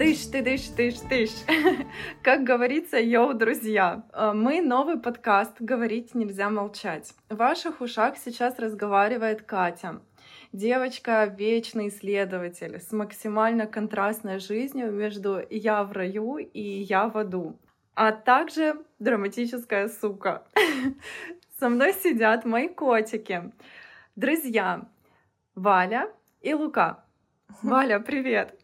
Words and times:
Тыш, 0.00 0.28
ты, 0.32 0.42
тыш, 0.42 0.62
тыш, 0.76 0.94
тыш. 1.10 1.30
Как 2.22 2.42
говорится, 2.42 2.96
йоу, 2.98 3.34
друзья. 3.34 4.02
Э, 4.14 4.32
мы 4.32 4.62
новый 4.62 4.98
подкаст 4.98 5.60
«Говорить 5.60 6.14
нельзя 6.14 6.48
молчать». 6.48 7.12
В 7.28 7.36
ваших 7.36 7.82
ушах 7.82 8.16
сейчас 8.16 8.58
разговаривает 8.58 9.42
Катя. 9.42 10.00
Девочка— 10.54 11.26
вечный 11.38 11.88
исследователь 11.88 12.80
с 12.80 12.92
максимально 12.92 13.66
контрастной 13.66 14.38
жизнью 14.38 14.90
между 14.90 15.38
«я 15.50 15.84
в 15.84 15.92
раю» 15.92 16.38
и 16.38 16.62
«я 16.62 17.06
в 17.08 17.18
аду». 17.18 17.58
А 17.94 18.12
также 18.12 18.82
драматическая 19.00 19.88
сука. 19.88 20.44
Со 21.58 21.68
мной 21.68 21.92
сидят 21.92 22.46
мои 22.46 22.68
котики. 22.68 23.52
Друзья 24.16 24.88
Валя 25.54 26.10
и 26.40 26.54
Лука. 26.54 27.04
Валя, 27.62 28.00
привет! 28.00 28.58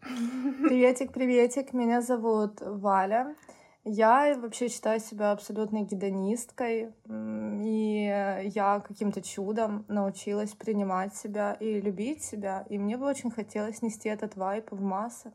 Приветик, 0.63 1.11
приветик. 1.13 1.73
Меня 1.73 2.01
зовут 2.01 2.61
Валя. 2.61 3.35
Я 3.83 4.37
вообще 4.39 4.69
считаю 4.69 4.99
себя 4.99 5.31
абсолютной 5.31 5.83
гедонисткой, 5.83 6.93
и 7.09 8.03
я 8.45 8.83
каким-то 8.85 9.21
чудом 9.21 9.85
научилась 9.87 10.51
принимать 10.51 11.15
себя 11.15 11.53
и 11.53 11.79
любить 11.79 12.23
себя, 12.23 12.65
и 12.69 12.77
мне 12.77 12.97
бы 12.97 13.05
очень 13.05 13.31
хотелось 13.31 13.81
нести 13.81 14.09
этот 14.09 14.35
вайп 14.35 14.71
в 14.71 14.81
массы. 14.81 15.31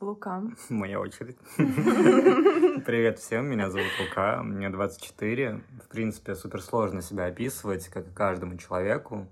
Лука. 0.00 0.42
Моя 0.68 1.00
очередь. 1.00 1.36
Привет 2.84 3.18
всем, 3.18 3.46
меня 3.46 3.70
зовут 3.70 3.90
Лука, 4.00 4.42
мне 4.42 4.70
24. 4.70 5.60
В 5.84 5.88
принципе, 5.88 6.34
супер 6.34 6.62
сложно 6.62 7.00
себя 7.02 7.26
описывать, 7.26 7.88
как 7.88 8.08
и 8.08 8.10
каждому 8.10 8.56
человеку. 8.56 9.28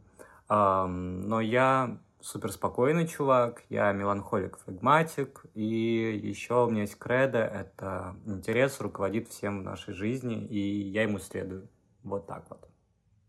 Но 0.54 1.40
я 1.40 1.98
супер 2.20 2.52
спокойный 2.52 3.06
чувак, 3.06 3.62
я 3.68 3.92
меланхолик, 3.92 4.58
флегматик, 4.58 5.44
и 5.54 6.20
еще 6.22 6.66
у 6.66 6.70
меня 6.70 6.82
есть 6.82 6.98
кредо, 6.98 7.38
это 7.38 8.16
интерес 8.26 8.80
руководит 8.80 9.28
всем 9.28 9.60
в 9.60 9.62
нашей 9.64 9.94
жизни, 9.94 10.46
и 10.46 10.58
я 10.58 11.02
ему 11.02 11.18
следую. 11.18 11.68
Вот 12.02 12.26
так 12.26 12.44
вот. 12.50 12.68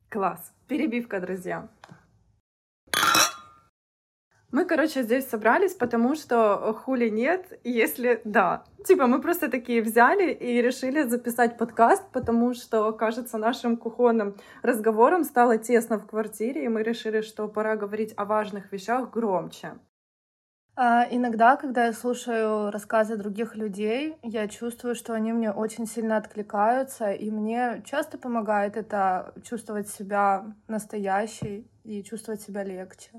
Класс. 0.09 0.53
Перебивка, 0.67 1.19
друзья. 1.19 1.69
Мы, 4.53 4.65
короче, 4.65 5.01
здесь 5.01 5.27
собрались, 5.27 5.73
потому 5.73 6.13
что 6.13 6.77
хули 6.83 7.09
нет, 7.09 7.59
если 7.63 8.21
да. 8.23 8.65
Типа 8.85 9.07
мы 9.07 9.19
просто 9.19 9.49
такие 9.49 9.81
взяли 9.81 10.31
и 10.31 10.61
решили 10.61 11.01
записать 11.01 11.57
подкаст, 11.57 12.03
потому 12.11 12.53
что, 12.53 12.91
кажется, 12.91 13.39
нашим 13.39 13.77
кухонным 13.77 14.35
разговором 14.61 15.23
стало 15.23 15.57
тесно 15.57 15.97
в 15.97 16.05
квартире, 16.05 16.65
и 16.65 16.67
мы 16.67 16.83
решили, 16.83 17.21
что 17.21 17.47
пора 17.47 17.75
говорить 17.75 18.13
о 18.15 18.25
важных 18.25 18.71
вещах 18.71 19.09
громче. 19.09 19.71
А, 20.75 21.07
иногда, 21.09 21.55
когда 21.55 21.87
я 21.87 21.93
слушаю 21.93 22.69
рассказы 22.69 23.17
других 23.17 23.55
людей, 23.55 24.17
я 24.21 24.47
чувствую, 24.47 24.93
что 24.93 25.13
они 25.13 25.33
мне 25.33 25.51
очень 25.51 25.87
сильно 25.87 26.17
откликаются, 26.17 27.11
и 27.11 27.31
мне 27.31 27.81
часто 27.87 28.19
помогает 28.19 28.77
это 28.77 29.33
чувствовать 29.43 29.89
себя 29.89 30.45
настоящей 30.67 31.67
и 31.83 32.03
чувствовать 32.03 32.41
себя 32.41 32.63
легче. 32.63 33.09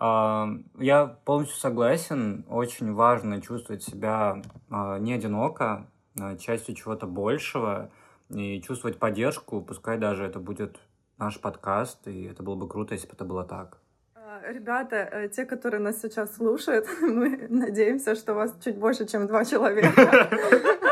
Я 0.00 1.18
полностью 1.24 1.58
согласен. 1.58 2.46
Очень 2.48 2.94
важно 2.94 3.42
чувствовать 3.42 3.82
себя 3.82 4.42
а, 4.70 4.98
не 4.98 5.12
одиноко, 5.12 5.86
а 6.18 6.36
частью 6.36 6.74
чего-то 6.74 7.06
большего 7.06 7.90
и 8.30 8.62
чувствовать 8.62 8.98
поддержку, 8.98 9.60
пускай 9.60 9.98
даже 9.98 10.24
это 10.24 10.38
будет 10.38 10.78
наш 11.18 11.38
подкаст, 11.40 12.06
и 12.08 12.24
это 12.24 12.42
было 12.42 12.54
бы 12.54 12.68
круто, 12.68 12.94
если 12.94 13.06
бы 13.06 13.14
это 13.14 13.24
было 13.24 13.44
так. 13.44 13.78
А, 14.14 14.40
ребята, 14.50 14.96
э, 14.96 15.28
те, 15.28 15.44
которые 15.44 15.80
нас 15.80 16.00
сейчас 16.00 16.36
слушают, 16.36 16.86
мы 17.02 17.46
надеемся, 17.48 18.14
что 18.14 18.34
вас 18.34 18.54
чуть 18.64 18.76
больше, 18.76 19.06
чем 19.06 19.26
два 19.26 19.44
человека. 19.44 20.28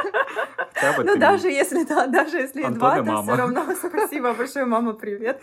Ну, 0.97 1.17
даже 1.17 1.49
если, 1.49 1.83
да, 1.85 2.07
даже 2.07 2.37
если 2.37 2.63
и 2.63 2.69
два, 2.69 3.03
то 3.03 3.23
все 3.23 3.35
равно 3.35 3.67
спасибо 3.75 4.33
большое, 4.33 4.65
мама, 4.65 4.93
привет. 4.93 5.43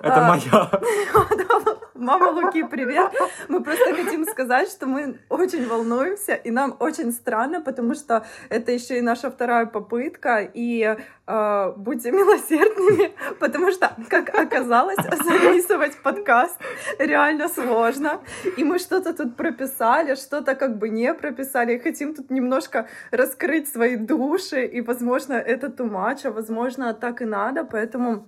Это 0.00 0.20
моя. 0.22 1.76
Мама 2.00 2.30
Луки, 2.30 2.62
привет. 2.64 3.12
Мы 3.48 3.62
просто 3.62 3.94
хотим 3.94 4.24
сказать, 4.24 4.70
что 4.70 4.86
мы 4.86 5.18
очень 5.28 5.68
волнуемся, 5.68 6.32
и 6.32 6.50
нам 6.50 6.74
очень 6.80 7.12
странно, 7.12 7.60
потому 7.60 7.92
что 7.92 8.24
это 8.48 8.72
еще 8.72 8.96
и 8.96 9.02
наша 9.02 9.30
вторая 9.30 9.66
попытка, 9.66 10.38
и 10.40 10.96
э, 11.26 11.72
будьте 11.76 12.10
милосердными, 12.10 13.12
потому 13.38 13.70
что, 13.70 13.94
как 14.08 14.34
оказалось, 14.34 14.96
записывать 14.96 15.98
подкаст 16.02 16.56
реально 16.98 17.48
сложно, 17.48 18.20
и 18.56 18.64
мы 18.64 18.78
что-то 18.78 19.12
тут 19.12 19.36
прописали, 19.36 20.14
что-то 20.14 20.54
как 20.54 20.78
бы 20.78 20.88
не 20.88 21.12
прописали, 21.12 21.74
и 21.74 21.78
хотим 21.78 22.14
тут 22.14 22.30
немножко 22.30 22.88
раскрыть 23.10 23.68
свои 23.68 23.96
души, 23.96 24.64
и, 24.64 24.80
возможно, 24.80 25.34
это 25.34 25.68
тумач, 25.68 26.24
а 26.24 26.30
возможно, 26.30 26.94
так 26.94 27.20
и 27.20 27.26
надо, 27.26 27.64
поэтому 27.64 28.26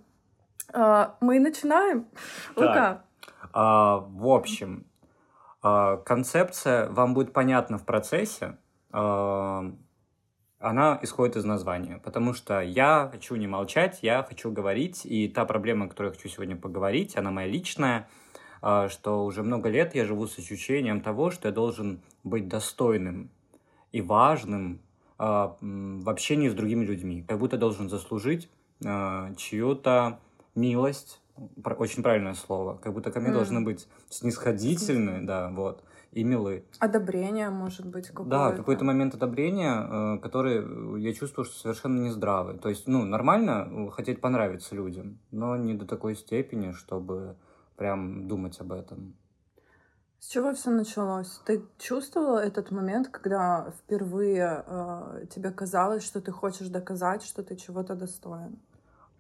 э, 0.75 1.07
мы 1.21 1.41
начинаем. 1.41 2.05
Так. 2.55 2.57
Лука, 2.57 3.05
в 3.53 4.27
общем, 4.27 4.87
а, 5.63 5.99
концепция 5.99 6.91
вам 6.91 7.15
будет 7.15 7.33
понятна 7.33 7.79
в 7.79 7.85
процессе. 7.85 8.59
А, 8.91 9.73
она 10.59 10.99
исходит 11.03 11.37
из 11.37 11.45
названия, 11.45 12.01
потому 12.05 12.35
что 12.35 12.61
я 12.61 13.09
хочу 13.11 13.35
не 13.37 13.47
молчать, 13.47 13.99
я 14.03 14.23
хочу 14.23 14.53
говорить, 14.53 15.05
и 15.05 15.29
та 15.29 15.45
проблема, 15.45 15.87
о 15.87 15.89
которой 15.89 16.09
я 16.09 16.13
хочу 16.13 16.29
сегодня 16.29 16.57
поговорить, 16.57 17.17
она 17.17 17.33
моя 17.33 17.49
личная, 17.49 18.09
что 18.61 19.25
уже 19.25 19.43
много 19.43 19.69
лет 19.69 19.97
я 19.97 20.05
живу 20.05 20.29
с 20.29 20.39
ощущением 20.39 21.01
того, 21.01 21.33
что 21.33 21.49
я 21.49 21.53
должен 21.53 22.01
быть 22.23 22.47
достойным 22.47 23.33
и 23.91 24.01
важным 24.01 24.81
в 25.19 26.09
общении 26.09 26.49
с 26.49 26.55
другими 26.55 26.85
людьми, 26.85 27.25
как 27.27 27.41
будто 27.41 27.59
должен 27.59 27.89
заслужить 27.89 28.49
чью-то 28.79 30.21
милость, 30.55 31.21
очень 31.79 32.03
правильное 32.03 32.35
слово. 32.35 32.77
Как 32.77 32.93
будто 32.93 33.11
ко 33.11 33.21
мне 33.21 33.31
mm. 33.31 33.35
должны 33.35 33.61
быть 33.61 33.89
снисходительны, 34.11 35.27
да, 35.27 35.51
вот, 35.51 35.83
и 36.13 36.25
милы. 36.25 36.65
Одобрение, 36.79 37.51
может 37.51 37.87
быть, 37.87 38.09
какое-то. 38.09 38.31
Да, 38.31 38.53
какой-то 38.53 38.85
момент 38.85 39.15
одобрения, 39.15 40.17
э, 40.17 40.19
который 40.19 40.63
э, 40.63 41.01
я 41.01 41.13
чувствую, 41.15 41.45
что 41.45 41.59
совершенно 41.59 42.01
нездравый. 42.01 42.59
То 42.59 42.69
есть, 42.69 42.87
ну, 42.87 43.05
нормально 43.05 43.69
э, 43.71 43.91
хотеть 43.91 44.21
понравиться 44.21 44.75
людям, 44.75 45.19
но 45.31 45.57
не 45.57 45.75
до 45.75 45.87
такой 45.87 46.15
степени, 46.15 46.73
чтобы 46.73 47.37
прям 47.77 48.29
думать 48.29 48.61
об 48.61 48.73
этом. 48.73 49.17
С 50.23 50.29
чего 50.29 50.55
все 50.55 50.71
началось? 50.71 51.41
Ты 51.47 51.65
чувствовала 51.79 52.39
этот 52.39 52.71
момент, 52.71 53.09
когда 53.09 53.73
впервые 53.79 54.65
э, 54.65 55.27
тебе 55.35 55.51
казалось, 55.51 56.05
что 56.05 56.21
ты 56.21 56.31
хочешь 56.31 56.69
доказать, 56.69 57.25
что 57.25 57.43
ты 57.43 57.57
чего-то 57.57 57.97
достоин? 57.97 58.61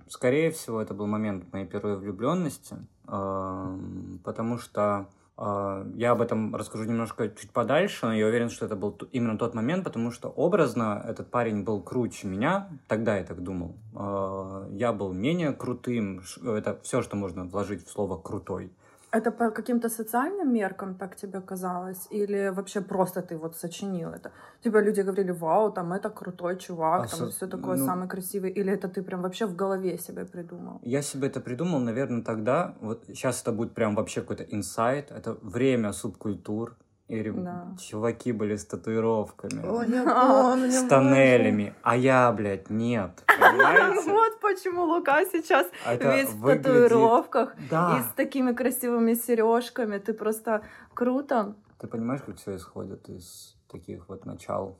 Скорее 0.08 0.50
всего, 0.50 0.80
это 0.80 0.94
был 0.94 1.06
момент 1.06 1.52
моей 1.52 1.66
первой 1.66 1.96
влюбленности, 1.96 2.76
эм, 3.08 4.20
потому 4.24 4.58
что 4.58 5.08
э, 5.38 5.92
я 5.94 6.12
об 6.12 6.20
этом 6.20 6.54
расскажу 6.54 6.84
немножко 6.84 7.28
чуть 7.28 7.50
подальше, 7.50 8.06
но 8.06 8.14
я 8.14 8.26
уверен, 8.26 8.50
что 8.50 8.66
это 8.66 8.76
был 8.76 8.98
именно 9.12 9.38
тот 9.38 9.54
момент, 9.54 9.84
потому 9.84 10.10
что 10.10 10.28
образно 10.28 11.02
этот 11.06 11.30
парень 11.30 11.64
был 11.64 11.82
круче 11.82 12.26
меня, 12.26 12.68
тогда 12.88 13.16
я 13.16 13.24
так 13.24 13.42
думал. 13.42 13.76
Э, 13.94 14.68
я 14.72 14.92
был 14.92 15.12
менее 15.12 15.52
крутым, 15.52 16.22
это 16.44 16.78
все, 16.82 17.02
что 17.02 17.16
можно 17.16 17.44
вложить 17.44 17.86
в 17.86 17.90
слово 17.90 18.16
«крутой». 18.18 18.72
Это 19.12 19.30
по 19.30 19.50
каким-то 19.50 19.88
социальным 19.88 20.54
меркам 20.54 20.94
так 20.94 21.16
тебе 21.16 21.40
казалось? 21.40 22.08
Или 22.10 22.50
вообще 22.50 22.80
просто 22.80 23.20
ты 23.20 23.36
вот 23.36 23.56
сочинил 23.56 24.08
это? 24.08 24.30
Типа 24.64 24.82
люди 24.82 25.02
говорили, 25.02 25.32
вау, 25.32 25.70
там 25.70 25.92
это 25.92 26.08
крутой 26.10 26.56
чувак, 26.56 27.04
а 27.04 27.08
там 27.08 27.18
со... 27.18 27.30
все 27.30 27.46
такое 27.46 27.76
ну... 27.76 27.84
самый 27.84 28.08
красивый. 28.08 28.50
Или 28.50 28.72
это 28.72 28.88
ты 28.88 29.02
прям 29.02 29.22
вообще 29.22 29.46
в 29.46 29.54
голове 29.54 29.98
себе 29.98 30.24
придумал? 30.24 30.80
Я 30.82 31.02
себе 31.02 31.28
это 31.28 31.40
придумал, 31.40 31.80
наверное, 31.80 32.22
тогда. 32.22 32.74
Вот 32.80 33.04
сейчас 33.08 33.42
это 33.42 33.52
будет 33.52 33.74
прям 33.74 33.94
вообще 33.94 34.20
какой-то 34.20 34.44
инсайт. 34.44 35.10
Это 35.10 35.36
время 35.42 35.92
субкультур. 35.92 36.76
И 37.12 37.30
да. 37.30 37.76
чуваки 37.78 38.32
были 38.32 38.56
с 38.56 38.64
татуировками. 38.64 39.60
О, 39.66 39.82
я 39.82 40.02
помню, 40.50 40.70
с 40.70 40.82
тоннелями. 40.84 41.74
А 41.82 41.94
я, 41.94 42.32
блядь, 42.32 42.70
нет. 42.70 43.22
Вот 44.06 44.40
почему 44.40 44.84
Лука 44.84 45.22
сейчас 45.26 45.66
весь 46.00 46.30
в 46.30 46.46
татуировках 46.46 47.54
и 47.58 48.02
с 48.02 48.14
такими 48.16 48.52
красивыми 48.52 49.12
сережками. 49.12 49.98
Ты 49.98 50.14
просто 50.14 50.62
круто. 50.94 51.54
Ты 51.78 51.86
понимаешь, 51.86 52.22
как 52.24 52.36
все 52.36 52.56
исходит 52.56 53.10
из 53.10 53.56
таких 53.70 54.08
вот 54.08 54.24
начал? 54.24 54.78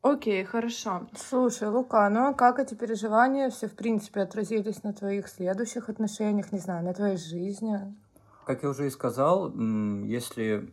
Окей, 0.00 0.44
хорошо. 0.44 1.06
Слушай, 1.14 1.68
Лука, 1.68 2.08
ну 2.08 2.28
а 2.28 2.32
как 2.32 2.60
эти 2.60 2.74
переживания 2.74 3.50
все, 3.50 3.68
в 3.68 3.74
принципе, 3.74 4.22
отразились 4.22 4.82
на 4.84 4.94
твоих 4.94 5.28
следующих 5.28 5.90
отношениях, 5.90 6.50
не 6.50 6.60
знаю, 6.60 6.82
на 6.82 6.94
твоей 6.94 7.18
жизни? 7.18 7.94
Как 8.46 8.62
я 8.62 8.70
уже 8.70 8.86
и 8.86 8.90
сказал, 8.90 9.52
если 10.04 10.72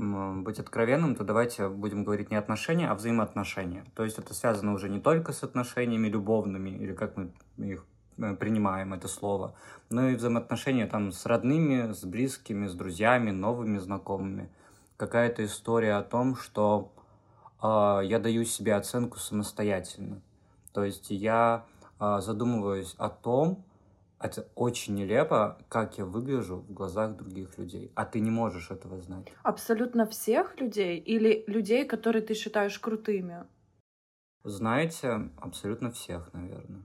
быть 0.00 0.58
откровенным, 0.58 1.14
то 1.14 1.24
давайте 1.24 1.68
будем 1.68 2.04
говорить 2.04 2.30
не 2.30 2.36
отношения, 2.36 2.88
а 2.88 2.94
взаимоотношения. 2.94 3.84
То 3.94 4.04
есть 4.04 4.18
это 4.18 4.34
связано 4.34 4.72
уже 4.72 4.88
не 4.88 5.00
только 5.00 5.32
с 5.32 5.42
отношениями 5.42 6.08
любовными, 6.08 6.70
или 6.70 6.94
как 6.94 7.16
мы 7.16 7.30
их 7.58 7.84
э, 8.18 8.34
принимаем 8.34 8.94
это 8.94 9.08
слово, 9.08 9.54
но 9.90 10.08
и 10.08 10.14
взаимоотношения 10.14 10.86
там 10.86 11.12
с 11.12 11.26
родными, 11.26 11.92
с 11.92 12.04
близкими, 12.04 12.66
с 12.66 12.74
друзьями, 12.74 13.30
новыми 13.30 13.78
знакомыми. 13.78 14.48
какая-то 14.96 15.44
история 15.44 15.94
о 15.94 16.02
том, 16.02 16.36
что 16.36 16.92
э, 17.62 18.00
я 18.04 18.18
даю 18.18 18.44
себе 18.44 18.74
оценку 18.74 19.18
самостоятельно. 19.18 20.20
То 20.72 20.84
есть 20.84 21.10
я 21.10 21.64
э, 21.98 22.20
задумываюсь 22.20 22.94
о 22.98 23.08
том, 23.08 23.64
это 24.20 24.48
очень 24.54 24.94
нелепо, 24.94 25.58
как 25.68 25.98
я 25.98 26.04
выгляжу 26.04 26.56
в 26.56 26.72
глазах 26.72 27.16
других 27.16 27.56
людей. 27.58 27.90
А 27.94 28.04
ты 28.04 28.20
не 28.20 28.30
можешь 28.30 28.70
этого 28.70 29.00
знать. 29.00 29.26
Абсолютно 29.42 30.06
всех 30.06 30.60
людей 30.60 30.98
или 30.98 31.44
людей, 31.46 31.86
которые 31.86 32.22
ты 32.22 32.34
считаешь 32.34 32.78
крутыми? 32.78 33.46
Знаете, 34.44 35.30
абсолютно 35.38 35.90
всех, 35.90 36.32
наверное. 36.34 36.82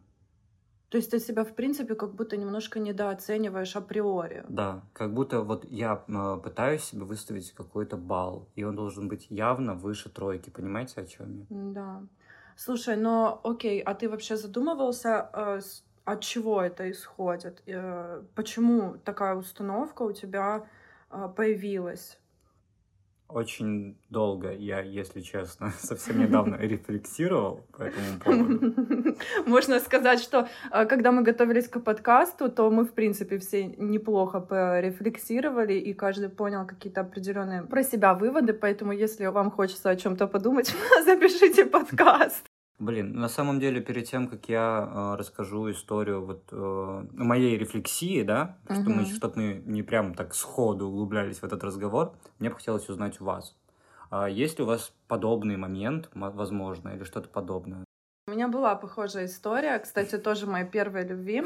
То 0.89 0.97
есть 0.97 1.11
ты 1.11 1.19
себя, 1.19 1.43
в 1.43 1.53
принципе, 1.55 1.95
как 1.95 2.15
будто 2.15 2.37
немножко 2.37 2.79
недооцениваешь 2.79 3.75
априори. 3.75 4.45
Да, 4.47 4.83
как 4.93 5.13
будто 5.13 5.41
вот 5.41 5.65
я 5.69 6.05
э, 6.07 6.39
пытаюсь 6.41 6.83
себе 6.83 7.03
выставить 7.03 7.51
какой-то 7.51 7.97
балл, 7.97 8.47
и 8.55 8.63
он 8.63 8.75
должен 8.75 9.09
быть 9.09 9.27
явно 9.29 9.73
выше 9.73 10.09
тройки. 10.09 10.49
Понимаете, 10.49 11.01
о 11.01 11.05
чем 11.05 11.39
я? 11.39 11.45
Да. 11.49 12.03
Слушай, 12.55 12.95
но 12.95 13.41
окей, 13.43 13.81
а 13.81 13.93
ты 13.93 14.07
вообще 14.07 14.37
задумывался, 14.37 15.29
э, 15.33 15.59
от 16.05 16.21
чего 16.21 16.61
это 16.61 16.89
исходит? 16.89 17.61
Э, 17.65 18.21
почему 18.35 18.95
такая 19.03 19.35
установка 19.35 20.03
у 20.03 20.11
тебя 20.11 20.67
э, 21.09 21.29
появилась? 21.35 22.19
Очень 23.27 23.97
долго 24.11 24.53
я, 24.53 24.81
если 24.81 25.21
честно, 25.21 25.71
совсем 25.79 26.19
недавно 26.19 26.55
рефлексировал 26.59 27.65
по 27.71 27.83
этому 27.83 28.19
поводу. 28.23 29.15
Можно 29.47 29.79
сказать, 29.79 30.21
что 30.21 30.47
э, 30.71 30.85
когда 30.85 31.11
мы 31.11 31.23
готовились 31.23 31.67
к 31.67 31.79
подкасту, 31.79 32.51
то 32.51 32.69
мы, 32.69 32.85
в 32.85 32.93
принципе, 32.93 33.39
все 33.39 33.65
неплохо 33.65 34.41
порефлексировали, 34.41 35.73
и 35.73 35.93
каждый 35.93 36.29
понял 36.29 36.67
какие-то 36.67 37.01
определенные 37.01 37.63
про 37.63 37.83
себя 37.83 38.13
выводы, 38.13 38.53
поэтому 38.53 38.91
если 38.91 39.25
вам 39.25 39.49
хочется 39.49 39.89
о 39.89 39.95
чем-то 39.95 40.27
подумать, 40.27 40.75
запишите 41.03 41.65
подкаст. 41.65 42.45
Блин, 42.77 43.13
на 43.13 43.29
самом 43.29 43.61
деле, 43.61 43.79
перед 43.79 44.05
тем, 44.05 44.27
как 44.27 44.49
я 44.49 45.13
э, 45.13 45.15
расскажу 45.17 45.71
историю 45.71 46.25
вот 46.25 46.43
э, 46.51 47.05
моей 47.13 47.57
рефлексии, 47.57 48.21
да, 48.21 48.57
uh-huh. 48.65 48.81
что 48.81 48.89
мы, 48.89 49.05
чтобы 49.05 49.33
мы 49.37 49.63
не 49.65 49.81
прям 49.81 50.13
так 50.13 50.35
сходу 50.35 50.87
углублялись 50.87 51.39
в 51.39 51.43
этот 51.45 51.63
разговор, 51.63 52.13
мне 52.37 52.49
бы 52.49 52.55
хотелось 52.55 52.89
узнать 52.89 53.21
у 53.21 53.25
вас. 53.25 53.55
А 54.09 54.27
есть 54.27 54.59
ли 54.59 54.65
у 54.65 54.67
вас 54.67 54.93
подобный 55.07 55.55
момент, 55.55 56.09
возможно, 56.13 56.89
или 56.89 57.05
что-то 57.05 57.29
подобное? 57.29 57.84
У 58.27 58.31
меня 58.31 58.47
была 58.47 58.73
похожая 58.73 59.27
история, 59.27 59.77
кстати, 59.77 60.17
тоже 60.17 60.47
моей 60.47 60.65
первой 60.65 61.05
любви. 61.05 61.43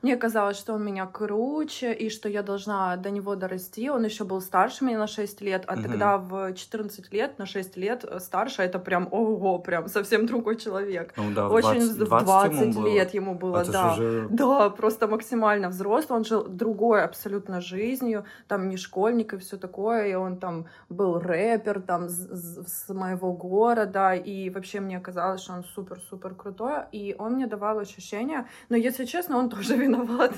Мне 0.00 0.16
казалось, 0.16 0.56
что 0.56 0.72
он 0.72 0.82
меня 0.82 1.04
круче, 1.04 1.92
и 1.92 2.08
что 2.08 2.26
я 2.26 2.42
должна 2.42 2.96
до 2.96 3.10
него 3.10 3.36
дорасти. 3.36 3.90
Он 3.90 4.02
еще 4.02 4.24
был 4.24 4.40
старше 4.40 4.82
меня 4.82 4.98
на 4.98 5.06
6 5.06 5.42
лет, 5.42 5.64
а 5.66 5.74
угу. 5.74 5.82
тогда 5.82 6.16
в 6.16 6.54
14 6.54 7.12
лет, 7.12 7.38
на 7.38 7.44
6 7.44 7.76
лет 7.76 8.06
старше, 8.18 8.62
это 8.62 8.78
прям, 8.78 9.08
ого, 9.10 9.58
прям 9.58 9.88
совсем 9.88 10.24
другой 10.26 10.56
человек. 10.56 11.12
Ну 11.18 11.34
да, 11.34 11.50
Очень 11.50 11.80
20, 11.80 11.98
20, 11.98 12.24
20 12.24 12.74
ему 12.76 12.86
лет 12.86 13.14
ему 13.14 13.34
было, 13.34 13.58
это 13.58 13.72
да. 13.72 13.92
Уже... 13.92 14.26
Да, 14.30 14.70
просто 14.70 15.08
максимально 15.08 15.68
взрослый. 15.68 16.18
Он 16.18 16.24
жил 16.24 16.44
другой 16.48 17.04
абсолютно 17.04 17.60
жизнью, 17.60 18.24
там 18.48 18.70
не 18.70 18.78
школьник 18.78 19.34
и 19.34 19.36
все 19.36 19.58
такое, 19.58 20.06
и 20.06 20.14
он 20.14 20.38
там 20.38 20.64
был 20.88 21.20
рэпер 21.20 21.82
там 21.82 22.08
с, 22.08 22.86
с 22.86 22.88
моего 22.88 23.34
города, 23.34 24.14
и 24.14 24.48
вообще 24.48 24.80
мне 24.80 24.98
казалось, 24.98 25.42
что 25.42 25.52
он 25.52 25.64
супер-супер 25.64 26.21
супер 26.22 26.34
крутой, 26.34 26.84
и 26.92 27.14
он 27.18 27.32
мне 27.34 27.46
давал 27.46 27.78
ощущение, 27.78 28.46
но 28.68 28.76
если 28.76 29.04
честно, 29.04 29.38
он 29.38 29.48
тоже 29.56 29.76
виноват. 29.76 30.32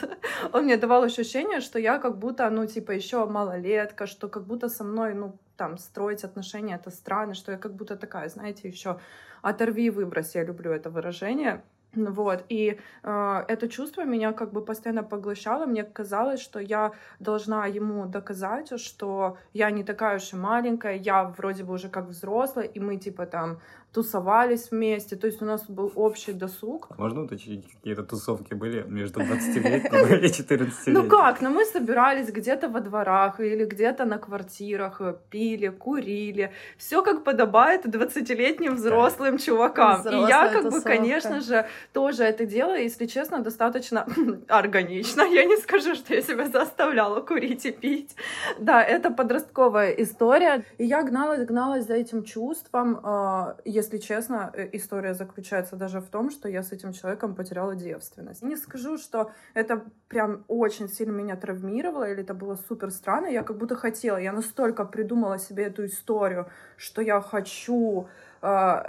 он 0.52 0.64
мне 0.64 0.76
давал 0.76 1.02
ощущение, 1.02 1.60
что 1.60 1.78
я 1.78 1.98
как 1.98 2.18
будто, 2.18 2.50
ну, 2.50 2.66
типа, 2.66 2.92
еще 2.92 3.26
малолетка, 3.26 4.06
что 4.06 4.28
как 4.28 4.44
будто 4.44 4.68
со 4.68 4.84
мной, 4.84 5.14
ну, 5.14 5.36
там, 5.56 5.78
строить 5.78 6.24
отношения, 6.24 6.76
это 6.76 6.90
странно, 6.90 7.34
что 7.34 7.52
я 7.52 7.58
как 7.58 7.74
будто 7.74 7.96
такая, 7.96 8.28
знаете, 8.28 8.68
еще 8.68 8.98
оторви 9.42 9.86
и 9.86 9.90
выбрось, 9.90 10.34
я 10.34 10.44
люблю 10.44 10.72
это 10.72 10.90
выражение. 10.90 11.60
Вот, 11.96 12.44
и 12.48 12.78
э, 13.02 13.44
это 13.48 13.68
чувство 13.68 14.04
меня 14.04 14.32
как 14.32 14.52
бы 14.52 14.64
постоянно 14.64 15.04
поглощало. 15.04 15.66
Мне 15.66 15.84
казалось, 15.84 16.40
что 16.40 16.58
я 16.60 16.90
должна 17.20 17.66
ему 17.66 18.06
доказать, 18.06 18.80
что 18.80 19.36
я 19.52 19.70
не 19.70 19.84
такая 19.84 20.16
уж 20.16 20.32
и 20.32 20.36
маленькая, 20.36 20.96
я 20.96 21.24
вроде 21.24 21.62
бы 21.62 21.74
уже 21.74 21.88
как 21.88 22.06
взрослая, 22.06 22.64
и 22.64 22.80
мы 22.80 22.96
типа 22.96 23.26
там 23.26 23.58
тусовались 23.94 24.70
вместе, 24.72 25.16
то 25.16 25.26
есть 25.26 25.40
у 25.40 25.44
нас 25.44 25.64
был 25.68 25.92
общий 25.94 26.32
досуг. 26.32 26.88
Можно 26.98 27.22
уточнить, 27.22 27.68
какие-то 27.68 28.02
тусовки 28.02 28.54
были 28.54 28.82
между 28.82 29.20
20-летними 29.20 30.26
и 30.26 30.32
14 30.32 30.86
Ну 30.88 31.08
как, 31.08 31.40
ну 31.40 31.50
мы 31.50 31.64
собирались 31.64 32.32
где-то 32.32 32.68
во 32.68 32.80
дворах 32.80 33.38
или 33.38 33.64
где-то 33.64 34.04
на 34.04 34.18
квартирах, 34.18 35.00
пили, 35.30 35.68
курили, 35.68 36.50
все 36.76 37.02
как 37.02 37.22
подобает 37.22 37.86
20-летним 37.86 38.74
взрослым 38.74 39.38
чувакам. 39.38 40.00
Взрослая 40.00 40.26
и 40.26 40.28
я 40.28 40.48
как 40.48 40.62
тусовка. 40.62 40.78
бы, 40.78 40.96
конечно 40.96 41.40
же, 41.40 41.66
тоже 41.92 42.24
это 42.24 42.46
делала, 42.46 42.76
если 42.76 43.06
честно, 43.06 43.40
достаточно 43.40 44.06
органично. 44.48 45.22
Я 45.22 45.44
не 45.44 45.56
скажу, 45.56 45.94
что 45.94 46.14
я 46.14 46.22
себя 46.22 46.48
заставляла 46.48 47.20
курить 47.20 47.64
и 47.64 47.70
пить. 47.70 48.16
Да, 48.58 48.82
это 48.82 49.10
подростковая 49.10 49.90
история. 49.92 50.64
И 50.78 50.84
я 50.84 51.02
гналась, 51.04 51.46
гналась 51.46 51.86
за 51.86 51.94
этим 51.94 52.24
чувством, 52.24 52.98
а, 53.02 53.56
если 53.84 53.98
честно, 53.98 54.50
э, 54.54 54.68
история 54.72 55.14
заключается 55.14 55.76
даже 55.76 56.00
в 56.00 56.08
том, 56.08 56.30
что 56.30 56.48
я 56.48 56.62
с 56.62 56.72
этим 56.72 56.92
человеком 56.92 57.34
потеряла 57.34 57.74
девственность. 57.74 58.42
Не 58.42 58.56
скажу, 58.56 58.98
что 58.98 59.30
это 59.54 59.84
прям 60.08 60.44
очень 60.48 60.88
сильно 60.88 61.12
меня 61.12 61.36
травмировало, 61.36 62.10
или 62.10 62.22
это 62.22 62.34
было 62.34 62.56
супер 62.68 62.90
странно. 62.90 63.26
Я 63.26 63.42
как 63.42 63.58
будто 63.58 63.76
хотела, 63.76 64.16
я 64.16 64.32
настолько 64.32 64.84
придумала 64.84 65.38
себе 65.38 65.64
эту 65.64 65.84
историю, 65.84 66.46
что 66.76 67.02
я 67.02 67.20
хочу 67.20 68.06
э, 68.42 68.82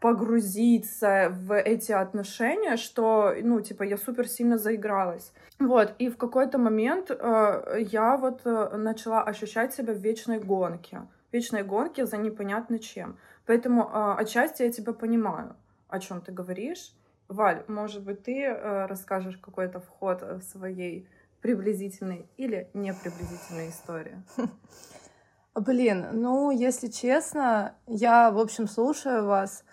погрузиться 0.00 1.28
в 1.30 1.54
эти 1.54 1.92
отношения, 1.92 2.76
что, 2.76 3.34
ну, 3.42 3.60
типа, 3.60 3.82
я 3.82 3.98
супер 3.98 4.26
сильно 4.26 4.58
заигралась. 4.58 5.32
Вот, 5.58 5.94
и 5.98 6.08
в 6.08 6.16
какой-то 6.16 6.58
момент 6.58 7.10
э, 7.10 7.84
я 7.92 8.16
вот 8.16 8.40
э, 8.46 8.76
начала 8.76 9.22
ощущать 9.22 9.74
себя 9.74 9.92
в 9.92 9.98
вечной 9.98 10.38
гонке. 10.38 11.02
Вечной 11.32 11.62
гонке 11.62 12.06
за 12.06 12.16
непонятно 12.16 12.78
чем. 12.78 13.16
Поэтому 13.50 13.82
э, 13.82 14.14
отчасти 14.16 14.62
я 14.62 14.70
тебя 14.70 14.92
понимаю, 14.92 15.56
о 15.88 15.98
чем 15.98 16.20
ты 16.20 16.30
говоришь. 16.30 16.94
Валь, 17.26 17.64
может 17.66 18.04
быть, 18.04 18.22
ты 18.22 18.44
э, 18.44 18.86
расскажешь 18.86 19.38
какой-то 19.38 19.80
вход 19.80 20.22
в 20.22 20.40
своей 20.42 21.08
приблизительной 21.40 22.30
или 22.36 22.70
неприблизительной 22.74 23.70
истории? 23.70 24.22
Блин, 25.56 26.06
ну, 26.12 26.52
если 26.52 26.86
честно, 26.86 27.74
я, 27.88 28.30
в 28.30 28.38
общем, 28.38 28.68
слушаю 28.68 29.26
вас 29.26 29.64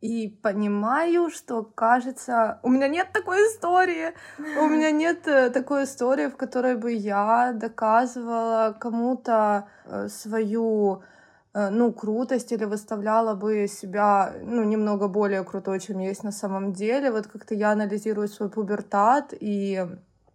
и 0.00 0.30
понимаю, 0.42 1.28
что, 1.28 1.62
кажется, 1.62 2.58
у 2.62 2.70
меня 2.70 2.88
нет 2.88 3.08
такой 3.12 3.36
истории, 3.48 4.14
у 4.38 4.66
меня 4.66 4.90
нет 5.02 5.28
э, 5.28 5.50
такой 5.50 5.84
истории, 5.84 6.28
в 6.28 6.38
которой 6.38 6.74
бы 6.74 6.90
я 6.90 7.52
доказывала 7.52 8.74
кому-то 8.80 9.68
э, 9.84 10.08
свою 10.08 11.02
Э, 11.02 11.19
ну, 11.52 11.92
крутость 11.92 12.52
или 12.52 12.64
выставляла 12.64 13.34
бы 13.34 13.66
себя, 13.66 14.34
ну, 14.40 14.62
немного 14.62 15.08
более 15.08 15.42
крутой, 15.42 15.80
чем 15.80 15.98
есть 15.98 16.22
на 16.22 16.32
самом 16.32 16.72
деле. 16.72 17.10
Вот 17.10 17.26
как-то 17.26 17.54
я 17.54 17.72
анализирую 17.72 18.28
свой 18.28 18.48
пубертат 18.48 19.34
и, 19.38 19.84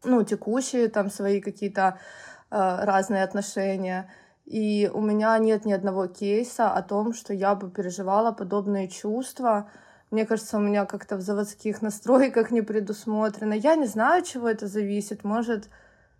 ну, 0.03 0.23
текущие 0.23 0.89
там 0.89 1.09
свои 1.09 1.39
какие-то 1.39 1.99
э, 2.51 2.85
разные 2.85 3.23
отношения. 3.23 4.09
И 4.45 4.91
у 4.93 5.01
меня 5.01 5.37
нет 5.37 5.65
ни 5.65 5.71
одного 5.71 6.07
кейса 6.07 6.69
о 6.69 6.81
том, 6.83 7.13
что 7.13 7.33
я 7.33 7.55
бы 7.55 7.69
переживала 7.69 8.31
подобные 8.31 8.89
чувства. 8.89 9.69
Мне 10.11 10.25
кажется, 10.25 10.57
у 10.57 10.61
меня 10.61 10.85
как-то 10.85 11.15
в 11.15 11.21
заводских 11.21 11.81
настройках 11.81 12.51
не 12.51 12.61
предусмотрено. 12.61 13.53
Я 13.53 13.75
не 13.75 13.87
знаю, 13.87 14.23
чего 14.23 14.49
это 14.49 14.67
зависит. 14.67 15.23
Может, 15.23 15.69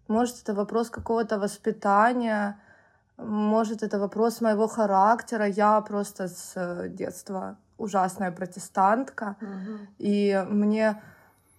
может 0.08 0.42
это 0.42 0.54
вопрос 0.54 0.90
какого-то 0.90 1.38
воспитания, 1.38 2.60
может, 3.18 3.84
это 3.84 4.00
вопрос 4.00 4.42
моего 4.42 4.68
характера. 4.68 5.48
Я 5.48 5.82
просто 5.82 6.28
с 6.28 6.88
детства 6.90 7.58
ужасная 7.78 8.32
протестантка. 8.32 9.36
Угу. 9.42 9.80
И 10.00 10.46
мне 10.50 11.02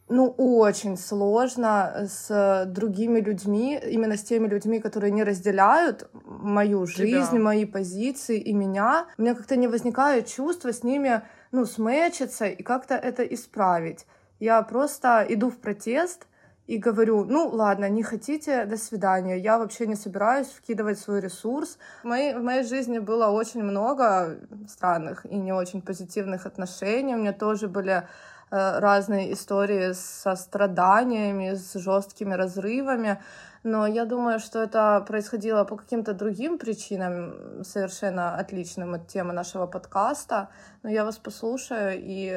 ну, 0.09 0.29
очень 0.39 0.97
сложно 0.97 2.07
с 2.09 2.65
другими 2.67 3.21
людьми, 3.21 3.81
именно 3.83 4.17
с 4.17 4.23
теми 4.23 4.47
людьми, 4.47 4.79
которые 4.79 5.11
не 5.11 5.25
разделяют 5.25 6.09
мою 6.25 6.87
жизнь, 6.87 7.31
Тебя. 7.31 7.41
мои 7.41 7.65
позиции 7.65 8.39
и 8.39 8.53
меня. 8.53 9.07
У 9.19 9.23
меня 9.23 9.35
как-то 9.35 9.57
не 9.57 9.67
возникает 9.67 10.27
чувства 10.27 10.73
с 10.73 10.85
ними, 10.85 11.23
ну, 11.51 11.67
смычиться 11.67 12.47
и 12.47 12.63
как-то 12.63 12.95
это 12.95 13.25
исправить. 13.25 14.07
Я 14.39 14.63
просто 14.63 15.27
иду 15.29 15.51
в 15.51 15.59
протест, 15.59 16.27
и 16.67 16.79
говорю, 16.79 17.25
ну 17.25 17.49
ладно, 17.49 17.89
не 17.89 18.03
хотите, 18.03 18.65
до 18.65 18.77
свидания. 18.77 19.39
Я 19.39 19.59
вообще 19.59 19.87
не 19.87 19.95
собираюсь 19.95 20.49
вкидывать 20.49 20.99
свой 20.99 21.21
ресурс. 21.21 21.79
В 22.03 22.07
моей, 22.07 22.35
в 22.35 22.43
моей 22.43 22.65
жизни 22.65 22.99
было 22.99 23.29
очень 23.29 23.63
много 23.63 24.37
странных 24.69 25.25
и 25.27 25.37
не 25.37 25.53
очень 25.53 25.81
позитивных 25.81 26.47
отношений. 26.47 27.15
У 27.15 27.19
меня 27.19 27.33
тоже 27.33 27.69
были 27.69 28.03
э, 28.51 28.79
разные 28.81 29.33
истории 29.33 29.93
со 29.93 30.35
страданиями, 30.35 31.55
с 31.55 31.75
жесткими 31.75 32.35
разрывами. 32.35 33.21
Но 33.63 33.87
я 33.87 34.05
думаю, 34.05 34.39
что 34.39 34.63
это 34.63 35.05
происходило 35.07 35.65
по 35.65 35.77
каким-то 35.77 36.13
другим 36.13 36.59
причинам, 36.59 37.65
совершенно 37.65 38.37
отличным 38.37 38.95
от 38.95 39.09
темы 39.09 39.33
нашего 39.33 39.67
подкаста. 39.67 40.49
Но 40.83 40.91
я 40.91 41.05
вас 41.05 41.19
послушаю 41.19 41.99
и 41.99 42.33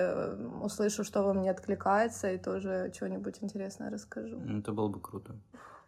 услышу, 0.63 1.03
что 1.03 1.23
вам 1.23 1.41
не 1.41 1.49
откликается, 1.49 2.31
и 2.31 2.37
тоже 2.37 2.91
что-нибудь 2.95 3.37
интересное 3.41 3.89
расскажу. 3.89 4.39
Это 4.59 4.71
было 4.71 4.87
бы 4.87 4.99
круто. 4.99 5.35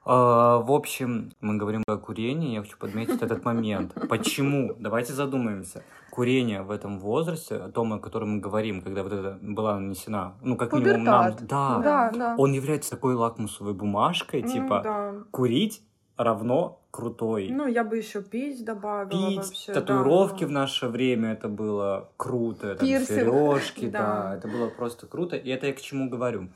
А, 0.03 0.57
в 0.57 0.71
общем, 0.71 1.31
мы 1.41 1.57
говорим 1.57 1.83
о 1.87 1.97
курении, 1.97 2.55
я 2.55 2.61
хочу 2.61 2.77
подметить 2.77 3.21
этот 3.21 3.45
момент. 3.45 3.93
Почему? 4.09 4.73
Давайте 4.79 5.13
задумаемся. 5.13 5.83
Курение 6.09 6.63
в 6.63 6.71
этом 6.71 6.99
возрасте, 6.99 7.55
о 7.55 7.69
том, 7.69 7.93
о 7.93 7.99
котором 7.99 8.35
мы 8.35 8.39
говорим, 8.41 8.81
когда 8.81 9.03
вот 9.03 9.13
это 9.13 9.37
была 9.41 9.79
нанесена, 9.79 10.33
ну, 10.41 10.57
как 10.57 10.73
минимум 10.73 11.03
нам... 11.03 11.35
Да, 11.41 11.79
да, 11.79 12.11
да. 12.11 12.35
Он 12.37 12.51
является 12.51 12.91
такой 12.91 13.13
лакмусовой 13.13 13.73
бумажкой, 13.73 14.41
типа, 14.41 14.81
да. 14.83 15.13
курить 15.31 15.83
равно 16.17 16.81
крутой. 16.91 17.49
Ну, 17.49 17.67
я 17.67 17.83
бы 17.83 17.97
еще 17.97 18.21
пить 18.21 18.65
добавила 18.65 19.29
Пить, 19.29 19.37
вообще. 19.37 19.73
татуировки 19.73 20.41
да, 20.41 20.47
в 20.47 20.51
наше 20.51 20.87
время 20.87 21.33
это 21.33 21.47
было 21.47 22.09
круто, 22.17 22.75
там, 22.75 22.87
сережки, 22.87 23.85
Да. 23.89 23.99
да, 23.99 24.35
это 24.35 24.47
было 24.47 24.67
просто 24.67 25.07
круто. 25.07 25.37
И 25.37 25.49
это 25.49 25.67
я 25.67 25.73
к 25.73 25.81
чему 25.81 26.09
говорю. 26.09 26.49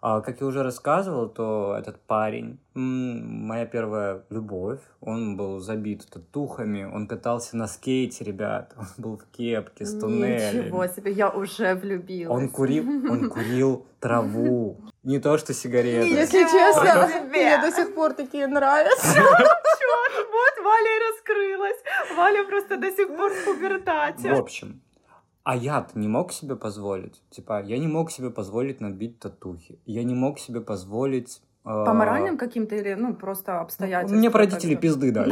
А, 0.00 0.20
как 0.20 0.40
я 0.40 0.46
уже 0.46 0.62
рассказывал, 0.62 1.28
то 1.28 1.76
этот 1.78 2.00
парень, 2.00 2.58
моя 2.74 3.66
первая 3.66 4.22
любовь, 4.30 4.80
он 5.00 5.36
был 5.36 5.58
забит 5.60 6.06
татухами, 6.10 6.84
он 6.84 7.06
катался 7.06 7.56
на 7.56 7.66
скейте, 7.66 8.24
ребят, 8.24 8.74
он 8.78 8.86
был 8.98 9.16
в 9.18 9.24
кепке 9.36 9.84
с 9.84 9.98
туннелями. 9.98 10.66
Ничего 10.66 10.86
себе, 10.86 11.12
я 11.12 11.30
уже 11.30 11.74
влюбилась. 11.74 12.36
Он 12.36 12.48
курил, 12.48 12.84
он 13.10 13.30
курил 13.30 13.86
траву, 14.00 14.78
не 15.02 15.18
то 15.18 15.38
что 15.38 15.54
сигареты. 15.54 16.08
Если 16.08 16.42
честно, 16.42 17.08
мне 17.30 17.58
до 17.60 17.70
сих 17.70 17.94
пор 17.94 18.12
такие 18.12 18.46
нравятся. 18.46 19.20
Вот 19.20 20.64
Валя 20.64 20.90
раскрылась. 21.10 21.76
Валя 22.16 22.44
просто 22.44 22.76
до 22.76 22.90
сих 22.90 23.08
пор 23.08 23.32
в 23.32 23.44
пубертате. 23.44 24.34
В 24.34 24.38
общем, 24.38 24.82
а 25.48 25.54
я-то 25.54 25.96
не 25.96 26.08
мог 26.08 26.32
себе 26.32 26.56
позволить. 26.56 27.22
Типа, 27.30 27.62
я 27.62 27.78
не 27.78 27.86
мог 27.86 28.10
себе 28.10 28.30
позволить 28.30 28.80
набить 28.80 29.20
татухи. 29.20 29.78
Я 29.86 30.02
не 30.02 30.14
мог 30.14 30.40
себе 30.40 30.60
позволить... 30.60 31.40
э, 31.64 31.84
По 31.86 31.92
моральным 31.94 32.36
каким-то 32.36 32.74
или, 32.74 32.94
ну, 32.94 33.14
просто 33.14 33.60
обстоятельствам? 33.60 34.18
Мне 34.18 34.28
родители 34.28 34.74
пизды 34.74 35.12
дали. 35.12 35.30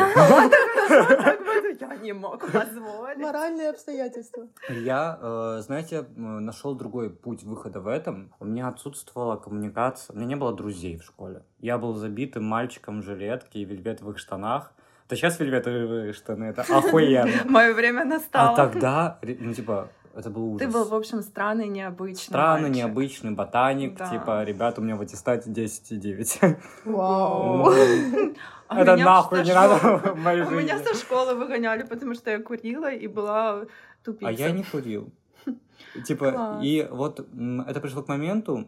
Я 1.80 1.96
не 1.96 2.12
мог 2.12 2.40
позволить. 2.52 3.18
Моральные 3.18 3.70
обстоятельства. 3.70 4.46
Я, 4.68 5.18
э, 5.20 5.60
знаете, 5.62 6.04
нашел 6.16 6.74
другой 6.76 7.10
путь 7.10 7.42
выхода 7.42 7.80
в 7.80 7.88
этом. 7.88 8.32
У 8.38 8.44
меня 8.44 8.68
отсутствовала 8.68 9.36
коммуникация. 9.36 10.14
У 10.14 10.16
меня 10.16 10.28
не 10.28 10.36
было 10.36 10.54
друзей 10.54 10.96
в 10.96 11.02
школе. 11.02 11.42
Я 11.58 11.78
был 11.78 11.94
забитым 11.94 12.44
мальчиком 12.44 13.00
в 13.00 13.04
жилетке 13.04 13.58
и 13.60 13.64
вельветовых 13.64 14.18
штанах. 14.18 14.72
Да 15.08 15.16
сейчас 15.16 15.40
вельветовые 15.40 16.12
штаны, 16.12 16.44
это 16.44 16.62
охуенно. 16.62 17.32
Мое 17.50 17.74
время 17.74 18.02
А 18.02 18.04
настало. 18.04 18.56
тогда, 18.56 19.18
ре- 19.20 19.36
ну, 19.40 19.52
типа, 19.52 19.88
это 20.16 20.30
был 20.30 20.54
ужас. 20.54 20.66
Ты 20.66 20.72
был, 20.72 20.84
в 20.84 20.94
общем, 20.94 21.22
странный, 21.22 21.68
необычный 21.68 22.24
Странный, 22.28 22.62
мальчик. 22.68 22.76
необычный 22.84 23.30
ботаник. 23.32 23.96
Да. 23.96 24.10
Типа, 24.10 24.42
ребята, 24.44 24.80
у 24.80 24.84
меня 24.84 24.96
в 24.96 25.00
аттестате 25.00 25.50
10,9. 25.50 26.58
Вау. 26.84 27.70
А 28.66 28.80
Это 28.80 28.94
меня 28.94 29.04
нахуй 29.04 29.40
не 29.44 29.50
школы- 29.50 29.54
надо 29.54 30.14
в 30.14 30.18
моей 30.18 30.42
А 30.42 30.50
Меня 30.50 30.78
жизни. 30.78 30.92
со 30.92 30.98
школы 30.98 31.34
выгоняли, 31.34 31.82
потому 31.82 32.14
что 32.14 32.30
я 32.30 32.38
курила 32.42 32.90
и 32.90 33.06
была 33.06 33.66
тупицей. 34.02 34.28
А 34.28 34.32
я 34.32 34.50
не 34.52 34.62
курил. 34.64 35.12
Типа, 36.06 36.32
Класс. 36.32 36.64
и 36.64 36.88
вот 36.90 37.20
это 37.68 37.80
пришло 37.80 38.02
к 38.02 38.08
моменту 38.08 38.66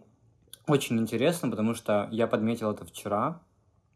очень 0.68 0.98
интересно, 0.98 1.48
потому 1.50 1.74
что 1.74 2.08
я 2.12 2.26
подметил 2.26 2.70
это 2.72 2.84
вчера. 2.84 3.40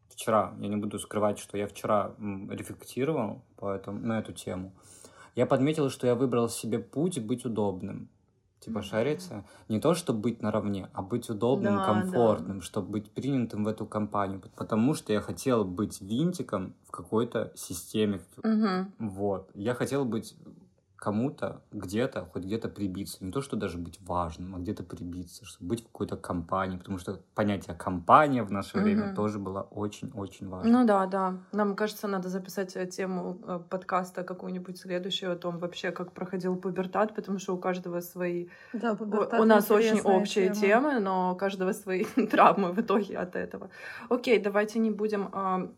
Вчера, 0.08 0.54
я 0.58 0.68
не 0.68 0.76
буду 0.76 0.98
скрывать, 0.98 1.38
что 1.38 1.58
я 1.58 1.66
вчера 1.66 2.12
рефлектировал 2.50 3.42
по 3.56 3.70
этому, 3.70 4.00
на 4.00 4.18
эту 4.20 4.32
тему. 4.32 4.72
Я 5.34 5.46
подметил, 5.46 5.90
что 5.90 6.06
я 6.06 6.14
выбрал 6.14 6.48
себе 6.48 6.78
путь 6.78 7.18
быть 7.20 7.44
удобным. 7.44 8.08
Типа 8.60 8.82
шариться. 8.82 9.44
Не 9.68 9.80
то, 9.80 9.94
чтобы 9.94 10.20
быть 10.20 10.42
наравне, 10.42 10.90
а 10.92 11.00
быть 11.00 11.30
удобным, 11.30 11.76
Да, 11.76 11.84
комфортным, 11.84 12.60
чтобы 12.60 12.90
быть 12.90 13.10
принятым 13.10 13.64
в 13.64 13.68
эту 13.68 13.86
компанию. 13.86 14.42
Потому 14.54 14.92
что 14.94 15.14
я 15.14 15.22
хотел 15.22 15.64
быть 15.64 16.02
винтиком 16.02 16.74
в 16.86 16.90
какой-то 16.90 17.52
системе, 17.54 18.20
Мгм. 18.42 18.92
вот. 18.98 19.50
Я 19.54 19.74
хотел 19.74 20.04
быть 20.04 20.36
кому-то 21.00 21.62
где-то, 21.72 22.26
хоть 22.32 22.44
где-то 22.44 22.68
прибиться. 22.68 23.24
Не 23.24 23.32
то, 23.32 23.40
что 23.40 23.56
даже 23.56 23.78
быть 23.78 23.98
важным, 24.02 24.54
а 24.54 24.58
где-то 24.58 24.82
прибиться, 24.82 25.46
чтобы 25.46 25.70
быть 25.70 25.80
в 25.80 25.86
какой-то 25.86 26.16
компании. 26.16 26.76
Потому 26.76 26.98
что 26.98 27.20
понятие 27.34 27.74
компания 27.74 28.42
в 28.42 28.52
наше 28.52 28.78
время 28.78 29.06
Мгм. 29.06 29.14
тоже 29.14 29.38
было 29.38 29.62
очень-очень 29.70 30.48
важно. 30.48 30.70
Ну 30.80 30.86
да, 30.86 31.06
да. 31.06 31.38
Нам 31.52 31.74
кажется, 31.74 32.06
надо 32.06 32.28
записать 32.28 32.76
э, 32.76 32.86
тему 32.86 33.40
э, 33.46 33.60
подкаста 33.70 34.24
какую-нибудь 34.24 34.78
следующую 34.78 35.32
о 35.32 35.36
том 35.36 35.58
вообще, 35.58 35.90
как 35.90 36.12
проходил 36.12 36.54
пубертат, 36.56 37.14
потому 37.14 37.38
что 37.38 37.54
у 37.54 37.58
каждого 37.58 38.00
свои... 38.00 38.48
Да, 38.74 38.92
У, 38.92 38.96
пубертат 38.96 39.40
у 39.40 39.44
нас 39.44 39.70
очень 39.70 40.00
общие 40.02 40.50
тема. 40.52 40.90
темы, 40.90 41.00
но 41.00 41.32
у 41.32 41.36
каждого 41.36 41.72
свои 41.72 42.04
травмы 42.30 42.72
в 42.72 42.78
итоге 42.80 43.16
от 43.16 43.36
этого. 43.36 43.70
Окей, 44.10 44.38
давайте 44.38 44.78
не 44.78 44.90
будем 44.90 45.30
а, 45.32 45.70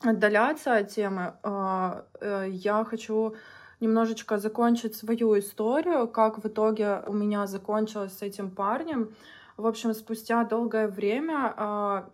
отдаляться 0.00 0.76
от 0.76 0.88
темы. 0.88 1.34
А, 1.44 2.04
э, 2.20 2.46
я 2.50 2.84
хочу 2.84 3.36
немножечко 3.80 4.38
закончить 4.38 4.96
свою 4.96 5.38
историю, 5.38 6.08
как 6.08 6.42
в 6.42 6.46
итоге 6.46 7.02
у 7.06 7.12
меня 7.12 7.46
закончилось 7.46 8.18
с 8.18 8.22
этим 8.22 8.50
парнем. 8.50 9.14
В 9.56 9.66
общем, 9.66 9.94
спустя 9.94 10.44
долгое 10.44 10.88
время, 10.88 11.54
а, 11.56 12.08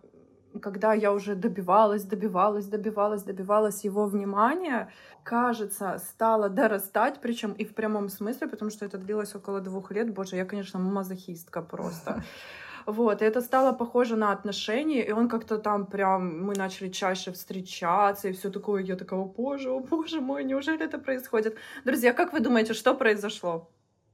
когда 0.61 0.93
я 0.93 1.11
уже 1.11 1.35
добивалась, 1.35 2.03
добивалась, 2.03 2.65
добивалась, 2.65 3.23
добивалась 3.23 3.83
его 3.83 4.05
внимания, 4.05 4.89
кажется, 5.23 5.99
стала 5.99 6.49
дорастать, 6.49 7.19
причем 7.21 7.53
и 7.53 7.65
в 7.65 7.73
прямом 7.73 8.09
смысле, 8.09 8.47
потому 8.47 8.71
что 8.71 8.85
это 8.85 8.97
длилось 8.97 9.35
около 9.35 9.61
двух 9.61 9.91
лет. 9.91 10.13
Боже, 10.13 10.35
я, 10.35 10.45
конечно, 10.45 10.79
мазохистка 10.79 11.61
просто. 11.61 12.23
Вот, 12.85 13.21
и 13.21 13.25
это 13.25 13.41
стало 13.41 13.73
похоже 13.73 14.15
на 14.15 14.31
отношения, 14.31 15.05
и 15.05 15.11
он 15.11 15.29
как-то 15.29 15.57
там 15.57 15.85
прям, 15.85 16.45
мы 16.45 16.55
начали 16.55 16.89
чаще 16.89 17.31
встречаться, 17.31 18.29
и 18.29 18.33
все 18.33 18.49
такое, 18.49 18.83
я 18.83 18.95
такая, 18.95 19.19
о 19.19 19.25
боже, 19.25 19.69
о 19.69 19.79
боже 19.79 20.21
мой, 20.21 20.43
неужели 20.43 20.83
это 20.85 20.97
происходит? 20.99 21.57
Друзья, 21.85 22.13
как 22.13 22.33
вы 22.33 22.39
думаете, 22.39 22.73
что 22.73 22.93
произошло? 22.95 23.69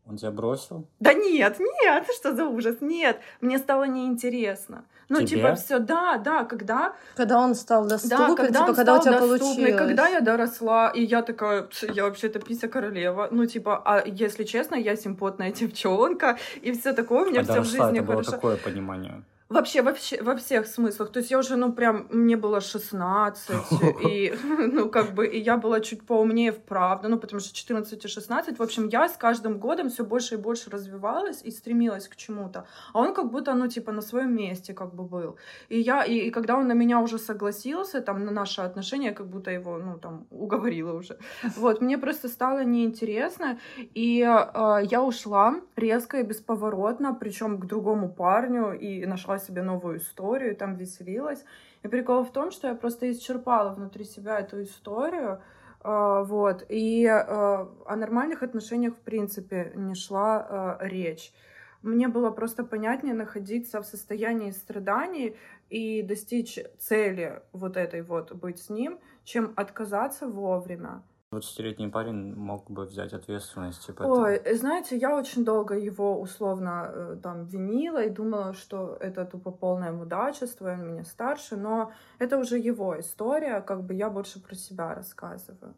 Он 0.09 0.17
тебя 0.17 0.31
бросил? 0.31 0.87
Да 0.99 1.13
нет, 1.13 1.59
нет, 1.59 2.05
что 2.15 2.35
за 2.35 2.45
ужас, 2.45 2.77
нет, 2.81 3.19
мне 3.41 3.57
стало 3.59 3.83
неинтересно. 3.83 4.83
Ну, 5.09 5.19
Тебе? 5.19 5.27
типа, 5.27 5.55
все, 5.55 5.79
да, 5.79 6.17
да, 6.17 6.43
когда 6.43 6.93
Когда 7.15 7.39
он 7.39 7.55
стал 7.55 7.83
да, 7.83 7.89
доступен, 7.89 8.35
когда 8.35 8.59
типа, 8.59 8.69
он 8.69 8.75
когда 8.75 8.93
у 8.97 9.01
стал 9.01 9.13
тебя 9.13 9.19
доступный, 9.27 9.55
получилось. 9.55 9.75
когда 9.77 10.07
я 10.07 10.21
доросла, 10.21 10.89
и 10.89 11.03
я 11.03 11.21
такая, 11.21 11.63
«Пс, 11.63 11.83
я 11.83 12.03
вообще-то 12.03 12.39
пися 12.39 12.67
королева. 12.67 13.27
Ну, 13.31 13.45
типа, 13.45 13.81
а 13.85 14.03
если 14.05 14.43
честно, 14.43 14.75
я 14.75 14.95
симпотная 14.95 15.51
девчонка, 15.59 16.37
и 16.61 16.71
все 16.71 16.93
такое, 16.93 17.23
у 17.23 17.29
меня 17.29 17.41
А 17.41 17.43
все 17.43 17.61
в 17.61 17.65
жизни 17.65 17.99
это 17.99 18.03
было 18.03 18.15
хорошо. 18.17 18.31
такое 18.31 18.57
понимание. 18.57 19.23
Вообще, 19.49 19.81
вообще, 19.81 20.21
во 20.21 20.35
всех 20.35 20.67
смыслах. 20.67 21.11
То 21.11 21.19
есть 21.19 21.31
я 21.31 21.39
уже, 21.39 21.55
ну, 21.55 21.73
прям, 21.73 22.05
мне 22.11 22.37
было 22.37 22.61
16, 22.61 23.49
и, 24.07 24.33
ну, 24.43 24.89
как 24.89 25.15
бы, 25.15 25.25
и 25.25 25.39
я 25.39 25.57
была 25.57 25.79
чуть 25.79 26.05
поумнее 26.05 26.51
вправду, 26.51 27.09
ну, 27.09 27.17
потому 27.17 27.39
что 27.39 27.55
14 27.55 28.05
и 28.05 28.07
16, 28.07 28.59
в 28.59 28.61
общем, 28.61 28.87
я 28.89 29.09
с 29.09 29.17
каждым 29.17 29.57
годом 29.57 29.89
все 29.89 30.03
больше 30.03 30.35
и 30.35 30.37
больше 30.37 30.69
развивалась 30.69 31.41
и 31.41 31.49
стремилась 31.49 32.07
к 32.07 32.15
чему-то. 32.15 32.67
А 32.93 32.99
он 32.99 33.15
как 33.15 33.31
будто, 33.31 33.55
ну, 33.55 33.67
типа, 33.67 33.91
на 33.91 34.01
своем 34.01 34.35
месте 34.35 34.75
как 34.75 34.93
бы 34.93 35.03
был. 35.03 35.35
И 35.69 35.79
я, 35.79 36.03
и, 36.03 36.27
и 36.27 36.29
когда 36.29 36.55
он 36.55 36.67
на 36.67 36.73
меня 36.73 36.99
уже 36.99 37.17
согласился, 37.17 38.01
там, 38.01 38.25
на 38.25 38.31
наши 38.31 38.61
отношения, 38.61 39.13
как 39.13 39.27
будто 39.27 39.49
его, 39.49 39.79
ну, 39.79 39.97
там, 39.97 40.27
уговорила 40.29 40.93
уже. 40.93 41.17
Вот, 41.57 41.81
мне 41.81 41.97
просто 41.97 42.27
стало 42.27 42.63
неинтересно, 42.63 43.57
и 43.95 44.21
э, 44.21 44.85
я 44.91 45.01
ушла 45.01 45.55
резко 45.75 46.19
и 46.19 46.23
бесповоротно, 46.23 47.15
причем 47.15 47.57
к 47.57 47.65
другому 47.65 48.09
парню, 48.09 48.73
и 48.73 49.07
нашла 49.07 49.38
себе 49.39 49.61
новую 49.63 49.97
историю, 49.97 50.55
там 50.55 50.75
веселилась. 50.75 51.43
И 51.83 51.87
прикол 51.87 52.23
в 52.23 52.31
том, 52.31 52.51
что 52.51 52.67
я 52.67 52.75
просто 52.75 53.11
исчерпала 53.11 53.73
внутри 53.73 54.05
себя 54.05 54.39
эту 54.39 54.61
историю, 54.63 55.41
э, 55.83 56.23
вот, 56.25 56.65
и 56.69 57.05
э, 57.05 57.11
о 57.11 57.95
нормальных 57.95 58.43
отношениях, 58.43 58.95
в 58.95 59.01
принципе, 59.01 59.71
не 59.75 59.95
шла 59.95 60.77
э, 60.81 60.87
речь. 60.87 61.33
Мне 61.81 62.09
было 62.09 62.29
просто 62.29 62.65
понятнее 62.65 63.13
находиться 63.13 63.81
в 63.81 63.85
состоянии 63.85 64.51
страданий 64.51 65.37
и 65.69 66.01
достичь 66.01 66.59
цели 66.77 67.41
вот 67.53 67.77
этой 67.77 68.01
вот 68.01 68.33
быть 68.33 68.59
с 68.59 68.69
ним, 68.69 68.99
чем 69.23 69.53
отказаться 69.55 70.27
вовремя. 70.27 71.03
20-летний 71.31 71.89
парень 71.89 72.33
мог 72.35 72.71
бы 72.71 72.85
взять 72.85 73.13
ответственность. 73.13 73.85
Типа, 73.85 74.03
Ой, 74.03 74.37
это- 74.37 74.57
знаете, 74.57 74.97
я 74.97 75.15
очень 75.15 75.45
долго 75.45 75.75
его 75.75 76.19
условно 76.19 76.89
э, 76.91 77.17
там 77.21 77.45
винила 77.45 78.03
и 78.03 78.09
думала, 78.09 78.53
что 78.53 78.97
это 78.99 79.25
тупо 79.25 79.51
полное 79.51 79.91
мудачество, 79.91 80.71
он 80.71 80.87
меня 80.87 81.03
старше, 81.03 81.55
но 81.55 81.91
это 82.17 82.37
уже 82.39 82.57
его 82.57 82.99
история, 82.99 83.61
как 83.61 83.83
бы 83.83 83.93
я 83.93 84.09
больше 84.09 84.41
про 84.41 84.55
себя 84.55 84.95
рассказываю. 84.95 85.75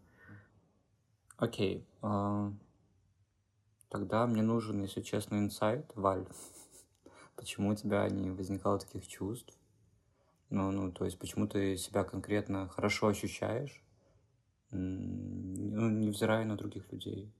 Окей. 1.37 1.85
а, 2.01 2.53
Тогда 3.89 4.25
мне 4.27 4.43
нужен, 4.43 4.81
если 4.81 5.01
честно, 5.01 5.35
инсайт, 5.35 5.91
Валь. 5.95 6.25
Почему 7.35 7.71
у 7.71 7.75
тебя 7.75 8.07
не 8.07 8.31
возникало 8.31 8.79
таких 8.79 9.05
чувств? 9.05 9.53
Ну, 10.49 10.71
ну, 10.71 10.91
то 10.93 11.03
есть, 11.03 11.19
почему 11.19 11.45
ты 11.47 11.75
себя 11.75 12.03
конкретно 12.05 12.69
хорошо 12.69 13.07
ощущаешь, 13.07 13.83
ну, 14.71 15.89
невзирая 15.89 16.45
на 16.45 16.55
других 16.55 16.91
людей? 16.91 17.31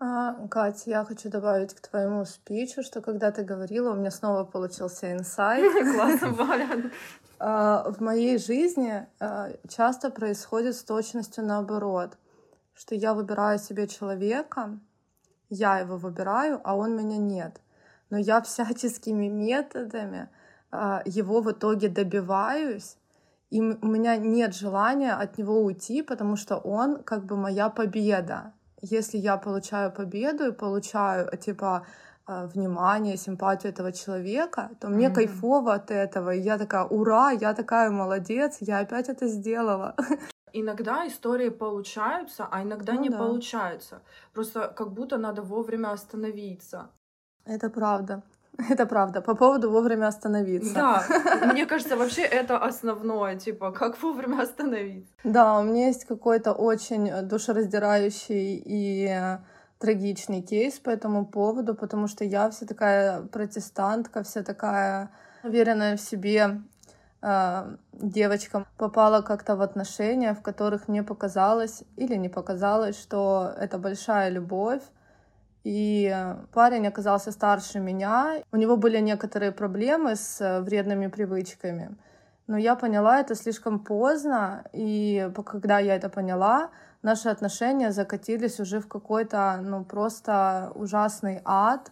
А, 0.00 0.48
Катя, 0.48 0.90
я 0.90 1.04
хочу 1.04 1.30
добавить 1.30 1.74
к 1.74 1.80
твоему 1.80 2.24
спичу, 2.24 2.82
что 2.82 3.00
когда 3.00 3.30
ты 3.30 3.42
говорила, 3.42 3.92
у 3.92 3.96
меня 3.96 4.10
снова 4.10 4.44
получился 4.44 5.12
инсайт. 5.12 5.72
Классно, 5.94 6.30
Валя. 6.30 6.90
А, 7.38 7.90
в 7.90 8.00
моей 8.00 8.38
жизни 8.38 9.06
а, 9.20 9.50
часто 9.68 10.10
происходит 10.10 10.74
с 10.76 10.84
точностью 10.84 11.44
наоборот, 11.44 12.18
что 12.74 12.94
я 12.94 13.14
выбираю 13.14 13.58
себе 13.58 13.86
человека, 13.86 14.78
я 15.48 15.78
его 15.78 15.96
выбираю, 15.96 16.60
а 16.64 16.76
он 16.76 16.96
меня 16.96 17.16
нет. 17.16 17.60
Но 18.10 18.18
я 18.18 18.42
всяческими 18.42 19.28
методами 19.46 20.28
а, 20.70 21.02
его 21.06 21.40
в 21.40 21.50
итоге 21.52 21.88
добиваюсь, 21.88 22.96
и 23.50 23.60
у 23.60 23.86
меня 23.86 24.16
нет 24.16 24.54
желания 24.54 25.12
от 25.12 25.38
него 25.38 25.62
уйти, 25.62 26.02
потому 26.02 26.36
что 26.36 26.56
он 26.56 27.02
как 27.02 27.24
бы 27.24 27.36
моя 27.36 27.68
победа. 27.68 28.52
Если 28.80 29.18
я 29.18 29.36
получаю 29.36 29.92
победу 29.92 30.48
и 30.48 30.52
получаю, 30.52 31.30
типа, 31.38 31.86
а, 32.26 32.46
внимание, 32.46 33.16
симпатию 33.16 33.72
этого 33.72 33.92
человека, 33.92 34.70
то 34.80 34.88
мне 34.88 35.06
mm-hmm. 35.06 35.14
кайфово 35.14 35.74
от 35.74 35.90
этого. 35.90 36.34
И 36.34 36.40
я 36.40 36.58
такая, 36.58 36.84
ура, 36.84 37.30
я 37.30 37.54
такая 37.54 37.90
молодец, 37.90 38.58
я 38.60 38.78
опять 38.78 39.10
это 39.10 39.28
сделала. 39.28 39.94
Иногда 40.54 41.06
истории 41.06 41.50
получаются, 41.50 42.46
а 42.50 42.62
иногда 42.62 42.92
ну, 42.92 43.00
не 43.00 43.08
да. 43.10 43.18
получаются. 43.18 44.02
Просто 44.32 44.68
как 44.68 44.92
будто 44.92 45.18
надо 45.18 45.42
вовремя 45.42 45.90
остановиться. 45.90 46.90
Это 47.44 47.68
правда. 47.68 48.22
Это 48.70 48.86
правда. 48.86 49.20
По 49.20 49.34
поводу 49.34 49.70
вовремя 49.70 50.08
остановиться. 50.08 50.74
Да, 50.74 51.04
мне 51.52 51.66
кажется, 51.66 51.96
вообще 51.96 52.22
это 52.22 52.58
основное, 52.58 53.36
типа, 53.36 53.72
как 53.72 54.00
вовремя 54.02 54.42
остановиться. 54.42 55.12
Да, 55.24 55.58
у 55.58 55.62
меня 55.62 55.88
есть 55.88 56.04
какой-то 56.04 56.52
очень 56.52 57.10
душераздирающий 57.22 58.62
и 58.64 59.38
трагичный 59.78 60.42
кейс 60.42 60.78
по 60.78 60.90
этому 60.90 61.26
поводу, 61.26 61.74
потому 61.74 62.08
что 62.08 62.24
я 62.24 62.48
вся 62.50 62.66
такая 62.66 63.22
протестантка, 63.22 64.22
вся 64.22 64.42
такая 64.42 65.10
уверенная 65.42 65.96
в 65.96 66.00
себе 66.00 66.62
э, 67.22 67.76
девочка 67.92 68.66
попала 68.78 69.22
как-то 69.22 69.56
в 69.56 69.62
отношения, 69.62 70.32
в 70.34 70.42
которых 70.42 70.88
мне 70.88 71.02
показалось 71.02 71.82
или 71.96 72.14
не 72.14 72.28
показалось, 72.28 72.98
что 72.98 73.52
это 73.58 73.78
большая 73.78 74.30
любовь, 74.30 74.82
и 75.64 76.14
парень 76.52 76.86
оказался 76.86 77.32
старше 77.32 77.80
меня. 77.80 78.42
У 78.52 78.56
него 78.56 78.76
были 78.76 78.98
некоторые 78.98 79.50
проблемы 79.50 80.14
с 80.14 80.40
э, 80.40 80.60
вредными 80.60 81.06
привычками. 81.06 81.96
Но 82.46 82.58
я 82.58 82.76
поняла 82.76 83.20
это 83.20 83.34
слишком 83.34 83.78
поздно, 83.78 84.64
и 84.74 85.30
когда 85.46 85.78
я 85.78 85.96
это 85.96 86.10
поняла, 86.10 86.70
наши 87.02 87.30
отношения 87.30 87.90
закатились 87.92 88.60
уже 88.60 88.80
в 88.80 88.88
какой-то, 88.88 89.58
ну, 89.62 89.84
просто 89.84 90.70
ужасный 90.74 91.40
ад. 91.46 91.90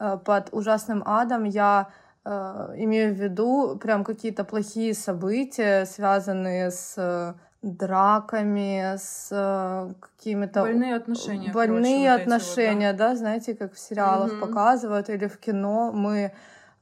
Э, 0.00 0.18
под 0.18 0.52
ужасным 0.52 1.04
адом 1.06 1.44
я 1.44 1.90
э, 2.24 2.74
имею 2.78 3.14
в 3.14 3.16
виду 3.16 3.78
прям 3.80 4.02
какие-то 4.02 4.42
плохие 4.42 4.92
события, 4.92 5.84
связанные 5.84 6.72
с 6.72 7.36
драками, 7.64 8.96
с 8.96 9.28
э, 9.30 9.94
какими-то... 9.98 10.60
Больные 10.60 10.94
отношения. 10.94 11.50
Больные 11.50 12.08
короче, 12.08 12.22
отношения, 12.22 12.90
вот, 12.90 12.98
да? 12.98 13.10
да, 13.10 13.16
знаете, 13.16 13.54
как 13.54 13.72
в 13.72 13.78
сериалах 13.78 14.32
mm-hmm. 14.32 14.40
показывают 14.40 15.08
или 15.08 15.26
в 15.26 15.38
кино. 15.38 15.90
Мы 15.92 16.32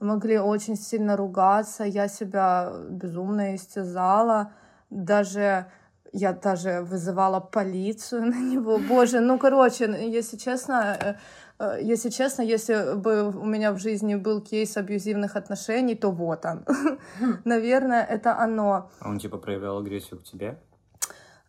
могли 0.00 0.38
очень 0.38 0.76
сильно 0.76 1.16
ругаться, 1.16 1.84
я 1.84 2.08
себя 2.08 2.72
безумно 2.90 3.54
истязала, 3.54 4.52
даже 4.90 5.66
я 6.12 6.32
даже 6.32 6.80
вызывала 6.82 7.38
полицию 7.38 8.26
на 8.26 8.40
него. 8.40 8.78
Боже, 8.78 9.20
ну 9.20 9.38
короче, 9.38 9.84
если 9.84 10.36
честно, 10.36 10.96
э, 11.00 11.14
э, 11.60 11.78
если 11.80 12.10
честно, 12.10 12.42
если 12.42 12.96
бы 12.96 13.28
у 13.28 13.46
меня 13.46 13.70
в 13.72 13.78
жизни 13.78 14.16
был 14.16 14.40
кейс 14.40 14.76
абьюзивных 14.76 15.36
отношений, 15.36 15.94
то 15.94 16.10
вот 16.10 16.44
он. 16.44 16.64
Хм. 17.20 17.36
Наверное, 17.44 18.02
это 18.02 18.36
оно. 18.36 18.90
А 18.98 19.08
он 19.08 19.20
типа 19.20 19.38
проявлял 19.38 19.78
агрессию 19.78 20.18
к 20.18 20.24
тебе? 20.24 20.58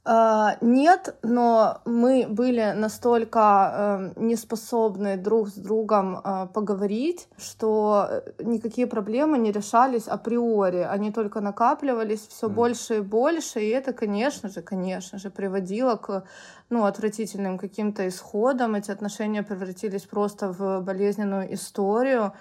Uh, 0.05 0.57
нет, 0.59 1.15
но 1.23 1.79
мы 1.85 2.25
были 2.27 2.73
настолько 2.75 3.39
uh, 3.39 4.19
неспособны 4.21 5.15
друг 5.15 5.47
с 5.47 5.53
другом 5.53 6.17
uh, 6.17 6.47
поговорить, 6.49 7.29
что 7.37 8.21
никакие 8.37 8.85
проблемы 8.85 9.37
не 9.37 9.53
решались 9.53 10.09
априори. 10.09 10.79
Они 10.79 11.13
только 11.13 11.39
накапливались 11.39 12.27
все 12.27 12.47
mm. 12.47 12.53
больше 12.53 12.97
и 12.97 12.99
больше, 12.99 13.61
и 13.61 13.69
это, 13.69 13.93
конечно 13.93 14.49
же, 14.49 14.61
конечно 14.61 15.19
же, 15.19 15.29
приводило 15.29 15.95
к 15.95 16.25
ну, 16.69 16.83
отвратительным 16.83 17.57
каким-то 17.57 18.05
исходам. 18.05 18.75
Эти 18.75 18.91
отношения 18.91 19.41
превратились 19.41 20.03
просто 20.03 20.51
в 20.51 20.81
болезненную 20.81 21.53
историю. 21.53 22.33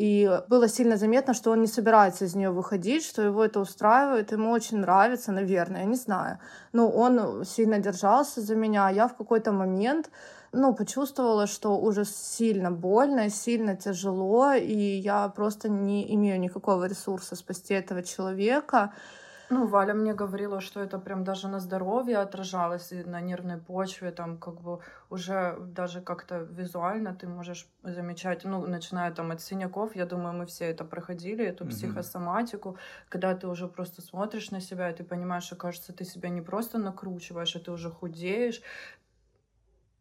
И 0.00 0.40
было 0.48 0.66
сильно 0.66 0.96
заметно, 0.96 1.34
что 1.34 1.50
он 1.50 1.60
не 1.60 1.66
собирается 1.66 2.24
из 2.24 2.34
нее 2.34 2.50
выходить, 2.50 3.04
что 3.04 3.20
его 3.20 3.44
это 3.44 3.60
устраивает, 3.60 4.32
ему 4.32 4.50
очень 4.50 4.78
нравится, 4.78 5.30
наверное, 5.30 5.82
я 5.82 5.86
не 5.86 5.96
знаю. 5.96 6.38
Но 6.72 6.88
он 6.88 7.44
сильно 7.44 7.78
держался 7.78 8.40
за 8.40 8.54
меня, 8.54 8.86
а 8.86 8.92
я 8.92 9.08
в 9.08 9.14
какой-то 9.14 9.52
момент 9.52 10.10
ну, 10.52 10.74
почувствовала, 10.74 11.46
что 11.46 11.78
уже 11.78 12.06
сильно 12.06 12.70
больно, 12.70 13.28
сильно 13.28 13.76
тяжело, 13.76 14.54
и 14.54 14.74
я 14.74 15.28
просто 15.28 15.68
не 15.68 16.14
имею 16.14 16.40
никакого 16.40 16.86
ресурса 16.86 17.36
спасти 17.36 17.74
этого 17.74 18.02
человека. 18.02 18.94
Ну, 19.52 19.66
Валя 19.66 19.94
мне 19.94 20.14
говорила, 20.14 20.60
что 20.60 20.80
это 20.80 21.00
прям 21.00 21.24
даже 21.24 21.48
на 21.48 21.58
здоровье 21.58 22.18
отражалось, 22.18 22.92
и 22.92 23.02
на 23.02 23.20
нервной 23.20 23.58
почве, 23.58 24.12
там 24.12 24.38
как 24.38 24.60
бы 24.60 24.78
уже 25.10 25.56
даже 25.58 26.00
как-то 26.00 26.38
визуально 26.38 27.14
ты 27.14 27.26
можешь 27.26 27.68
замечать, 27.82 28.44
ну, 28.44 28.64
начиная 28.66 29.10
там 29.10 29.32
от 29.32 29.40
синяков, 29.40 29.96
я 29.96 30.06
думаю, 30.06 30.34
мы 30.34 30.46
все 30.46 30.66
это 30.66 30.84
проходили, 30.84 31.44
эту 31.44 31.64
mm-hmm. 31.64 31.70
психосоматику, 31.70 32.76
когда 33.08 33.34
ты 33.34 33.48
уже 33.48 33.66
просто 33.66 34.02
смотришь 34.02 34.52
на 34.52 34.60
себя, 34.60 34.88
и 34.88 34.94
ты 34.94 35.02
понимаешь, 35.02 35.44
что, 35.44 35.56
кажется, 35.56 35.92
ты 35.92 36.04
себя 36.04 36.28
не 36.28 36.42
просто 36.42 36.78
накручиваешь, 36.78 37.56
а 37.56 37.58
ты 37.58 37.72
уже 37.72 37.90
худеешь, 37.90 38.62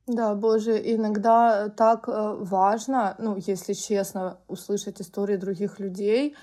да, 0.06 0.34
боже, 0.34 0.82
иногда 0.96 1.70
так 1.70 2.10
э, 2.10 2.36
важно, 2.40 3.16
ну, 3.20 3.38
если 3.38 3.74
честно, 3.74 4.40
услышать 4.48 5.02
истории 5.02 5.38
других 5.38 5.80
людей, 5.80 6.36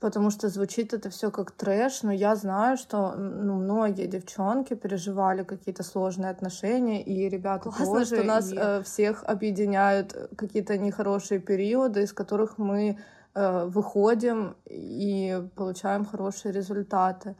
потому 0.00 0.30
что 0.30 0.48
звучит 0.48 0.92
это 0.92 1.08
все 1.10 1.30
как 1.30 1.50
трэш, 1.50 2.02
но 2.02 2.12
я 2.12 2.36
знаю, 2.36 2.76
что 2.76 3.14
ну, 3.16 3.54
многие 3.54 4.06
девчонки 4.06 4.74
переживали 4.74 5.44
какие-то 5.44 5.82
сложные 5.82 6.30
отношения, 6.30 7.02
и 7.02 7.28
ребята 7.28 7.70
Классно, 7.70 7.86
тоже, 7.86 8.16
что 8.16 8.24
нас 8.24 8.52
и... 8.52 8.56
э, 8.56 8.82
всех 8.82 9.24
объединяют 9.24 10.14
какие-то 10.36 10.76
нехорошие 10.78 11.40
периоды, 11.40 12.02
из 12.02 12.12
которых 12.12 12.58
мы 12.58 12.98
э, 13.34 13.64
выходим 13.66 14.56
и 14.66 15.42
получаем 15.56 16.04
хорошие 16.04 16.52
результаты. 16.52 17.34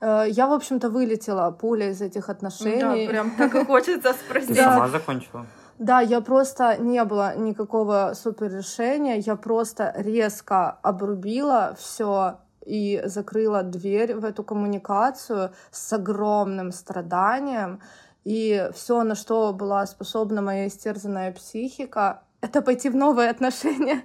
Э, 0.00 0.24
я, 0.28 0.46
в 0.46 0.52
общем-то, 0.52 0.90
вылетела 0.90 1.50
пуля 1.50 1.90
из 1.90 2.00
этих 2.00 2.28
отношений. 2.28 3.06
Да, 3.06 3.10
прям 3.10 3.30
так 3.36 3.54
и 3.54 3.64
хочется 3.64 4.12
спросить. 4.12 4.56
Сама 4.56 4.88
закончила. 4.88 5.46
Да, 5.78 6.00
я 6.00 6.20
просто 6.20 6.76
не 6.76 7.04
было 7.04 7.36
никакого 7.36 8.12
супер 8.14 8.52
решения, 8.52 9.18
я 9.18 9.34
просто 9.34 9.92
резко 9.96 10.70
обрубила 10.82 11.74
все 11.76 12.38
и 12.64 13.02
закрыла 13.04 13.62
дверь 13.62 14.14
в 14.14 14.24
эту 14.24 14.44
коммуникацию 14.44 15.52
с 15.70 15.92
огромным 15.92 16.70
страданием. 16.70 17.80
И 18.24 18.70
все, 18.72 19.02
на 19.02 19.16
что 19.16 19.52
была 19.52 19.84
способна 19.86 20.40
моя 20.40 20.68
истерзанная 20.68 21.32
психика, 21.32 22.22
это 22.40 22.62
пойти 22.62 22.88
в 22.88 22.96
новые 22.96 23.28
отношения. 23.30 24.02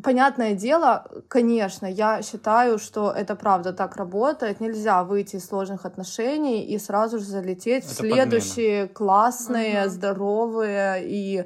Понятное 0.00 0.54
дело, 0.54 1.06
конечно, 1.28 1.86
я 1.86 2.22
считаю, 2.22 2.78
что 2.78 3.10
это 3.10 3.34
правда 3.36 3.72
так 3.72 3.96
работает. 3.96 4.60
Нельзя 4.60 5.04
выйти 5.04 5.36
из 5.36 5.46
сложных 5.46 5.84
отношений 5.84 6.64
и 6.64 6.78
сразу 6.78 7.18
же 7.18 7.24
залететь 7.24 7.84
это 7.84 7.92
в 7.92 7.96
следующие 7.96 8.86
подмена. 8.86 8.94
классные, 8.94 9.82
угу. 9.82 9.90
здоровые 9.90 11.02
и 11.04 11.44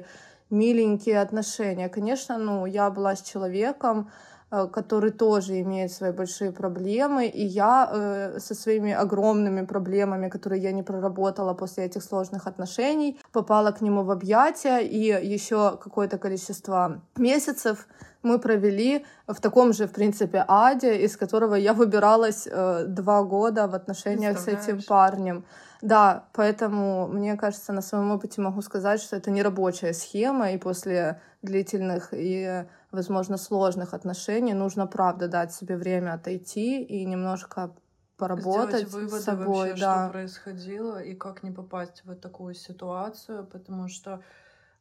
миленькие 0.49 1.19
отношения. 1.19 1.89
Конечно, 1.89 2.37
ну, 2.37 2.65
я 2.65 2.89
была 2.89 3.15
с 3.15 3.21
человеком, 3.21 4.11
который 4.49 5.11
тоже 5.11 5.59
имеет 5.61 5.91
свои 5.91 6.11
большие 6.11 6.51
проблемы, 6.51 7.27
и 7.27 7.45
я 7.45 7.89
э, 7.91 8.39
со 8.39 8.55
своими 8.55 8.93
огромными 8.93 9.65
проблемами, 9.65 10.29
которые 10.29 10.61
я 10.61 10.71
не 10.71 10.83
проработала 10.83 11.53
после 11.53 11.85
этих 11.85 12.03
сложных 12.03 12.47
отношений, 12.47 13.19
попала 13.31 13.71
к 13.71 13.81
нему 13.81 14.03
в 14.03 14.11
объятия, 14.11 14.79
и 14.79 15.33
еще 15.33 15.77
какое-то 15.83 16.17
количество 16.17 17.01
месяцев 17.17 17.87
мы 18.23 18.39
провели 18.39 19.05
в 19.27 19.39
таком 19.41 19.73
же, 19.73 19.85
в 19.85 19.91
принципе, 19.91 20.45
аде, 20.47 20.97
из 21.05 21.17
которого 21.17 21.55
я 21.55 21.73
выбиралась 21.73 22.47
э, 22.49 22.85
два 22.87 23.23
года 23.23 23.67
в 23.67 23.75
отношениях 23.75 24.39
с 24.39 24.47
этим 24.47 24.81
парнем. 24.87 25.43
Да, 25.81 26.23
поэтому, 26.33 27.07
мне 27.07 27.35
кажется, 27.35 27.73
на 27.73 27.81
своем 27.81 28.11
опыте 28.11 28.41
могу 28.41 28.61
сказать, 28.61 29.01
что 29.01 29.15
это 29.15 29.29
не 29.29 29.43
рабочая 29.43 29.93
схема, 29.93 30.51
и 30.51 30.57
после 30.57 31.19
длительных 31.43 32.09
и 32.13 32.65
возможно, 32.97 33.37
сложных 33.37 33.93
отношений, 33.93 34.53
нужно, 34.53 34.87
правда, 34.87 35.27
дать 35.27 35.53
себе 35.53 35.77
время 35.77 36.13
отойти 36.13 36.83
и 36.83 37.05
немножко 37.05 37.71
поработать 38.17 38.87
Сделать 38.87 38.93
выводы 38.93 39.21
с 39.21 39.23
собой, 39.23 39.69
вообще, 39.69 39.81
да. 39.81 40.03
что 40.03 40.11
происходило, 40.11 41.03
и 41.03 41.15
как 41.15 41.43
не 41.43 41.51
попасть 41.51 42.01
в 42.03 42.15
такую 42.15 42.55
ситуацию, 42.55 43.45
потому 43.45 43.87
что 43.87 44.21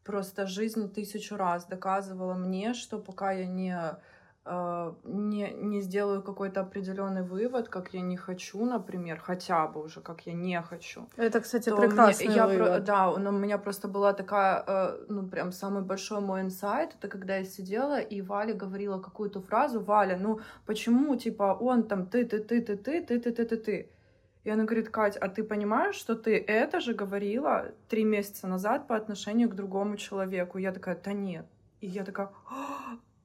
просто 0.05 0.47
жизнь 0.47 0.93
тысячу 0.93 1.37
раз 1.37 1.67
доказывала 1.67 2.35
мне, 2.35 2.75
что 2.75 2.99
пока 2.99 3.33
я 3.33 3.47
не 3.47 3.79
не, 5.05 5.51
не 5.53 5.81
сделаю 5.81 6.23
какой-то 6.23 6.61
определенный 6.61 7.23
вывод, 7.23 7.69
как 7.69 7.93
я 7.95 8.01
не 8.01 8.17
хочу, 8.17 8.65
например, 8.65 9.19
хотя 9.19 9.67
бы 9.67 9.83
уже, 9.83 10.01
как 10.01 10.27
я 10.27 10.35
не 10.35 10.61
хочу. 10.63 11.09
Это, 11.17 11.41
кстати, 11.41 11.71
прекрасный 11.75 12.27
мне, 12.27 12.37
я 12.37 12.47
вывод. 12.47 12.69
Про, 12.69 12.81
да, 12.81 13.19
но 13.19 13.31
у 13.31 13.39
меня 13.39 13.59
просто 13.59 13.89
была 13.89 14.13
такая, 14.13 14.63
э, 14.67 15.07
ну, 15.09 15.27
прям 15.27 15.51
самый 15.51 15.83
большой 15.83 16.21
мой 16.21 16.43
инсайт, 16.43 16.95
это 16.99 17.09
когда 17.09 17.39
я 17.39 17.45
сидела, 17.45 17.99
и 17.99 18.23
Валя 18.23 18.55
говорила 18.55 19.01
какую-то 19.01 19.41
фразу, 19.41 19.81
Валя, 19.81 20.17
ну, 20.17 20.41
почему, 20.65 21.17
типа, 21.17 21.57
он 21.61 21.83
там 21.83 22.07
ты, 22.07 22.25
ты, 22.25 22.39
ты, 22.39 22.61
ты, 22.61 22.77
ты, 22.77 23.01
ты, 23.03 23.19
ты, 23.19 23.33
ты, 23.33 23.45
ты, 23.45 23.57
ты. 23.57 23.91
И 24.45 24.51
она 24.51 24.63
говорит, 24.63 24.91
Кать, 24.91 25.17
а 25.17 25.29
ты 25.29 25.43
понимаешь, 25.43 25.97
что 25.97 26.15
ты 26.15 26.39
это 26.39 26.79
же 26.79 26.95
говорила 26.95 27.73
три 27.89 28.05
месяца 28.05 28.47
назад 28.47 28.87
по 28.87 28.95
отношению 28.95 29.51
к 29.51 29.57
другому 29.57 29.97
человеку? 29.97 30.59
Я 30.59 30.71
такая, 30.71 30.97
да 31.05 31.13
нет. 31.13 31.47
И 31.81 31.89
я 31.89 32.05
такая, 32.05 32.31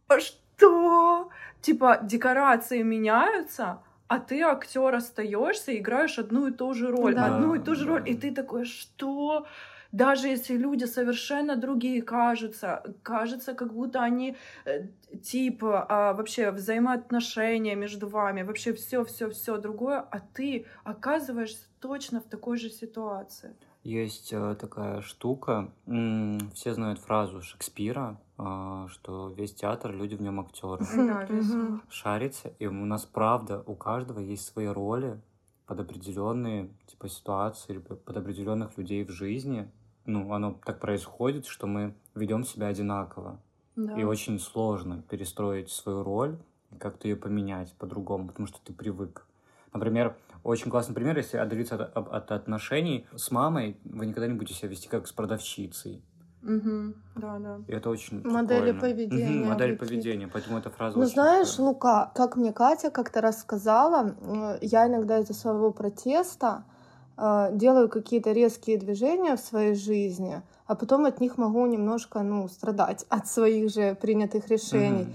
а 0.08 0.20
что? 0.20 0.41
Что? 0.62 1.30
Типа, 1.62 2.00
декорации 2.02 2.82
меняются, 2.82 3.82
а 4.08 4.20
ты, 4.20 4.42
актер, 4.42 4.96
остаешься 4.96 5.72
и 5.72 5.78
играешь 5.78 6.20
одну 6.20 6.48
и 6.48 6.52
ту 6.52 6.74
же 6.74 6.92
роль. 6.92 7.16
Да. 7.16 7.26
Одну 7.26 7.56
и 7.56 7.60
ту 7.60 7.76
же 7.76 7.88
роль. 7.88 8.10
И 8.10 8.16
ты 8.16 8.32
такой, 8.32 8.66
что? 8.66 9.46
Даже 9.92 10.28
если 10.28 10.56
люди 10.56 10.86
совершенно 10.86 11.56
другие 11.56 12.02
кажутся, 12.02 12.84
кажется, 13.04 13.54
как 13.54 13.74
будто 13.74 14.02
они 14.02 14.38
э, 14.64 14.88
типа 15.22 15.86
а, 15.90 16.14
вообще 16.14 16.52
взаимоотношения 16.52 17.76
между 17.76 18.08
вами, 18.08 18.44
вообще 18.44 18.72
все, 18.72 19.04
все, 19.04 19.30
все 19.30 19.58
другое, 19.58 20.00
а 20.00 20.20
ты 20.34 20.66
оказываешься 20.86 21.66
точно 21.82 22.22
в 22.22 22.26
такой 22.26 22.58
же 22.58 22.70
ситуации. 22.70 23.56
Есть 23.84 24.32
э, 24.32 24.56
такая 24.60 25.02
штука, 25.02 25.72
все 26.54 26.74
знают 26.74 27.00
фразу 27.00 27.42
Шекспира, 27.42 28.22
э, 28.38 28.88
что 28.90 29.30
весь 29.36 29.54
театр, 29.54 29.92
люди 29.92 30.16
в 30.16 30.22
нем 30.22 30.40
актеры. 30.40 30.86
Да, 30.96 31.28
Шарится, 31.90 32.54
и 32.60 32.68
у 32.68 32.86
нас 32.86 33.06
правда, 33.06 33.64
у 33.66 33.76
каждого 33.76 34.20
есть 34.20 34.46
свои 34.46 34.68
роли 34.68 35.20
под 35.66 35.80
определенные 35.80 36.70
типа 36.86 37.10
ситуации, 37.10 37.80
под 37.80 38.16
определенных 38.16 38.78
людей 38.78 39.04
в 39.04 39.10
жизни. 39.10 39.70
Ну, 40.06 40.34
оно 40.34 40.60
так 40.64 40.80
происходит, 40.80 41.46
что 41.48 41.66
мы 41.66 41.96
ведем 42.14 42.44
себя 42.44 42.68
одинаково. 42.68 43.40
Да. 43.76 44.00
И 44.00 44.04
очень 44.04 44.40
сложно 44.40 45.02
перестроить 45.10 45.70
свою 45.72 46.04
роль, 46.04 46.38
как-то 46.78 47.08
ее 47.08 47.16
поменять 47.16 47.74
по-другому, 47.74 48.28
потому 48.28 48.48
что 48.48 48.60
ты 48.64 48.74
привык. 48.74 49.26
Например, 49.74 50.16
очень 50.44 50.72
классный 50.72 50.96
пример, 50.96 51.18
если 51.18 51.38
отдалиться 51.38 51.76
от, 51.76 51.96
от, 51.96 52.08
от 52.12 52.32
отношений 52.32 53.06
с 53.16 53.32
мамой, 53.32 53.78
вы 53.84 54.06
никогда 54.06 54.28
не 54.28 54.34
будете 54.34 54.54
себя 54.54 54.70
вести 54.70 54.88
как 54.88 55.08
с 55.08 55.12
продавщицей. 55.12 56.04
Угу, 56.44 56.94
да, 57.18 57.38
да. 57.38 57.60
И 57.68 57.72
это 57.72 57.90
очень 57.90 58.22
Модели 58.24 58.72
прикольно. 58.72 58.82
поведения. 58.82 59.42
Угу, 59.42 59.50
модель 59.50 59.78
поведения, 59.78 60.28
поэтому 60.28 60.58
эта 60.58 60.72
фраза 60.72 60.98
Ну, 60.98 61.06
знаешь, 61.06 61.52
такая. 61.52 61.66
Лука, 61.68 62.12
как 62.16 62.36
мне 62.36 62.52
Катя 62.52 62.90
как-то 62.90 63.22
рассказала, 63.22 64.16
я 64.62 64.88
иногда 64.88 65.20
из-за 65.20 65.36
своего 65.36 65.72
протеста 65.72 66.64
э, 67.18 67.50
делаю 67.54 67.90
какие-то 67.90 68.32
резкие 68.32 68.80
движения 68.80 69.36
в 69.36 69.40
своей 69.40 69.76
жизни, 69.76 70.42
а 70.66 70.76
потом 70.76 71.06
от 71.06 71.22
них 71.22 71.38
могу 71.38 71.66
немножко, 71.68 72.24
ну, 72.24 72.48
страдать 72.48 73.06
от 73.10 73.28
своих 73.28 73.70
же 73.72 73.96
принятых 73.96 74.48
решений. 74.48 75.04
Мгм. 75.04 75.14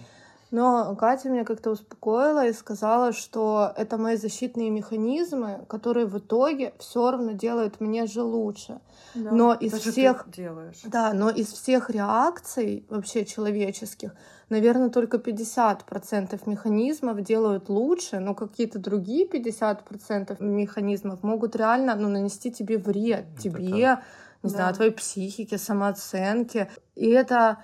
Но 0.56 0.96
Катя 0.96 1.28
меня 1.28 1.44
как-то 1.44 1.68
успокоила 1.70 2.46
и 2.46 2.52
сказала, 2.54 3.12
что 3.12 3.74
это 3.76 3.98
мои 3.98 4.16
защитные 4.16 4.70
механизмы, 4.70 5.66
которые 5.68 6.06
в 6.06 6.16
итоге 6.16 6.72
все 6.78 7.10
равно 7.10 7.32
делают 7.32 7.78
мне 7.78 8.06
же 8.06 8.22
лучше. 8.22 8.80
Да. 9.14 9.32
Но 9.32 9.52
из 9.52 9.74
всех, 9.74 10.24
делаешь. 10.34 10.80
да, 10.84 11.12
но 11.12 11.28
из 11.28 11.52
всех 11.52 11.90
реакций 11.90 12.86
вообще 12.88 13.26
человеческих, 13.26 14.12
наверное, 14.48 14.88
только 14.88 15.18
50% 15.18 16.40
механизмов 16.46 17.20
делают 17.20 17.68
лучше, 17.68 18.18
но 18.18 18.34
какие-то 18.34 18.78
другие 18.78 19.28
50% 19.28 20.42
механизмов 20.42 21.22
могут 21.22 21.54
реально 21.54 21.96
ну, 21.96 22.08
нанести 22.08 22.50
тебе 22.50 22.78
вред, 22.78 23.26
Это 23.34 23.42
тебе, 23.42 23.58
так. 23.96 24.04
не 24.42 24.48
Да. 24.50 24.56
знаю, 24.56 24.74
твоей 24.74 24.90
психике, 24.92 25.58
самооценке. 25.58 26.70
И 26.94 27.10
это, 27.10 27.58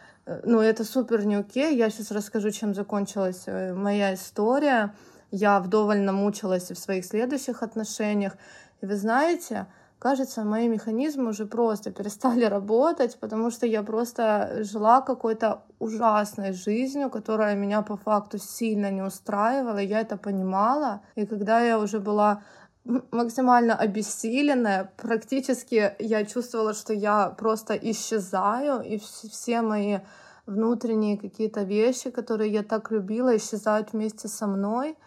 ну, 0.45 0.61
это 0.61 0.85
супер 0.85 1.25
не 1.27 1.35
окей. 1.35 1.77
Я 1.77 1.91
сейчас 1.91 2.11
расскажу, 2.11 2.51
чем 2.51 2.75
закончилась 2.75 3.45
э, 3.47 3.75
моя 3.75 4.15
история. 4.15 4.95
Я 5.31 5.61
вдоволь 5.61 6.01
намучилась 6.01 6.71
в 6.71 6.79
своих 6.79 7.05
следующих 7.05 7.63
отношениях. 7.63 8.35
И 8.83 8.87
вы 8.87 8.97
знаете, 8.97 9.67
кажется, 9.99 10.45
мои 10.45 10.69
механизмы 10.69 11.31
уже 11.31 11.47
просто 11.47 11.91
перестали 11.91 12.45
работать, 12.45 13.19
потому 13.19 13.51
что 13.51 13.67
я 13.67 13.83
просто 13.83 14.63
жила 14.65 15.01
какой-то 15.01 15.63
ужасной 15.79 16.53
жизнью, 16.53 17.11
которая 17.11 17.57
меня 17.57 17.83
по 17.83 17.97
факту 17.97 18.39
сильно 18.39 18.91
не 18.91 19.03
устраивала. 19.03 19.79
Я 19.79 20.01
это 20.01 20.17
понимала. 20.17 21.01
И 21.17 21.27
когда 21.27 21.61
я 21.61 21.79
уже 21.79 21.99
была 21.99 22.43
максимально 22.85 23.75
обессиленная, 23.75 24.93
практически 24.97 25.95
я 25.99 26.25
чувствовала, 26.25 26.75
что 26.75 26.93
я 26.93 27.29
просто 27.29 27.75
исчезаю, 27.75 28.83
и 28.83 28.97
вс- 28.97 29.29
все 29.31 29.63
мои 29.63 29.99
внутренние 30.47 31.19
какие-то 31.19 31.63
вещи, 31.63 32.11
которые 32.11 32.51
я 32.53 32.63
так 32.63 32.91
любила, 32.91 33.37
исчезают 33.37 33.93
вместе 33.93 34.29
со 34.29 34.47
мной. 34.47 34.99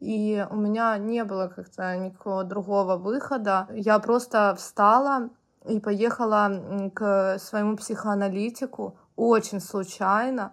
И 0.00 0.44
у 0.50 0.56
меня 0.56 0.98
не 0.98 1.24
было 1.24 1.46
как-то 1.46 1.96
никакого 1.96 2.42
другого 2.42 2.96
выхода. 2.96 3.68
Я 3.70 4.00
просто 4.00 4.56
встала 4.58 5.30
и 5.68 5.78
поехала 5.78 6.90
к 6.92 7.38
своему 7.38 7.76
психоаналитику 7.76 8.98
очень 9.14 9.60
случайно. 9.60 10.52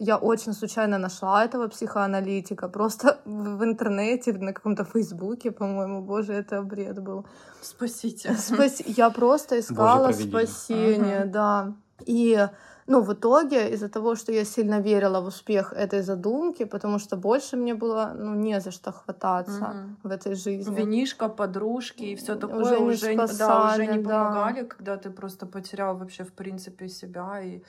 Я 0.00 0.16
очень 0.16 0.52
случайно 0.52 0.98
нашла 0.98 1.44
этого 1.44 1.68
психоаналитика. 1.68 2.68
Просто 2.68 3.18
в 3.24 3.62
интернете, 3.64 4.32
на 4.32 4.52
каком-то 4.52 4.84
фейсбуке, 4.84 5.50
по-моему, 5.50 6.02
боже, 6.02 6.32
это 6.34 6.62
бред 6.62 6.98
был. 7.02 7.26
Спасите. 7.62 8.30
Спаси- 8.36 8.84
Я 8.96 9.10
просто 9.10 9.58
искала 9.58 10.04
провидение. 10.08 10.46
спасение, 10.46 11.18
Ага. 11.22 11.30
да. 11.32 11.72
И 12.06 12.48
ну, 12.86 13.02
в 13.02 13.12
итоге, 13.12 13.70
из-за 13.74 13.88
того, 13.88 14.14
что 14.14 14.32
я 14.32 14.44
сильно 14.44 14.80
верила 14.80 15.20
в 15.20 15.26
успех 15.26 15.72
этой 15.72 16.02
задумки, 16.02 16.64
потому 16.64 16.98
что 17.00 17.16
больше 17.16 17.56
мне 17.56 17.74
было 17.74 18.12
ну, 18.16 18.34
не 18.34 18.60
за 18.60 18.70
что 18.70 18.92
хвататься 18.92 19.64
Мгм. 19.74 19.96
в 20.04 20.10
этой 20.10 20.34
жизни. 20.36 20.74
Винишка, 20.74 21.28
подружки 21.28 22.04
и 22.04 22.14
все 22.14 22.36
такое 22.36 22.60
Уже 22.62 22.78
уже, 22.78 23.06
не 23.06 23.10
не- 23.12 23.16
да, 23.16 23.24
уже 23.24 23.34
спасали, 23.34 23.86
не 23.86 23.98
да. 23.98 24.10
помогали, 24.24 24.64
когда 24.64 24.96
ты 24.96 25.10
просто 25.10 25.46
потерял 25.46 25.96
вообще 25.96 26.22
в 26.24 26.32
принципе 26.32 26.88
себя 26.88 27.40
и 27.42 27.62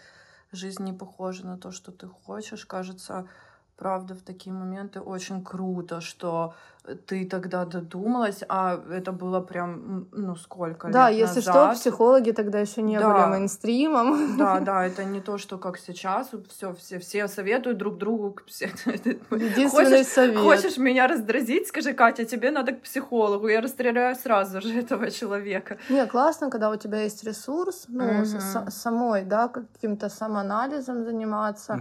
жизнь 0.52 0.84
не 0.84 0.94
похожа 0.94 1.46
на 1.46 1.58
то, 1.58 1.72
что 1.72 1.92
ты 1.92 2.08
хочешь. 2.08 2.66
Кажется, 2.66 3.28
правда, 3.80 4.14
в 4.14 4.22
такие 4.22 4.54
моменты 4.54 5.00
очень 5.00 5.44
круто, 5.44 6.02
что 6.02 6.54
ты 7.06 7.26
тогда 7.30 7.66
додумалась, 7.66 8.44
а 8.50 8.80
это 8.92 9.12
было 9.12 9.42
прям, 9.42 10.08
ну, 10.12 10.36
сколько 10.36 10.88
Да, 10.90 11.12
лет 11.12 11.20
если 11.28 11.42
что, 11.42 11.54
назад. 11.54 11.76
психологи 11.78 12.32
тогда 12.32 12.60
еще 12.60 12.82
не 12.82 12.98
Да. 13.00 13.08
были 13.14 13.26
мейнстримом. 13.38 14.38
Да, 14.38 14.60
да, 14.66 14.86
это 14.88 15.04
не 15.04 15.20
то, 15.22 15.38
что 15.38 15.58
как 15.58 15.78
сейчас. 15.78 16.32
Все, 16.50 16.74
все, 16.74 16.98
все 17.00 17.28
советуют 17.28 17.78
друг 17.78 17.98
другу. 17.98 18.36
пси- 18.48 18.72
Единственный 19.32 19.70
Хочешь- 19.70 20.08
совет. 20.08 20.38
Хочешь 20.38 20.78
меня 20.78 21.08
раздразить, 21.08 21.68
скажи, 21.68 21.94
Катя, 21.94 22.26
тебе 22.26 22.50
надо 22.52 22.72
к 22.72 22.82
психологу. 22.82 23.48
Я 23.50 23.62
расстреляю 23.62 24.16
сразу 24.16 24.62
же 24.62 24.80
этого 24.84 25.12
человека. 25.12 25.78
Не, 25.90 26.06
классно, 26.08 26.50
когда 26.50 26.70
у 26.72 26.76
тебя 26.76 27.02
есть 27.04 27.24
ресурс, 27.24 27.86
ну, 27.88 28.26
с- 28.26 28.34
Мгм. 28.34 28.42
с- 28.72 28.76
самой, 28.82 29.24
да, 29.26 29.48
каким-то 29.48 30.10
самоанализом 30.10 31.04
заниматься. 31.06 31.80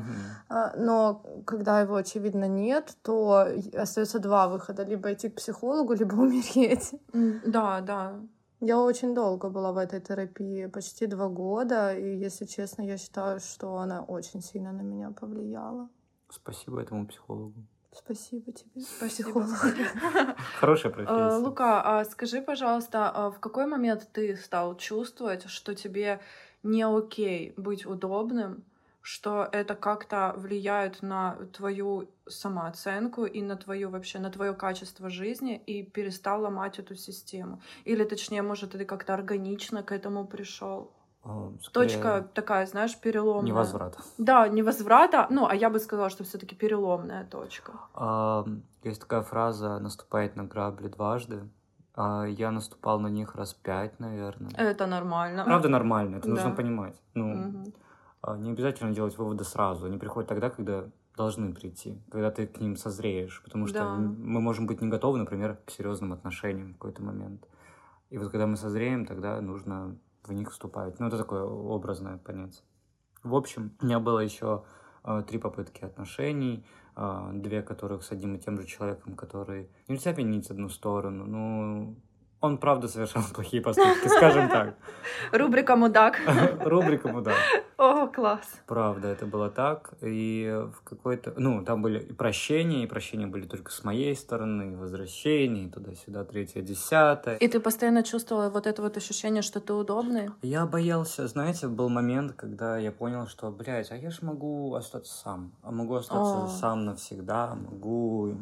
А, 0.49 0.73
Но 0.77 1.23
когда 1.47 1.81
его, 1.89 1.97
очевидно, 1.97 2.49
нет, 2.49 2.97
то 3.03 3.49
остается 3.75 4.19
два 4.19 4.49
выхода. 4.49 4.85
Либо 4.85 5.13
идти 5.13 5.29
к 5.29 5.37
психологу, 5.37 5.95
либо 6.01 6.15
умереть. 6.15 6.95
Да, 7.47 7.81
да. 7.81 8.21
Я 8.61 8.79
очень 8.81 9.15
долго 9.15 9.51
была 9.51 9.73
в 9.73 9.79
этой 9.79 10.01
терапии, 10.01 10.67
почти 10.67 11.07
два 11.07 11.29
года, 11.29 11.95
и, 11.95 12.17
если 12.17 12.45
честно, 12.45 12.83
я 12.83 12.99
считаю, 12.99 13.39
что 13.41 13.77
она 13.77 14.03
очень 14.03 14.43
сильно 14.43 14.73
на 14.73 14.83
меня 14.83 15.11
повлияла. 15.11 15.89
Спасибо 16.29 16.81
этому 16.83 17.07
психологу. 17.07 17.55
Спасибо 17.93 18.53
тебе. 18.53 18.81
Спасибо. 18.81 19.47
Хорошая 20.61 20.93
Э, 20.93 20.95
профессия. 20.95 21.37
Лука, 21.39 21.83
а 21.83 22.05
скажи, 22.05 22.43
пожалуйста, 22.43 23.11
а 23.11 23.31
в 23.31 23.39
какой 23.39 23.67
момент 23.67 24.09
ты 24.13 24.37
стал 24.37 24.77
чувствовать, 24.77 25.49
что 25.49 25.75
тебе 25.75 26.21
не 26.63 26.83
окей 26.83 27.55
быть 27.57 27.87
удобным, 27.87 28.65
что 29.09 29.49
это 29.53 29.75
как-то 29.75 30.35
влияет 30.37 31.03
на 31.03 31.37
твою 31.57 32.11
самооценку 32.27 33.25
и 33.25 33.41
на 33.43 33.57
твою 33.57 33.89
вообще, 33.89 34.19
на 34.19 34.31
твое 34.31 34.53
качество 34.53 35.09
жизни 35.09 35.57
и 35.57 35.83
перестал 35.83 36.43
ломать 36.43 36.79
эту 36.79 36.95
систему? 36.95 37.61
Или 37.87 38.05
точнее, 38.05 38.43
может, 38.43 38.73
ты 38.73 38.85
как-то 38.85 39.15
органично 39.15 39.83
к 39.83 39.93
этому 39.93 40.27
пришел? 40.27 40.93
А, 41.25 41.51
скорее, 41.63 41.89
Точка 41.89 42.29
такая, 42.35 42.67
знаешь, 42.67 43.01
переломная. 43.01 43.53
Невозврата. 43.53 43.99
Да, 44.19 44.47
не 44.49 44.63
возврата, 44.63 45.27
ну, 45.31 45.47
а 45.47 45.55
я 45.55 45.71
бы 45.71 45.79
сказала, 45.79 46.11
что 46.11 46.25
все-таки 46.25 46.55
переломная 46.55 47.25
точка. 47.25 47.73
А, 47.95 48.45
Есть 48.85 49.01
такая 49.01 49.23
фраза 49.23 49.79
«наступает 49.79 50.37
на 50.37 50.45
грабли 50.45 50.89
дважды». 50.89 51.49
А, 51.95 52.27
Я 52.27 52.51
наступал 52.51 53.01
на 53.01 53.09
них 53.09 53.35
раз 53.37 53.55
пять, 53.55 54.01
наверное. 54.01 54.53
Это 54.59 54.87
нормально. 54.87 55.45
Правда 55.45 55.69
нормально, 55.69 56.17
это 56.17 56.29
нужно 56.29 56.51
Да. 56.51 56.57
понимать. 56.57 57.03
Ну, 57.15 57.25
Мгм. 57.25 57.73
А, 58.21 58.37
не 58.37 58.51
обязательно 58.53 58.93
делать 58.95 59.17
выводы 59.19 59.45
сразу. 59.45 59.87
Они 59.87 59.99
приходят 59.99 60.29
тогда, 60.29 60.51
когда 60.51 60.89
должны 61.17 61.53
прийти, 61.53 62.01
когда 62.11 62.31
ты 62.31 62.47
к 62.47 62.61
ним 62.61 62.77
созреешь. 62.77 63.43
Потому 63.45 63.67
что 63.67 63.79
Да. 63.79 63.95
мы 63.97 64.41
можем 64.41 64.67
быть 64.67 64.81
не 64.81 64.89
готовы, 64.89 65.19
например, 65.19 65.59
к 65.67 65.71
серьезным 65.71 66.13
отношениям 66.13 66.71
в 66.75 66.79
какой-то 66.79 67.03
момент. 67.03 67.47
И 68.11 68.19
вот 68.19 68.31
когда 68.31 68.47
мы 68.47 68.57
созреем, 68.57 69.05
тогда 69.05 69.41
нужно 69.41 69.99
в 70.25 70.33
них 70.33 70.51
вступать. 70.51 71.01
Ну, 71.01 71.09
это 71.09 71.19
такое 71.19 71.43
образное 71.43 72.19
понятие. 72.19 72.63
В 73.25 73.35
общем, 73.35 73.73
у 73.81 73.87
меня 73.87 73.99
было 73.99 74.21
еще 74.21 74.65
э, 75.05 75.23
три 75.27 75.39
попытки 75.39 75.85
отношений, 75.85 76.65
э, 76.97 77.31
две 77.35 77.63
которых 77.63 78.03
с 78.05 78.13
одним 78.13 78.37
и 78.37 78.39
тем 78.39 78.57
же 78.57 78.67
человеком, 78.67 79.15
который 79.17 79.69
нельзя 79.89 80.13
винить 80.13 80.51
одну 80.51 80.69
сторону. 80.69 81.27
Ну, 81.27 81.97
он 82.41 82.59
правда 82.59 82.87
совершал 82.89 83.23
плохие 83.35 83.61
поступки, 83.61 84.07
скажем 84.09 84.49
так. 84.49 84.77
Рубрика 85.33 85.75
«Мудак». 85.77 86.21
Рубрика 86.65 87.09
«Мудак». 87.09 87.35
О, 87.79 88.09
класс. 88.09 88.61
Правда, 88.67 89.07
это 89.07 89.25
было 89.25 89.51
так. 89.51 89.93
И 90.03 90.53
в 90.75 90.83
какой-то... 90.83 91.33
Ну, 91.37 91.65
там 91.65 91.81
были 91.81 92.01
и 92.01 92.13
прощения, 92.13 92.83
и 92.83 92.87
прощения 92.89 93.29
были 93.29 93.47
только 93.47 93.71
с 93.71 93.85
моей 93.85 94.17
стороны, 94.17 94.73
и 94.73 94.75
возвращения, 94.75 95.67
и 95.67 95.71
туда-сюда, 95.71 96.25
третье, 96.25 96.61
десятое. 96.61 97.37
И 97.37 97.47
ты 97.47 97.61
постоянно 97.61 98.03
чувствовала 98.03 98.51
вот 98.51 98.67
это 98.67 98.83
вот 98.83 98.97
ощущение, 98.97 99.43
что 99.43 99.61
ты 99.61 99.73
удобный? 99.75 100.31
Я 100.43 100.67
боялся, 100.67 101.29
знаете, 101.29 101.69
был 101.69 101.89
момент, 101.89 102.33
когда 102.33 102.79
я 102.79 102.91
понял, 102.91 103.29
что, 103.29 103.53
блядь, 103.53 103.93
а 103.93 103.97
я 103.97 104.11
ж 104.11 104.23
могу 104.23 104.75
остаться 104.75 105.17
сам. 105.17 105.53
А 105.63 105.71
могу 105.71 105.95
остаться 105.95 106.47
О. 106.47 106.49
сам 106.49 106.85
навсегда, 106.85 107.55
могу... 107.55 108.35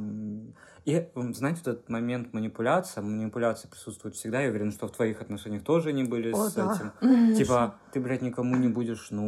И, 0.87 1.05
знаете, 1.15 1.63
вот 1.65 1.75
этот 1.75 1.89
момент 1.89 2.33
манипуляции, 2.33 3.01
манипуляции 3.01 3.67
присутствует 3.67 4.15
всегда. 4.15 4.41
Я 4.41 4.51
уверен, 4.51 4.71
что 4.71 4.87
в 4.87 4.93
твоих 4.93 5.21
отношениях 5.21 5.65
тоже 5.65 5.89
они 5.89 6.05
были 6.05 6.31
О, 6.33 6.49
с 6.49 6.55
да. 6.55 6.93
этим. 7.03 7.35
Типа, 7.35 7.75
ты, 7.93 8.01
блядь, 8.01 8.23
никому 8.23 8.55
не 8.57 8.69
будешь 8.69 9.11
нужен. 9.11 9.26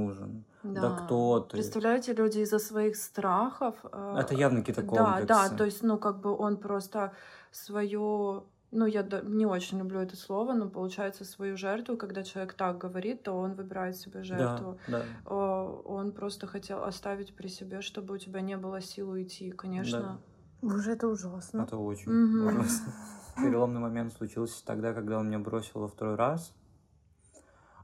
Да, 0.62 0.90
кто 0.90 1.40
ты? 1.40 1.56
Представляете, 1.58 2.12
люди 2.14 2.40
из-за 2.40 2.58
своих 2.58 2.96
страхов... 2.96 3.74
э, 3.92 4.16
Это 4.20 4.34
явно 4.34 4.58
какие-то 4.60 4.82
Да, 4.82 4.88
комплексы. 4.88 5.26
да, 5.26 5.48
то 5.56 5.64
есть, 5.64 5.82
ну, 5.82 5.98
как 5.98 6.20
бы 6.20 6.36
он 6.36 6.56
просто 6.56 7.12
свою... 7.50 8.44
Ну, 8.70 8.84
я 8.86 9.02
да- 9.02 9.22
не 9.22 9.46
очень 9.46 9.78
люблю 9.78 10.00
это 10.00 10.14
слово, 10.16 10.52
но 10.52 10.68
получается 10.68 11.24
свою 11.24 11.56
жертву, 11.56 11.96
когда 11.96 12.22
человек 12.22 12.52
так 12.52 12.76
говорит, 12.76 13.22
то 13.22 13.32
он 13.32 13.54
выбирает 13.54 13.96
себе 13.96 14.22
жертву. 14.22 14.78
Да, 14.88 14.98
да. 14.98 15.04
О, 15.24 15.82
Он 15.86 16.12
просто 16.12 16.46
хотел 16.46 16.84
оставить 16.84 17.34
при 17.34 17.48
себе, 17.48 17.80
чтобы 17.80 18.14
у 18.14 18.18
тебя 18.18 18.42
не 18.42 18.56
было 18.58 18.82
сил 18.82 19.10
уйти, 19.10 19.50
конечно. 19.52 20.20
Боже, 20.60 20.92
это 20.92 21.08
ужасно. 21.08 21.62
Это 21.62 21.76
очень 21.78 22.12
Мгм. 22.12 22.46
ужасно. 22.48 22.92
Переломный 23.36 23.80
момент 23.80 24.12
случился 24.12 24.62
тогда, 24.66 24.92
когда 24.92 25.18
он 25.18 25.28
меня 25.28 25.38
бросил 25.38 25.80
во 25.80 25.88
второй 25.88 26.16
раз. 26.16 26.52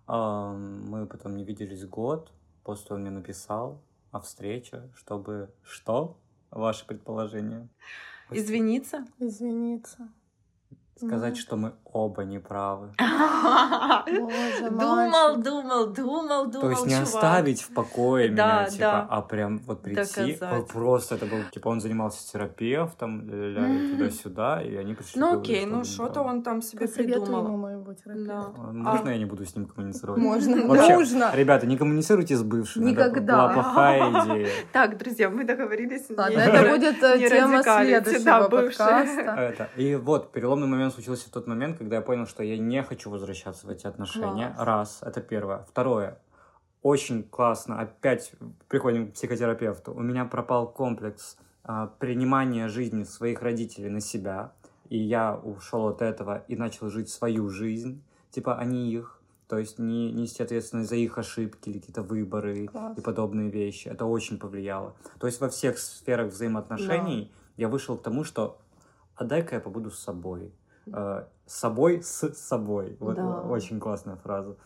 А, 0.06 0.52
Мы 0.52 1.06
потом 1.06 1.36
не 1.36 1.44
виделись 1.44 1.84
год. 1.84 2.32
После 2.62 2.94
он 2.94 3.02
мне 3.02 3.10
написал 3.10 3.80
о 4.10 4.20
встрече, 4.20 4.88
чтобы... 4.96 5.50
Что? 5.62 6.16
Ваше 6.50 6.86
предположение? 6.86 7.68
Извиниться? 8.30 9.06
Извиниться. 9.18 10.08
Сказать, 10.96 11.36
что 11.36 11.56
мы 11.56 11.72
оба 11.84 12.22
неправы. 12.22 12.92
Думал, 14.70 15.36
думал, 15.36 15.86
думал, 15.92 16.46
думал, 16.46 16.60
То 16.60 16.70
есть 16.70 16.86
не 16.86 16.94
оставить 16.94 17.62
в 17.62 17.72
покое 17.74 18.28
меня, 18.28 18.66
типа, 18.66 19.06
а 19.10 19.22
прям 19.22 19.58
вот 19.66 19.82
прийти. 19.82 20.38
Просто 20.72 21.16
это 21.16 21.26
был, 21.26 21.38
типа, 21.52 21.68
он 21.68 21.80
занимался 21.80 22.30
терапевтом, 22.32 23.28
туда-сюда, 23.28 24.62
и 24.62 24.76
они 24.76 24.94
пришли. 24.94 25.20
Ну 25.20 25.40
окей, 25.40 25.66
ну 25.66 25.84
что-то 25.84 26.22
он 26.22 26.42
там 26.42 26.62
себе 26.62 26.88
придумал. 26.88 27.44
Да. 28.04 28.52
А 28.56 28.72
Можно 28.72 29.10
А- 29.10 29.12
я 29.12 29.18
не 29.18 29.24
буду 29.24 29.44
с 29.44 29.54
ним 29.56 29.66
коммуницировать? 29.66 30.20
Можно. 30.20 30.56
Нужно. 30.56 31.30
Ребята, 31.34 31.66
не 31.66 31.76
коммуницируйте 31.76 32.36
с 32.36 32.42
бывшими. 32.42 32.92
Это 32.92 33.08
Никогда. 33.08 33.36
была 33.36 33.48
плохая 33.54 34.10
идея. 34.24 34.48
Так, 34.72 34.98
друзья, 34.98 35.30
мы 35.30 35.44
договорились. 35.44 36.06
Ладно, 36.10 36.38
это 36.38 36.70
будет 36.70 37.02
э, 37.02 37.28
тема 37.28 37.62
следующего 37.62 38.48
подкаста. 38.48 39.34
Это. 39.36 39.68
И 39.76 39.94
вот, 39.96 40.32
переломный 40.32 40.66
момент 40.66 40.83
случился 40.90 41.28
в 41.28 41.32
тот 41.32 41.46
момент, 41.46 41.78
когда 41.78 41.96
я 41.96 42.02
понял, 42.02 42.26
что 42.26 42.42
я 42.42 42.58
не 42.58 42.82
хочу 42.82 43.10
возвращаться 43.10 43.66
в 43.66 43.70
эти 43.70 43.86
отношения. 43.86 44.52
Класс. 44.54 44.66
Раз, 44.66 44.98
это 45.02 45.20
первое. 45.20 45.64
Второе, 45.68 46.18
очень 46.82 47.22
классно, 47.22 47.80
опять 47.80 48.32
приходим 48.68 49.10
к 49.10 49.14
психотерапевту. 49.14 49.92
У 49.94 50.00
меня 50.00 50.24
пропал 50.26 50.70
комплекс 50.70 51.38
а, 51.62 51.86
принимания 51.86 52.68
жизни 52.68 53.04
своих 53.04 53.40
родителей 53.40 53.88
на 53.88 54.00
себя. 54.00 54.52
И 54.90 54.98
я 54.98 55.34
ушел 55.34 55.88
от 55.88 56.02
этого 56.02 56.44
и 56.46 56.56
начал 56.56 56.90
жить 56.90 57.08
свою 57.08 57.48
жизнь. 57.48 58.04
Tипа, 58.30 58.58
они 58.58 58.92
их. 58.92 59.22
То 59.48 59.58
есть 59.58 59.78
не 59.78 60.12
нести 60.12 60.42
ответственность 60.42 60.90
за 60.90 60.96
их 60.96 61.16
ошибки 61.16 61.70
или 61.70 61.78
какие-то 61.78 62.02
выборы 62.02 62.66
Класс. 62.66 62.98
и 62.98 63.00
подобные 63.00 63.50
вещи. 63.50 63.88
Это 63.88 64.04
очень 64.04 64.38
повлияло. 64.38 64.94
То 65.18 65.26
есть 65.26 65.40
во 65.40 65.48
всех 65.48 65.78
сферах 65.78 66.32
взаимоотношений 66.32 67.32
я 67.56 67.68
вышел 67.68 67.96
к 67.96 68.02
тому, 68.02 68.24
что 68.24 68.58
а 69.16 69.24
дай-ка 69.24 69.54
я 69.54 69.60
побуду 69.60 69.90
с 69.90 69.98
собой. 69.98 70.52
Э, 70.86 71.24
с 71.46 71.54
собой 71.56 72.02
с 72.02 72.34
собой. 72.34 72.96
Вот 73.00 73.16
Да. 73.16 73.42
очень 73.42 73.78
классная 73.80 74.16
фраза. 74.16 74.56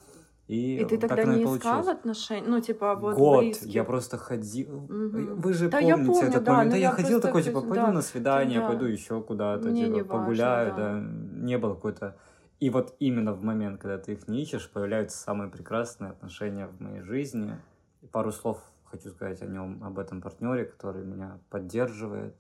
И, 0.46 0.78
И 0.78 0.84
ты 0.86 0.96
так 0.96 1.10
тогда 1.10 1.24
не 1.34 1.42
искал 1.44 1.72
получилось. 1.82 1.88
отношений? 1.88 2.46
Ну, 2.48 2.60
типа, 2.60 2.94
вот 2.94 3.16
Год 3.16 3.40
близких. 3.40 3.66
я 3.68 3.84
просто 3.84 4.16
ходил. 4.16 4.80
Мгм. 4.88 5.40
Вы 5.40 5.52
же 5.52 5.68
Да, 5.68 5.78
я 5.78 5.94
помните 5.96 6.12
помню, 6.12 6.28
этот 6.30 6.44
да, 6.44 6.52
момент. 6.54 6.70
Да, 6.70 6.76
я 6.78 6.82
я 6.88 6.90
ходил 6.92 7.20
такой, 7.20 7.42
типа, 7.42 7.60
пойду 7.60 7.74
да, 7.74 7.92
на 7.92 8.00
свидание, 8.02 8.60
да. 8.60 8.68
пойду 8.68 8.86
еще 8.86 9.20
куда-то, 9.22 9.68
Мне 9.68 9.84
типа, 9.84 9.94
не 9.94 10.02
важно, 10.02 10.18
погуляю, 10.18 10.74
да. 10.74 10.92
да. 10.94 11.00
Не 11.00 11.58
было 11.58 11.74
какой-то. 11.74 12.16
И 12.60 12.70
вот 12.70 12.96
именно 12.98 13.34
в 13.34 13.42
момент, 13.44 13.80
когда 13.80 13.98
ты 13.98 14.12
их 14.14 14.26
не 14.26 14.42
ищешь, 14.42 14.70
появляются 14.70 15.18
самые 15.18 15.50
прекрасные 15.50 16.12
отношения 16.12 16.66
в 16.66 16.80
моей 16.80 17.02
жизни. 17.02 17.54
И 18.00 18.06
пару 18.06 18.32
слов 18.32 18.58
хочу 18.86 19.10
сказать 19.10 19.42
о 19.42 19.46
нем, 19.46 19.84
об 19.84 19.98
этом 19.98 20.22
партнере, 20.22 20.64
который 20.64 21.04
меня 21.04 21.38
поддерживает. 21.50 22.34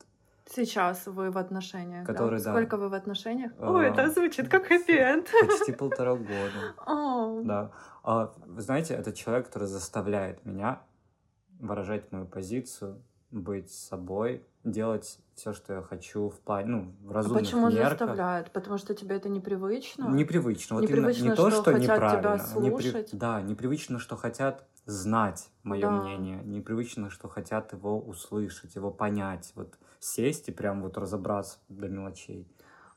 Сейчас 0.50 1.06
вы 1.06 1.30
в 1.30 1.38
отношениях, 1.38 2.06
да? 2.06 2.12
Который, 2.12 2.42
да. 2.42 2.52
Сколько 2.52 2.76
вы 2.76 2.88
в 2.88 2.94
отношениях? 2.94 3.52
А. 3.58 3.72
Ой, 3.72 3.88
это 3.88 4.10
звучит 4.10 4.48
как 4.48 4.66
хэппи-энд. 4.66 5.28
Почти 5.46 5.72
полтора 5.72 6.14
года. 6.16 7.44
Да. 7.44 7.70
А, 8.02 8.32
вы 8.46 8.62
знаете, 8.62 8.94
это 8.94 9.12
человек, 9.12 9.46
который 9.46 9.68
заставляет 9.68 10.44
меня 10.44 10.82
выражать 11.60 12.10
мою 12.12 12.26
позицию, 12.26 13.02
быть 13.30 13.70
собой, 13.70 14.46
делать 14.64 15.18
все, 15.38 15.52
что 15.52 15.74
я 15.74 15.82
хочу 15.82 16.28
в 16.30 16.40
плане, 16.40 16.68
ну, 16.68 16.94
в 17.02 17.10
А 17.10 17.14
разумных 17.14 17.42
почему 17.44 17.70
мерках. 17.70 17.90
заставляют? 17.98 18.50
Потому 18.52 18.76
что 18.76 18.94
тебе 18.94 19.16
это 19.16 19.28
непривычно? 19.28 20.08
Непривычно. 20.08 20.76
Вот 20.76 20.84
именно 20.84 21.06
Непривычно, 21.08 21.24
не 21.24 21.30
то, 21.36 21.50
что 21.50 21.62
что, 21.62 21.72
хотят 21.72 21.82
тебя 21.82 21.94
неправильно. 21.94 22.42
непри- 22.42 22.82
слушать. 22.82 23.10
Да, 23.12 23.40
непривычно, 23.40 23.98
что 24.00 24.16
хотят 24.16 24.66
знать 24.84 25.48
мое 25.62 25.82
Да. 25.82 25.90
мнение. 25.92 26.42
Непривычно, 26.44 27.10
что 27.10 27.28
хотят 27.28 27.72
его 27.72 27.98
услышать, 28.00 28.74
его 28.74 28.90
понять. 28.90 29.52
Вот 29.54 29.74
сесть 30.00 30.48
и 30.48 30.52
прям 30.52 30.82
вот 30.82 30.98
разобраться 30.98 31.58
до 31.68 31.88
мелочей. 31.88 32.46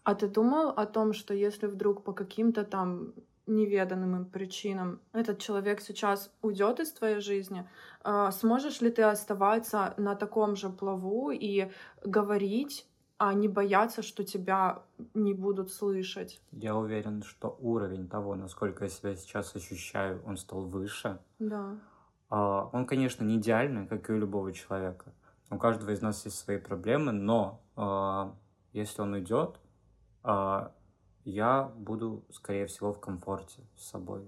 А 0.03 0.15
ты 0.15 0.27
думал 0.27 0.69
о 0.69 0.85
том, 0.87 1.13
что 1.13 1.33
если 1.35 1.67
вдруг 1.67 2.03
по 2.03 2.11
каким-то 2.13 2.63
там 2.63 3.13
неведанным 3.47 4.15
им 4.15 4.25
причинам 4.25 5.01
этот 5.13 5.39
человек 5.39 5.81
сейчас 5.81 6.31
уйдет 6.41 6.79
из 6.79 6.91
твоей 6.91 7.19
жизни, 7.19 7.67
а, 8.03 8.31
сможешь 8.31 8.81
ли 8.81 8.89
ты 8.91 9.03
оставаться 9.03 9.93
на 9.97 10.15
таком 10.15 10.55
же 10.55 10.69
плаву 10.69 11.31
и 11.31 11.71
говорить, 12.03 12.87
а 13.17 13.33
не 13.33 13.47
бояться, 13.47 14.01
что 14.01 14.23
тебя 14.23 14.83
не 15.13 15.33
будут 15.33 15.71
слышать? 15.71 16.41
Я 16.51 16.75
уверен, 16.75 17.21
что 17.21 17.55
уровень 17.59 18.07
того, 18.07 18.35
насколько 18.35 18.85
я 18.85 18.89
себя 18.89 19.15
сейчас 19.15 19.55
ощущаю, 19.55 20.23
он 20.25 20.37
стал 20.37 20.65
выше. 20.65 21.19
Да. 21.37 21.77
А, 22.29 22.69
Он, 22.73 22.85
конечно, 22.85 23.23
не 23.23 23.37
идеальный, 23.37 23.85
как 23.85 24.09
и 24.09 24.13
у 24.13 24.17
любого 24.17 24.51
человека. 24.53 25.13
У 25.51 25.57
каждого 25.57 25.91
из 25.91 26.01
нас 26.01 26.25
есть 26.25 26.39
свои 26.39 26.57
проблемы, 26.57 27.11
но 27.11 27.61
а, 27.75 28.33
если 28.73 29.01
он 29.01 29.13
уйдет, 29.13 29.59
я 31.25 31.71
буду, 31.75 32.23
скорее 32.31 32.65
всего, 32.65 32.93
в 32.93 32.99
комфорте 32.99 33.61
с 33.75 33.89
собой. 33.89 34.21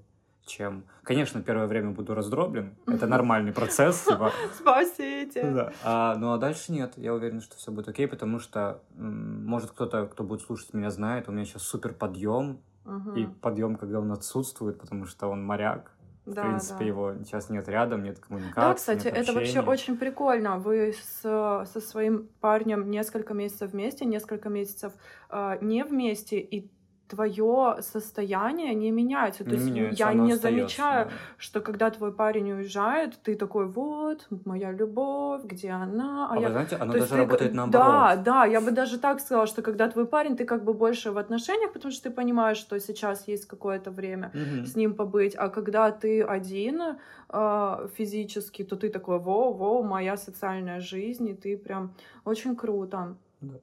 чем... 0.45 0.83
Конечно, 1.03 1.41
первое 1.41 1.67
время 1.67 1.91
буду 1.91 2.13
раздроблен. 2.13 2.75
Это 2.85 3.07
нормальный 3.07 3.53
процесс. 3.53 4.03
Типа... 4.03 4.31
Спасите. 4.59 5.51
Да. 5.51 5.73
А, 5.83 6.15
ну 6.15 6.33
а 6.33 6.37
дальше 6.37 6.71
нет. 6.71 6.93
Я 6.97 7.13
уверен, 7.13 7.41
что 7.41 7.55
все 7.55 7.71
будет 7.71 7.87
окей, 7.87 8.07
потому 8.07 8.39
что, 8.39 8.81
может, 8.95 9.71
кто-то, 9.71 10.05
кто 10.07 10.23
будет 10.23 10.41
слушать 10.41 10.73
меня, 10.73 10.89
знает, 10.89 11.29
у 11.29 11.31
меня 11.31 11.45
сейчас 11.45 11.63
супер 11.63 11.93
подъем. 11.93 12.59
Угу. 12.85 13.11
И 13.15 13.25
подъем, 13.25 13.77
когда 13.77 13.99
он 13.99 14.11
отсутствует, 14.11 14.77
потому 14.77 15.05
что 15.05 15.27
он 15.27 15.43
моряк. 15.43 15.91
В 16.25 16.33
да, 16.33 16.43
принципе, 16.43 16.79
да. 16.79 16.85
его 16.85 17.13
сейчас 17.25 17.49
нет 17.49 17.67
рядом, 17.67 18.03
нет 18.03 18.17
коммуникации. 18.19 18.55
Да, 18.55 18.73
кстати, 18.73 19.05
нет 19.05 19.17
это 19.17 19.33
вообще 19.33 19.59
очень 19.59 19.97
прикольно. 19.97 20.57
Вы 20.57 20.93
с, 20.93 21.21
со 21.21 21.81
своим 21.81 22.29
парнем 22.39 22.89
несколько 22.89 23.33
месяцев 23.33 23.71
вместе, 23.71 24.05
несколько 24.05 24.47
месяцев 24.47 24.93
э, 25.29 25.57
не 25.59 25.83
вместе, 25.83 26.39
и 26.39 26.71
твое 27.13 27.77
состояние 27.81 28.73
не 28.75 28.91
меняется. 28.91 29.43
Не 29.43 29.49
То 29.49 29.55
есть 29.55 29.67
меняется, 29.69 30.03
я 30.03 30.13
не 30.13 30.31
остается, 30.33 30.41
замечаю, 30.41 31.05
да. 31.05 31.11
что 31.37 31.61
когда 31.61 31.89
твой 31.89 32.11
парень 32.11 32.51
уезжает, 32.51 33.19
ты 33.23 33.35
такой, 33.35 33.67
вот, 33.67 34.27
моя 34.45 34.71
любовь, 34.71 35.43
где 35.43 35.69
она? 35.69 36.27
А, 36.29 36.33
а 36.33 36.39
я... 36.39 36.47
вы 36.47 36.51
знаете, 36.51 36.75
она 36.75 36.93
То 36.93 36.99
даже 36.99 37.11
ты... 37.11 37.17
работает 37.17 37.53
наоборот. 37.53 37.87
Да, 37.87 38.15
да, 38.15 38.45
я 38.45 38.61
бы 38.61 38.71
даже 38.71 38.97
так 38.97 39.19
сказала, 39.19 39.47
что 39.47 39.61
когда 39.61 39.87
твой 39.87 40.05
парень, 40.05 40.35
ты 40.35 40.45
как 40.45 40.63
бы 40.63 40.73
больше 40.73 41.11
в 41.11 41.17
отношениях, 41.17 41.73
потому 41.73 41.91
что 41.91 42.09
ты 42.09 42.15
понимаешь, 42.15 42.57
что 42.57 42.79
сейчас 42.79 43.27
есть 43.27 43.45
какое-то 43.45 43.91
время 43.91 44.31
Мгм. 44.33 44.65
с 44.65 44.75
ним 44.75 44.93
побыть, 44.95 45.35
а 45.35 45.49
когда 45.49 45.91
ты 45.91 46.23
один 46.23 46.81
э, 47.29 47.87
физически, 47.97 48.63
то 48.63 48.75
ты 48.75 48.89
такой, 48.89 49.19
воу, 49.19 49.53
воу, 49.53 49.83
моя 49.83 50.17
социальная 50.17 50.79
жизнь, 50.79 51.27
и 51.29 51.33
ты 51.33 51.57
прям 51.57 51.93
очень 52.25 52.55
круто. 52.55 53.15
Да. 53.41 53.53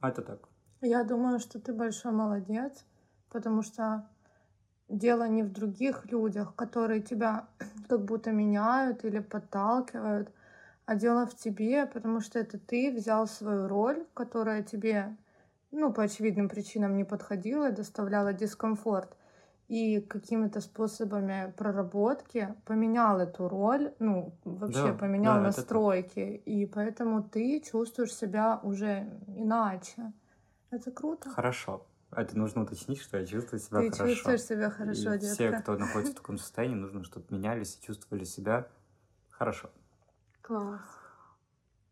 А 0.00 0.08
это 0.10 0.22
так. 0.22 0.47
Я 0.80 1.02
думаю, 1.04 1.40
что 1.40 1.58
ты 1.60 1.72
большой 1.72 2.12
молодец, 2.12 2.84
потому 3.30 3.62
что 3.62 4.06
дело 4.88 5.28
не 5.28 5.42
в 5.42 5.52
других 5.52 6.06
людях, 6.10 6.54
которые 6.56 7.02
тебя 7.02 7.48
как 7.88 8.04
будто 8.04 8.32
меняют 8.32 9.04
или 9.04 9.20
подталкивают, 9.20 10.32
а 10.86 10.96
дело 10.96 11.26
в 11.26 11.36
тебе, 11.36 11.86
потому 11.86 12.20
что 12.20 12.38
это 12.38 12.58
ты 12.58 12.92
взял 12.92 13.26
свою 13.28 13.68
роль, 13.68 14.06
которая 14.14 14.62
тебе, 14.62 15.16
ну, 15.72 15.92
по 15.92 16.04
очевидным 16.04 16.48
причинам 16.48 16.96
не 16.96 17.04
подходила 17.04 17.70
доставляла 17.72 18.32
дискомфорт. 18.32 19.16
И 19.68 20.00
какими-то 20.00 20.60
способами 20.62 21.52
проработки 21.56 22.54
поменял 22.66 23.20
эту 23.20 23.48
роль, 23.48 23.94
ну, 23.98 24.32
вообще 24.44 24.92
Да, 24.92 24.94
поменял 24.94 25.34
да, 25.34 25.42
это 25.42 25.44
настройки. 25.44 26.20
И 26.46 26.66
поэтому 26.66 27.22
ты 27.22 27.60
чувствуешь 27.60 28.14
себя 28.14 28.60
уже 28.62 29.08
иначе. 29.28 30.12
Это 30.70 30.90
круто. 30.90 31.30
Хорошо. 31.30 31.86
Это 32.10 32.38
нужно 32.38 32.62
уточнить, 32.62 33.00
что 33.00 33.18
я 33.18 33.26
чувствую 33.26 33.60
себя 33.60 33.80
Ты 33.80 33.90
хорошо. 33.90 34.14
чувствуешь 34.14 34.42
себя 34.42 34.70
хорошо, 34.70 35.14
и 35.14 35.18
детка. 35.18 35.34
все, 35.34 35.52
кто 35.52 35.76
находится 35.76 36.12
в 36.14 36.16
таком 36.20 36.38
состоянии, 36.38 36.74
нужно, 36.74 37.04
чтобы 37.04 37.26
менялись 37.30 37.76
и 37.76 37.86
чувствовали 37.86 38.24
себя 38.24 38.68
хорошо. 39.30 39.70
Класс. 40.40 40.80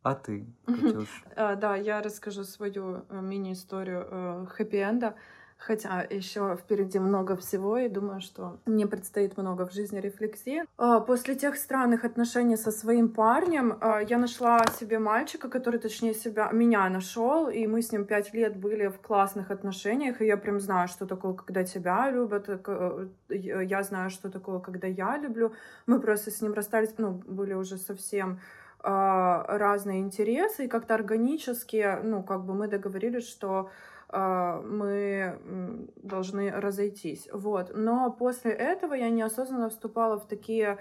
А 0.02 0.14
ты, 0.14 0.46
Катюш? 0.64 1.24
А, 1.34 1.56
да, 1.56 1.76
я 1.76 2.00
расскажу 2.00 2.44
свою 2.44 3.04
э, 3.08 3.20
мини-историю 3.20 4.06
э, 4.08 4.46
хэппи-энда. 4.46 5.16
Хотя 5.58 6.06
еще 6.10 6.56
впереди 6.56 6.98
много 6.98 7.34
всего, 7.34 7.78
и 7.78 7.88
думаю, 7.88 8.20
что 8.20 8.58
мне 8.66 8.86
предстоит 8.86 9.36
много 9.36 9.66
в 9.66 9.72
жизни 9.72 9.98
рефлексии. 9.98 10.64
А, 10.76 11.00
После 11.00 11.34
тех 11.34 11.56
странных 11.56 12.04
отношений 12.04 12.56
со 12.56 12.70
своим 12.70 13.08
парнем 13.08 13.78
а, 13.80 14.00
я 14.00 14.18
нашла 14.18 14.64
себе 14.78 14.98
мальчика, 14.98 15.48
который, 15.48 15.80
точнее, 15.80 16.14
себя, 16.14 16.50
меня 16.52 16.88
нашел, 16.90 17.48
и 17.48 17.66
мы 17.66 17.80
с 17.80 17.90
ним 17.90 18.04
пять 18.04 18.34
лет 18.34 18.56
были 18.56 18.88
в 18.88 18.98
классных 18.98 19.50
отношениях, 19.50 20.20
и 20.20 20.26
я 20.26 20.36
прям 20.36 20.60
знаю, 20.60 20.88
что 20.88 21.06
такое, 21.06 21.32
когда 21.32 21.64
тебя 21.64 22.10
любят, 22.10 22.48
э, 22.48 23.08
э, 23.30 23.64
я 23.64 23.82
знаю, 23.82 24.10
что 24.10 24.30
такое, 24.30 24.60
когда 24.60 24.86
я 24.86 25.16
люблю. 25.16 25.52
Мы 25.86 26.00
просто 26.00 26.30
с 26.30 26.42
ним 26.42 26.52
расстались, 26.52 26.94
ну, 26.98 27.22
были 27.26 27.54
уже 27.54 27.78
совсем 27.78 28.40
а, 28.80 29.44
разные 29.48 30.00
интересы, 30.00 30.66
и 30.66 30.68
как-то 30.68 30.94
органически, 30.94 31.98
ну, 32.04 32.22
как 32.22 32.44
бы 32.44 32.54
мы 32.54 32.68
договорились, 32.68 33.28
что 33.28 33.70
мы 34.18 35.38
м, 35.44 35.90
должны 35.96 36.50
разойтись. 36.50 37.28
Вот. 37.32 37.72
Но 37.74 38.10
после 38.10 38.52
этого 38.52 38.94
я 38.94 39.10
неосознанно 39.10 39.68
вступала 39.68 40.18
в 40.18 40.26
такие 40.26 40.78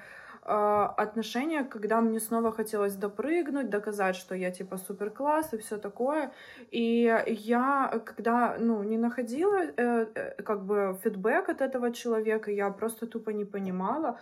а, 0.48 0.94
отношения, 0.98 1.64
когда 1.64 2.02
мне 2.02 2.20
снова 2.20 2.52
хотелось 2.52 2.96
допрыгнуть, 2.96 3.72
доказать, 3.72 4.16
что 4.16 4.36
я 4.36 4.52
типа 4.52 4.78
супер 4.78 5.10
класс 5.10 5.54
и 5.54 5.58
все 5.58 5.78
такое. 5.78 6.32
И 6.70 7.12
я, 7.28 8.02
когда 8.06 8.56
ну, 8.60 8.84
не 8.84 8.98
находила 8.98 9.64
э, 9.64 10.06
э, 10.14 10.44
как 10.44 10.64
бы 10.64 11.00
фидбэк 11.04 11.50
от 11.50 11.62
этого 11.62 11.92
человека, 11.92 12.52
я 12.52 12.70
просто 12.70 13.08
тупо 13.08 13.32
не 13.32 13.44
понимала, 13.44 14.20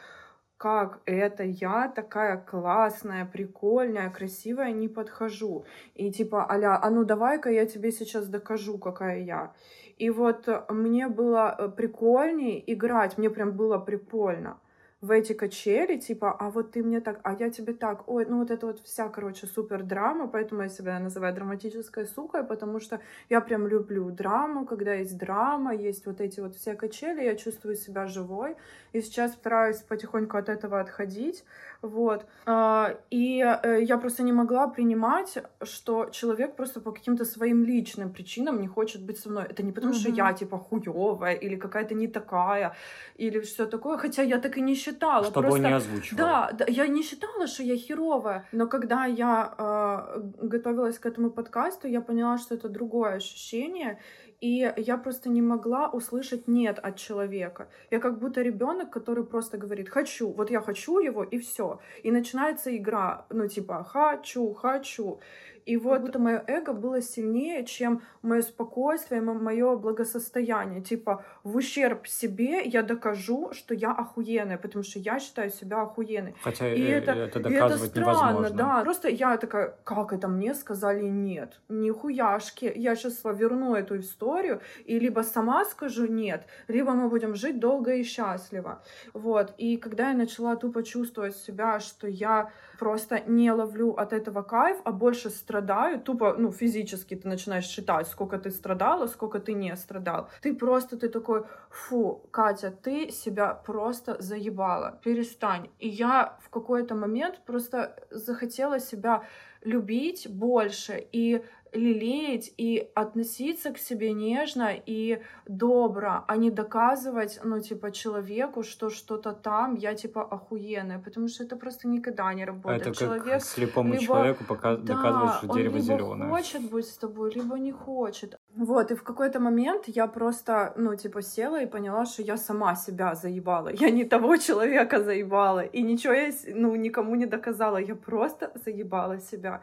как 0.64 1.02
это 1.06 1.44
я 1.44 1.90
такая 1.90 2.38
классная, 2.38 3.26
прикольная, 3.26 4.10
красивая 4.10 4.72
не 4.72 4.88
подхожу. 4.88 5.66
И 5.94 6.10
типа, 6.10 6.50
аля, 6.50 6.80
а 6.82 6.90
ну 6.90 7.04
давай-ка 7.04 7.50
я 7.50 7.66
тебе 7.66 7.92
сейчас 7.92 8.30
докажу, 8.30 8.78
какая 8.78 9.20
я. 9.20 9.52
И 9.98 10.10
вот 10.10 10.48
мне 10.70 11.10
было 11.10 11.54
э, 11.58 11.68
прикольнее 11.68 12.64
играть, 12.74 13.18
мне 13.18 13.30
прям 13.30 13.52
было 13.52 13.78
прикольно 13.78 14.58
в 15.04 15.12
эти 15.12 15.34
качели, 15.34 15.98
типа, 15.98 16.32
а 16.40 16.50
вот 16.50 16.72
ты 16.72 16.82
мне 16.82 17.02
так, 17.02 17.20
а 17.24 17.36
я 17.38 17.50
тебе 17.50 17.74
так, 17.74 18.08
ой, 18.08 18.26
ну 18.26 18.38
вот 18.40 18.52
это 18.52 18.68
вот 18.68 18.80
вся, 18.86 19.10
короче, 19.10 19.48
супер 19.48 19.84
драма, 19.84 20.28
поэтому 20.30 20.62
я 20.62 20.70
себя 20.70 20.98
называю 21.00 21.36
драматической 21.36 22.06
сукой, 22.06 22.44
потому 22.46 22.80
что 22.80 23.02
я 23.30 23.42
прям 23.42 23.68
люблю 23.68 24.10
драму, 24.12 24.66
когда 24.66 24.94
есть 24.94 25.18
драма, 25.18 25.76
есть 25.76 26.06
вот 26.06 26.22
эти 26.22 26.40
вот 26.40 26.56
все 26.56 26.74
качели, 26.76 27.22
я 27.22 27.36
чувствую 27.36 27.76
себя 27.76 28.08
живой, 28.08 28.56
и 28.94 29.02
сейчас 29.02 29.34
стараюсь 29.34 29.82
потихоньку 29.82 30.38
от 30.38 30.48
этого 30.48 30.80
отходить, 30.80 31.44
вот, 31.82 32.26
А, 32.46 32.96
и 33.12 33.42
э, 33.64 33.82
я 33.84 33.98
просто 33.98 34.24
не 34.24 34.32
могла 34.32 34.68
принимать, 34.70 35.38
что 35.64 36.06
человек 36.12 36.56
просто 36.56 36.80
по 36.80 36.92
каким-то 36.94 37.26
своим 37.26 37.66
личным 37.66 38.10
причинам 38.14 38.62
не 38.62 38.68
хочет 38.68 39.02
быть 39.02 39.20
со 39.20 39.30
мной, 39.30 39.44
это 39.50 39.64
не 39.64 39.74
потому, 39.74 39.94
что 39.94 40.08
Мгм. 40.08 40.18
я, 40.18 40.34
типа, 40.34 40.58
хуевая 40.58 41.36
или 41.36 41.58
какая-то 41.58 41.94
не 41.94 42.08
такая, 42.08 42.72
или 43.18 43.42
что 43.42 43.66
такое, 43.66 43.98
хотя 43.98 44.22
я 44.24 44.40
так 44.40 44.58
и 44.58 44.62
не 44.62 44.76
считала, 44.94 45.24
Чтобы 45.24 45.48
просто... 45.48 45.68
не 45.68 45.76
озвучивал. 45.76 46.18
Да, 46.18 46.52
да, 46.54 46.66
я 46.68 46.88
не 46.88 47.04
считала, 47.04 47.48
что 47.48 47.64
я 47.64 47.78
херовая, 47.78 48.46
но 48.52 48.68
когда 48.68 49.06
я 49.06 49.54
э, 49.58 50.48
готовилась 50.48 51.00
к 51.00 51.06
этому 51.06 51.30
подкасту, 51.30 51.88
я 51.88 52.02
поняла, 52.02 52.38
что 52.38 52.56
это 52.56 52.70
другое 52.70 53.16
ощущение, 53.16 54.00
и 54.42 54.74
я 54.78 54.98
просто 54.98 55.30
не 55.30 55.42
могла 55.42 55.90
услышать 55.90 56.48
нет 56.48 56.80
от 56.80 56.98
человека. 56.98 57.68
Я 57.92 58.00
как 58.00 58.20
будто 58.20 58.42
ребенок, 58.42 58.90
который 58.90 59.24
просто 59.24 59.58
говорит 59.58 59.90
хочу, 59.90 60.32
вот 60.32 60.52
я 60.52 60.62
хочу 60.62 61.00
его 61.00 61.24
и 61.24 61.38
все, 61.38 61.80
и 62.04 62.12
начинается 62.12 62.70
игра, 62.70 63.26
ну 63.30 63.48
типа 63.48 63.84
хочу, 63.84 64.54
хочу. 64.54 65.20
И 65.66 65.78
вот 65.78 66.02
будто 66.02 66.20
мое 66.20 66.44
эго 66.48 66.74
было 66.74 67.02
сильнее, 67.02 67.66
чем 67.66 68.02
мое 68.22 68.42
спокойствие, 68.42 69.22
мое 69.22 69.76
благосостояние. 69.76 70.82
Типа, 70.82 71.24
в 71.44 71.56
ущерб 71.56 72.08
себе 72.08 72.64
я 72.64 72.84
докажу, 72.84 73.52
что 73.54 73.74
я 73.74 73.92
охуенная, 73.92 74.58
потому 74.58 74.84
что 74.84 75.00
я 75.00 75.20
считаю 75.20 75.50
себя 75.50 75.82
охуенной. 75.82 76.36
Хотя 76.42 76.74
И 76.74 76.82
это, 76.82 77.12
это, 77.12 77.20
и 77.20 77.28
это 77.28 77.40
доказывать 77.40 77.92
странно, 77.92 78.10
невозможно. 78.10 78.58
да. 78.58 78.82
Просто 78.82 79.10
я 79.10 79.38
такая, 79.38 79.76
как 79.84 80.14
это 80.14 80.28
мне 80.28 80.54
сказали 80.54 81.04
нет? 81.04 81.60
Нихуяшки. 81.70 82.72
Я 82.76 82.96
сейчас 82.96 83.22
верну 83.24 83.76
эту 83.76 84.00
историю 84.00 84.62
и 84.86 85.00
либо 85.00 85.22
сама 85.22 85.66
скажу 85.66 86.08
нет, 86.08 86.46
либо 86.68 86.92
мы 86.92 87.10
будем 87.10 87.36
жить 87.36 87.60
долго 87.60 87.94
и 87.96 88.04
счастливо. 88.04 88.84
Вот. 89.14 89.54
И 89.58 89.78
когда 89.78 90.10
я 90.10 90.18
начала 90.18 90.56
тупо 90.56 90.84
чувствовать 90.84 91.36
себя, 91.36 91.80
что 91.80 92.08
я 92.08 92.52
просто 92.84 93.22
не 93.28 93.52
ловлю 93.52 93.92
от 93.92 94.12
этого 94.12 94.42
кайф, 94.42 94.78
а 94.84 94.92
больше 94.92 95.30
страдаю, 95.30 96.02
тупо, 96.02 96.36
ну, 96.38 96.52
физически 96.52 97.16
ты 97.16 97.30
начинаешь 97.30 97.66
считать, 97.66 98.08
сколько 98.08 98.38
ты 98.38 98.52
страдала, 98.52 99.08
сколько 99.08 99.40
ты 99.40 99.54
не 99.54 99.76
страдал. 99.78 100.28
Ты 100.42 100.54
просто, 100.54 100.98
ты 100.98 101.08
такой, 101.08 101.44
фу, 101.70 102.22
Катя, 102.32 102.72
ты 102.72 103.10
себя 103.12 103.54
просто 103.54 104.22
заебала, 104.22 105.00
перестань. 105.02 105.70
И 105.80 105.88
я 105.88 106.38
в 106.42 106.50
какой-то 106.50 106.96
момент 106.96 107.42
просто 107.46 107.96
захотела 108.12 108.80
себя 108.80 109.24
любить 109.64 110.28
больше 110.30 111.08
и 111.14 111.42
лелеять 111.74 112.52
и 112.58 112.90
относиться 112.96 113.72
к 113.72 113.78
себе 113.78 114.14
нежно 114.14 114.70
и 114.86 115.22
добро, 115.48 116.24
а 116.28 116.38
не 116.38 116.52
доказывать, 116.52 117.40
ну, 117.44 117.60
типа, 117.60 117.92
человеку, 117.92 118.64
что 118.64 118.90
что-то 118.90 119.32
там, 119.34 119.76
я, 119.76 119.94
типа, 119.96 120.22
охуенная, 120.24 121.00
потому 121.00 121.28
что 121.28 121.44
это 121.44 121.56
просто 121.56 121.88
никогда 121.88 122.34
не 122.34 122.44
А 122.44 122.48
работает. 122.48 122.82
это 122.82 122.90
как 122.92 122.98
Человек 123.00 123.42
слепому 123.44 123.94
либо- 123.94 124.04
человеку 124.06 124.44
пока... 124.48 124.76
да, 124.78 124.84
доказывать, 124.96 125.34
что 125.38 125.48
он 125.50 125.58
дерево 125.58 125.80
зеленое. 125.80 126.30
хочет 126.30 126.70
быть 126.70 126.86
с 126.88 126.98
тобой, 126.98 127.32
либо 127.34 127.58
не 127.58 127.72
хочет. 127.72 128.38
Вот, 128.56 128.92
и 128.92 128.96
в 128.96 129.04
какой-то 129.04 129.40
момент 129.40 129.86
я 129.88 130.06
просто, 130.06 130.74
ну, 130.76 130.96
типа, 130.96 131.24
села 131.24 131.64
и 131.64 131.66
поняла, 131.66 132.06
что 132.06 132.22
я 132.22 132.38
сама 132.38 132.76
себя 132.76 133.16
заебала. 133.16 133.70
Я 133.70 133.90
не 133.90 134.06
того 134.06 134.38
человека 134.38 135.04
заебала. 135.04 135.62
И 135.62 135.82
ничего 135.82 136.14
я, 136.14 136.32
ну, 136.54 136.76
никому 136.76 137.16
не 137.16 137.26
доказала. 137.26 137.78
Я 137.78 137.96
просто 137.96 138.52
заебала 138.64 139.20
себя. 139.20 139.62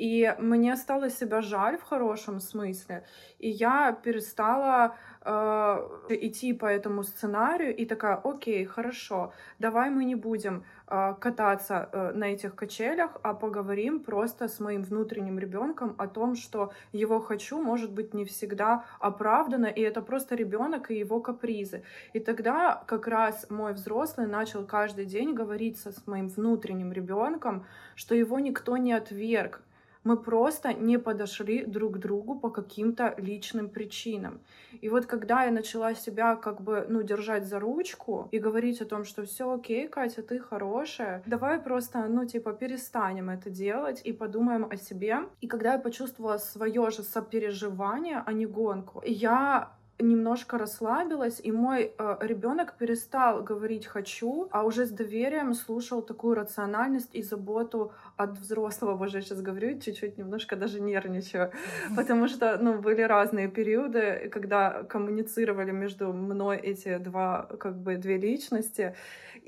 И 0.00 0.34
мне 0.38 0.76
стало 0.76 1.10
себя 1.10 1.42
жаль 1.42 1.76
в 1.76 1.82
хорошем 1.82 2.40
смысле. 2.40 3.04
И 3.38 3.50
я 3.50 3.92
перестала 3.92 4.96
э, 5.22 6.06
идти 6.08 6.54
по 6.54 6.64
этому 6.64 7.02
сценарию 7.02 7.76
и 7.76 7.84
такая, 7.84 8.16
окей, 8.16 8.64
хорошо, 8.64 9.32
давай 9.58 9.90
мы 9.90 10.04
не 10.06 10.14
будем 10.14 10.64
э, 10.86 11.14
кататься 11.20 11.90
э, 11.92 12.12
на 12.14 12.32
этих 12.32 12.54
качелях, 12.54 13.10
а 13.22 13.34
поговорим 13.34 14.00
просто 14.00 14.48
с 14.48 14.58
моим 14.60 14.82
внутренним 14.82 15.38
ребенком 15.38 15.94
о 15.98 16.06
том, 16.06 16.34
что 16.34 16.72
его 16.92 17.20
хочу 17.20 17.60
может 17.60 17.92
быть 17.92 18.14
не 18.14 18.24
всегда 18.30 18.84
оправдано, 18.98 19.66
и 19.66 19.80
это 19.80 20.02
просто 20.02 20.34
ребенок 20.34 20.90
и 20.90 20.98
его 20.98 21.20
капризы. 21.20 21.82
И 22.14 22.20
тогда 22.20 22.82
как 22.86 23.06
раз 23.06 23.46
мой 23.50 23.74
взрослый 23.74 24.26
начал 24.26 24.64
каждый 24.64 25.04
день 25.04 25.34
говорить 25.34 25.78
со 25.78 25.90
с 25.92 26.06
моим 26.06 26.28
внутренним 26.28 26.92
ребенком, 26.92 27.66
что 27.94 28.14
его 28.14 28.38
никто 28.38 28.76
не 28.76 28.92
отверг, 28.92 29.62
мы 30.04 30.16
просто 30.16 30.72
не 30.72 30.98
подошли 30.98 31.64
друг 31.64 31.94
к 31.94 31.98
другу 31.98 32.38
по 32.38 32.50
каким-то 32.50 33.14
личным 33.18 33.68
причинам. 33.68 34.40
И 34.80 34.88
вот 34.88 35.06
когда 35.06 35.44
я 35.44 35.50
начала 35.50 35.94
себя 35.94 36.36
как 36.36 36.60
бы, 36.62 36.86
ну, 36.88 37.02
держать 37.02 37.46
за 37.46 37.58
ручку 37.58 38.28
и 38.30 38.38
говорить 38.38 38.80
о 38.80 38.86
том, 38.86 39.04
что 39.04 39.24
все 39.24 39.52
окей, 39.52 39.88
Катя, 39.88 40.22
ты 40.22 40.38
хорошая, 40.38 41.22
давай 41.26 41.58
просто, 41.58 42.06
ну, 42.08 42.24
типа, 42.24 42.52
перестанем 42.52 43.30
это 43.30 43.50
делать 43.50 44.00
и 44.04 44.12
подумаем 44.12 44.66
о 44.70 44.76
себе. 44.76 45.18
И 45.40 45.46
когда 45.46 45.74
я 45.74 45.78
почувствовала 45.78 46.38
свое 46.38 46.90
же 46.90 47.02
сопереживание, 47.02 48.22
а 48.24 48.32
не 48.32 48.46
гонку, 48.46 49.02
я 49.04 49.72
немножко 50.00 50.58
расслабилась, 50.58 51.40
и 51.42 51.52
мой 51.52 51.92
э, 51.98 52.16
ребенок 52.20 52.74
перестал 52.78 53.42
говорить 53.42 53.86
хочу, 53.86 54.48
а 54.50 54.64
уже 54.64 54.86
с 54.86 54.90
доверием 54.90 55.54
слушал 55.54 56.02
такую 56.02 56.34
рациональность 56.34 57.14
и 57.14 57.22
заботу 57.22 57.92
от 58.16 58.38
взрослого. 58.38 58.96
Боже, 58.96 59.18
я 59.18 59.22
сейчас 59.22 59.40
говорю, 59.40 59.78
чуть-чуть 59.80 60.18
немножко 60.18 60.56
даже 60.56 60.80
нервничаю, 60.80 61.50
потому 61.96 62.28
что, 62.28 62.58
ну, 62.58 62.78
были 62.78 63.02
разные 63.02 63.48
периоды, 63.48 64.28
когда 64.32 64.82
коммуницировали 64.84 65.70
между 65.70 66.12
мной 66.12 66.58
эти 66.58 66.98
два, 66.98 67.48
как 67.58 67.76
бы, 67.76 67.96
две 67.96 68.18
личности, 68.18 68.94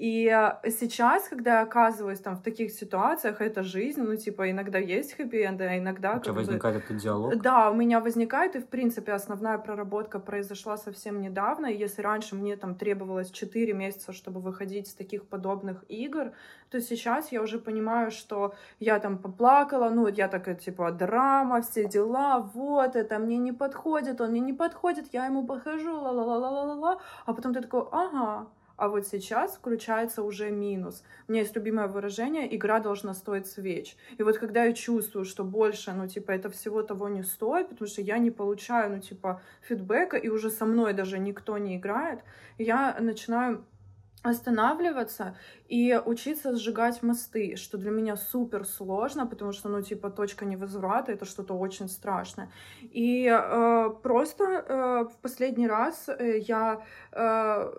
и 0.02 0.26
сейчас, 0.64 1.28
когда 1.28 1.60
я 1.60 1.62
оказываюсь 1.62 2.18
там 2.18 2.34
в 2.34 2.42
таких 2.42 2.72
ситуациях, 2.72 3.40
это 3.40 3.62
жизнь, 3.62 4.02
ну, 4.02 4.16
типа, 4.16 4.50
иногда 4.50 4.78
есть 4.78 5.14
хэппи-энды, 5.16 5.62
а 5.62 5.78
иногда... 5.78 6.16
У 6.16 6.20
тебя 6.20 6.32
возникает 6.32 6.74
бы... 6.74 6.82
этот 6.82 6.96
диалог? 6.96 7.40
Да, 7.40 7.70
у 7.70 7.74
меня 7.74 8.00
возникает, 8.00 8.56
и, 8.56 8.58
в 8.58 8.66
принципе, 8.66 9.12
основная 9.12 9.58
проработка 9.58 10.18
произошла 10.18 10.76
совсем 10.76 11.20
недавно, 11.20 11.66
и 11.66 11.76
если 11.76 12.02
раньше 12.02 12.34
мне 12.34 12.56
там 12.56 12.74
требовалось 12.74 13.30
4 13.30 13.72
месяца, 13.74 14.12
чтобы 14.12 14.40
выходить 14.40 14.88
с 14.88 14.94
таких 14.94 15.24
подобных 15.28 15.84
игр, 15.88 16.32
то 16.70 16.80
сейчас 16.80 17.30
я 17.30 17.40
уже 17.40 17.60
понимаю, 17.60 18.10
что 18.10 18.54
я 18.80 18.98
там 18.98 19.18
поплакала, 19.18 19.88
ну, 19.90 20.08
я 20.08 20.26
такая, 20.26 20.56
типа, 20.56 20.90
драма, 20.90 21.60
все 21.62 21.86
дела, 21.86 22.50
вот, 22.54 22.96
это 22.96 23.20
мне 23.20 23.38
не 23.38 23.52
подходит, 23.52 24.20
он 24.20 24.30
мне 24.30 24.40
не 24.40 24.52
подходит, 24.52 25.14
я 25.14 25.26
ему 25.26 25.46
похожу, 25.46 25.94
ла-ла-ла-ла-ла-ла, 25.94 26.98
а 27.24 27.34
потом 27.34 27.54
ты 27.54 27.60
такой, 27.60 27.84
ага, 27.92 28.48
а 28.82 28.88
вот 28.88 29.06
сейчас 29.06 29.54
включается 29.54 30.24
уже 30.24 30.50
минус. 30.50 31.04
У 31.28 31.32
меня 31.32 31.42
есть 31.42 31.54
любимое 31.54 31.86
выражение 31.86 32.52
«игра 32.56 32.80
должна 32.80 33.14
стоить 33.14 33.46
свеч». 33.46 33.96
И 34.18 34.24
вот 34.24 34.38
когда 34.38 34.64
я 34.64 34.72
чувствую, 34.72 35.24
что 35.24 35.44
больше, 35.44 35.92
ну, 35.92 36.08
типа, 36.08 36.32
это 36.32 36.50
всего 36.50 36.82
того 36.82 37.08
не 37.08 37.22
стоит, 37.22 37.68
потому 37.68 37.88
что 37.88 38.02
я 38.02 38.18
не 38.18 38.32
получаю, 38.32 38.90
ну, 38.90 38.98
типа, 38.98 39.40
фидбэка, 39.60 40.16
и 40.16 40.28
уже 40.28 40.50
со 40.50 40.64
мной 40.64 40.94
даже 40.94 41.20
никто 41.20 41.58
не 41.58 41.76
играет, 41.76 42.24
я 42.58 42.96
начинаю 42.98 43.64
останавливаться 44.22 45.36
и 45.68 46.00
учиться 46.04 46.56
сжигать 46.56 47.02
мосты, 47.02 47.56
что 47.56 47.78
для 47.78 47.90
меня 47.90 48.16
супер 48.16 48.64
сложно, 48.64 49.26
потому 49.26 49.52
что, 49.52 49.68
ну, 49.68 49.82
типа, 49.82 50.10
точка 50.10 50.44
невозврата— 50.44 51.12
это 51.14 51.24
что-то 51.24 51.54
очень 51.54 51.88
страшное. 51.88 52.50
И 52.82 53.26
э, 53.26 53.90
просто 54.02 54.44
э, 54.44 55.04
в 55.04 55.16
последний 55.22 55.68
раз 55.68 56.08
э, 56.08 56.38
я 56.38 56.82
э, 57.12 57.72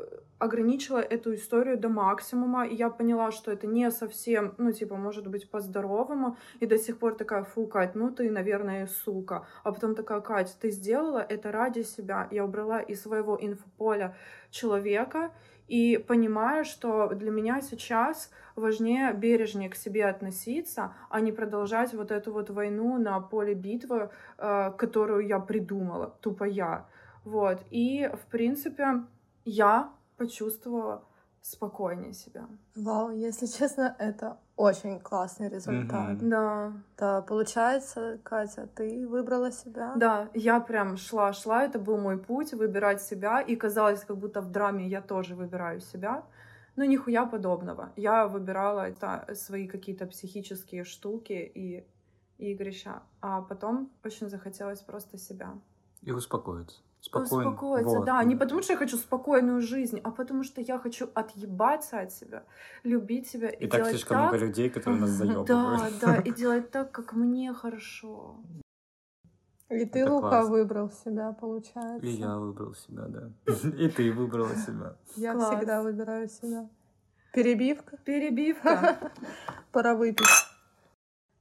ограничила 0.43 0.99
эту 0.99 1.33
историю 1.33 1.77
до 1.77 1.89
максимума, 1.89 2.67
и 2.67 2.75
я 2.75 2.89
поняла, 2.89 3.31
что 3.31 3.51
это 3.51 3.67
не 3.67 3.91
совсем, 3.91 4.53
ну, 4.57 4.71
типа, 4.71 4.95
может 4.95 5.27
быть, 5.27 5.49
по-здоровому, 5.49 6.37
и 6.59 6.65
до 6.65 6.77
сих 6.77 6.97
пор 6.97 7.15
такая, 7.15 7.43
фу, 7.43 7.67
Кать, 7.67 7.95
ну 7.95 8.11
ты, 8.11 8.29
наверное, 8.29 8.87
сука. 8.87 9.45
А 9.63 9.71
потом 9.71 9.95
такая, 9.95 10.21
Кать, 10.21 10.57
ты 10.61 10.71
сделала 10.71 11.19
это 11.19 11.51
ради 11.51 11.83
себя. 11.83 12.27
Я 12.31 12.45
убрала 12.45 12.81
из 12.81 13.01
своего 13.01 13.37
инфополя 13.41 14.15
человека, 14.51 15.31
и 15.67 15.97
понимаю, 15.97 16.65
что 16.65 17.07
для 17.15 17.31
меня 17.31 17.61
сейчас 17.61 18.29
важнее 18.55 19.13
бережнее 19.13 19.69
к 19.69 19.75
себе 19.75 20.05
относиться, 20.05 20.93
а 21.09 21.21
не 21.21 21.31
продолжать 21.31 21.93
вот 21.93 22.11
эту 22.11 22.33
вот 22.33 22.49
войну 22.49 22.97
на 22.97 23.19
поле 23.21 23.53
битвы, 23.53 24.09
э, 24.37 24.71
которую 24.77 25.25
я 25.25 25.39
придумала, 25.39 26.15
тупо 26.21 26.43
я. 26.43 26.85
Вот. 27.23 27.61
И, 27.71 28.09
в 28.13 28.29
принципе, 28.29 29.03
я 29.45 29.89
почувствовала 30.23 31.03
спокойнее 31.41 32.13
себя. 32.13 32.47
Вау, 32.75 33.11
если 33.11 33.47
честно, 33.47 33.95
это 33.99 34.37
очень 34.55 34.99
классный 34.99 35.49
результат. 35.49 36.11
Mm-hmm. 36.11 36.29
Да. 36.29 36.73
Да, 36.97 37.21
получается, 37.21 38.19
Катя, 38.23 38.69
ты 38.75 39.05
выбрала 39.07 39.51
себя. 39.51 39.93
Да, 39.97 40.29
я 40.33 40.61
прям 40.61 40.95
шла-шла, 40.95 41.65
это 41.65 41.79
был 41.79 41.97
мой 41.97 42.17
путь, 42.17 42.53
выбирать 42.53 43.01
себя, 43.01 43.41
и 43.41 43.57
казалось, 43.57 44.05
как 44.05 44.17
будто 44.17 44.41
в 44.41 44.51
драме 44.51 44.87
я 44.87 45.01
тоже 45.01 45.35
выбираю 45.35 45.81
себя. 45.81 46.23
Но 46.77 46.85
нихуя 46.85 47.25
подобного. 47.25 47.91
Я 47.97 48.27
выбирала 48.27 48.87
это, 48.87 49.27
свои 49.35 49.67
какие-то 49.67 50.07
психические 50.07 50.85
штуки 50.85 51.33
и, 51.33 51.85
и 52.37 52.53
игрища. 52.53 53.03
А 53.21 53.41
потом 53.41 53.91
очень 54.05 54.29
захотелось 54.29 54.81
просто 54.81 55.17
себя. 55.17 55.53
И 56.01 56.11
успокоиться. 56.11 56.81
Спокойно. 57.03 57.49
Успокоиться, 57.49 57.97
вот. 57.97 58.05
да. 58.05 58.23
Не 58.23 58.37
потому 58.37 58.61
что 58.61 58.73
я 58.73 58.79
хочу 58.79 58.95
спокойную 58.95 59.61
жизнь, 59.61 59.99
а 60.05 60.11
потому 60.11 60.43
что 60.43 60.61
я 60.61 60.79
хочу 60.79 61.09
отъебаться 61.13 61.99
от 61.99 62.13
себя, 62.13 62.43
любить 62.83 63.27
себя 63.27 63.49
и, 63.49 63.65
и 63.65 63.67
так 63.67 63.81
делать 63.81 63.89
слишком 63.91 64.15
так... 64.15 64.31
много 64.31 64.45
людей, 64.45 64.69
которые 64.69 65.01
нас 65.01 65.09
заебывают. 65.09 65.47
Да, 65.47 65.89
да, 66.01 66.15
и 66.25 66.31
делать 66.31 66.71
так, 66.71 66.91
как 66.91 67.11
мне 67.11 67.53
хорошо. 67.53 68.37
И 69.69 69.85
ты, 69.85 69.99
Это 69.99 70.13
Лука, 70.13 70.43
выбрал 70.43 70.91
себя, 70.91 71.33
получается. 71.33 72.07
И 72.07 72.11
я 72.11 72.37
выбрал 72.37 72.73
себя, 72.73 73.03
да. 73.09 73.29
И 73.77 73.89
ты 73.89 74.13
выбрала 74.13 74.55
себя. 74.55 74.95
Я 75.17 75.37
всегда 75.37 75.81
выбираю 75.81 76.29
себя. 76.29 76.69
Перебивка? 77.33 77.97
Перебивка. 77.97 79.11
Пора 79.73 79.95
выпить. 79.95 80.25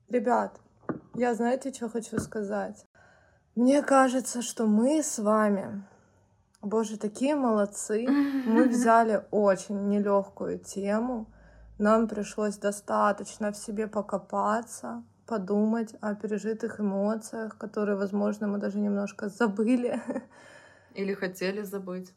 Ребят, 0.08 0.60
я 1.14 1.34
знаете, 1.34 1.72
что 1.72 1.88
хочу 1.88 2.18
сказать? 2.18 2.84
Мне 3.54 3.82
кажется, 3.82 4.40
что 4.40 4.66
мы 4.66 5.02
с 5.02 5.18
вами, 5.18 5.84
боже, 6.62 6.98
такие 6.98 7.34
молодцы. 7.34 8.06
Мы 8.08 8.68
взяли 8.68 9.26
очень 9.30 9.88
нелегкую 9.88 10.58
тему. 10.58 11.26
Нам 11.78 12.08
пришлось 12.08 12.56
достаточно 12.56 13.52
в 13.52 13.56
себе 13.56 13.88
покопаться, 13.88 15.04
подумать 15.26 15.94
о 16.00 16.14
пережитых 16.14 16.80
эмоциях, 16.80 17.58
которые, 17.58 17.96
возможно, 17.96 18.46
мы 18.46 18.56
даже 18.56 18.78
немножко 18.78 19.28
забыли. 19.28 20.00
Или 20.94 21.12
хотели 21.12 21.60
забыть. 21.62 22.14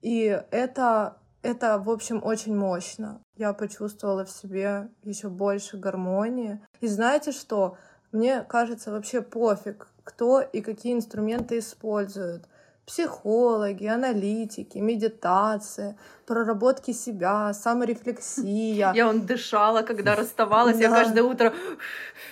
И 0.00 0.24
это, 0.50 1.18
это, 1.42 1.78
в 1.78 1.90
общем, 1.90 2.20
очень 2.24 2.56
мощно. 2.56 3.20
Я 3.36 3.52
почувствовала 3.52 4.24
в 4.24 4.30
себе 4.30 4.88
еще 5.04 5.28
больше 5.28 5.76
гармонии. 5.76 6.60
И 6.80 6.88
знаете 6.88 7.30
что? 7.30 7.76
Мне 8.12 8.42
кажется, 8.42 8.90
вообще 8.90 9.22
пофиг, 9.22 9.88
кто 10.04 10.42
и 10.42 10.60
какие 10.60 10.92
инструменты 10.92 11.58
используют. 11.58 12.44
Психологи, 12.84 13.86
аналитики, 13.86 14.78
медитация, 14.78 15.96
проработки 16.26 16.90
себя, 16.90 17.52
саморефлексия. 17.52 18.92
Я 18.94 19.08
он 19.08 19.24
дышала, 19.24 19.82
когда 19.82 20.16
расставалась, 20.16 20.78
я 20.78 20.90
каждое 20.90 21.22
утро... 21.22 21.54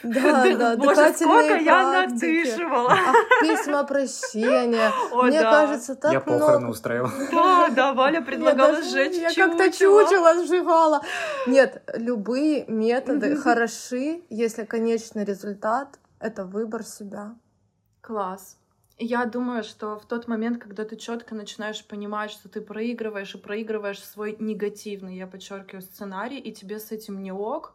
Да, 0.03 0.45
да, 0.59 0.77
Боже, 0.77 1.13
сколько 1.15 1.55
я 1.55 1.93
надышивала. 1.93 2.91
А 2.91 3.43
письма 3.43 3.85
прощения. 3.85 4.91
Мне 5.13 5.41
кажется, 5.41 5.95
так 5.95 6.11
много... 6.27 6.33
Я 6.33 6.41
похороны 6.41 6.69
устраивала. 6.69 7.13
Да, 7.31 7.69
да, 7.69 7.93
Валя 7.93 8.21
предлагала 8.21 8.83
сжечь 8.83 9.17
Я 9.17 9.33
как-то 9.33 9.71
чучело 9.71 10.45
сжигала. 10.45 11.01
Нет, 11.47 11.83
любые 11.95 12.65
методы 12.67 13.37
хороши, 13.37 14.23
если 14.31 14.65
конечный 14.65 15.25
результат— 15.25 15.99
это 16.19 16.45
выбор 16.45 16.83
себя. 16.83 17.37
Класс. 18.01 18.60
Я 19.03 19.25
думаю, 19.25 19.63
что 19.65 19.99
в 19.99 20.05
тот 20.05 20.29
момент, 20.29 20.59
когда 20.63 20.85
ты 20.85 20.95
четко 20.95 21.35
начинаешь 21.35 21.83
понимать, 21.87 22.31
что 22.31 22.51
ты 22.51 22.61
проигрываешь 22.61 23.35
и 23.35 23.39
проигрываешь 23.39 24.05
свой 24.05 24.37
негативный, 24.39 25.17
я 25.17 25.27
подчеркиваю, 25.27 25.81
сценарий, 25.81 26.39
и 26.39 26.53
тебе 26.53 26.79
с 26.79 26.93
этим 26.93 27.23
не 27.23 27.33
ок, 27.33 27.73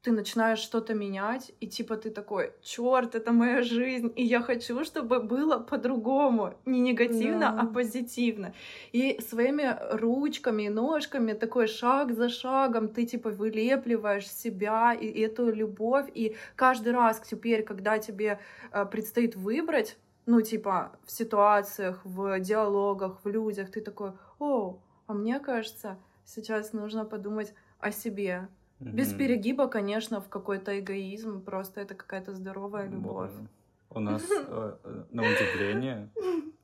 ты 0.00 0.12
начинаешь 0.12 0.60
что-то 0.60 0.94
менять, 0.94 1.52
и 1.60 1.66
типа 1.66 1.96
ты 1.98 2.08
такой, 2.08 2.54
черт, 2.62 3.14
это 3.14 3.32
моя 3.32 3.60
жизнь, 3.60 4.10
и 4.16 4.24
я 4.24 4.40
хочу, 4.40 4.82
чтобы 4.82 5.20
было 5.20 5.58
по-другому, 5.58 6.54
не 6.64 6.80
негативно, 6.80 7.52
Да. 7.52 7.58
а 7.60 7.66
позитивно. 7.66 8.54
И 8.92 9.20
своими 9.20 9.76
ручками 9.92 10.62
и 10.62 10.68
ножками, 10.70 11.34
такой 11.34 11.66
шаг 11.66 12.12
за 12.12 12.30
шагом, 12.30 12.88
ты 12.88 13.04
типа 13.04 13.28
вылепливаешь 13.28 14.26
себя 14.26 14.94
и 14.94 15.20
эту 15.20 15.52
любовь, 15.52 16.06
и 16.14 16.34
каждый 16.56 16.94
раз 16.94 17.20
теперь, 17.20 17.62
когда 17.62 17.98
тебе 17.98 18.40
э, 18.72 18.86
предстоит 18.86 19.36
выбрать, 19.36 19.98
ну 20.26 20.40
типа 20.42 20.92
в 21.04 21.10
ситуациях, 21.10 22.00
в 22.04 22.38
диалогах, 22.40 23.24
в 23.24 23.28
людях, 23.28 23.70
ты 23.70 23.80
такой, 23.80 24.12
о, 24.38 24.78
а 25.06 25.12
мне 25.12 25.40
кажется, 25.40 25.98
сейчас 26.24 26.72
нужно 26.72 27.04
подумать 27.04 27.54
о 27.78 27.90
себе, 27.90 28.48
без 28.80 29.08
Мгм. 29.10 29.18
перегиба, 29.18 29.68
конечно, 29.68 30.20
в 30.20 30.28
какой-то 30.28 30.78
эгоизм, 30.78 31.42
просто 31.42 31.80
это 31.80 31.94
какая-то 31.94 32.34
здоровая 32.34 32.88
любовь. 32.88 33.30
Боже. 33.30 33.48
У 33.90 34.00
нас, 34.00 34.22
э, 34.30 34.76
э, 34.84 35.04
на 35.10 35.22
удивление, 35.22 36.10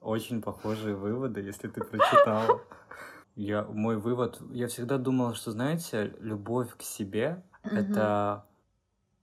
очень 0.00 0.40
похожие 0.40 0.96
выводы, 0.96 1.40
если 1.40 1.68
ты 1.68 1.82
прочитал. 1.82 2.62
Я, 3.34 3.64
мой 3.64 3.98
вывод, 3.98 4.40
я 4.50 4.66
всегда 4.68 4.96
думал, 4.96 5.34
что, 5.34 5.50
знаете, 5.50 6.14
любовь 6.20 6.74
к 6.74 6.82
себе— 6.82 7.42
это 7.62 8.46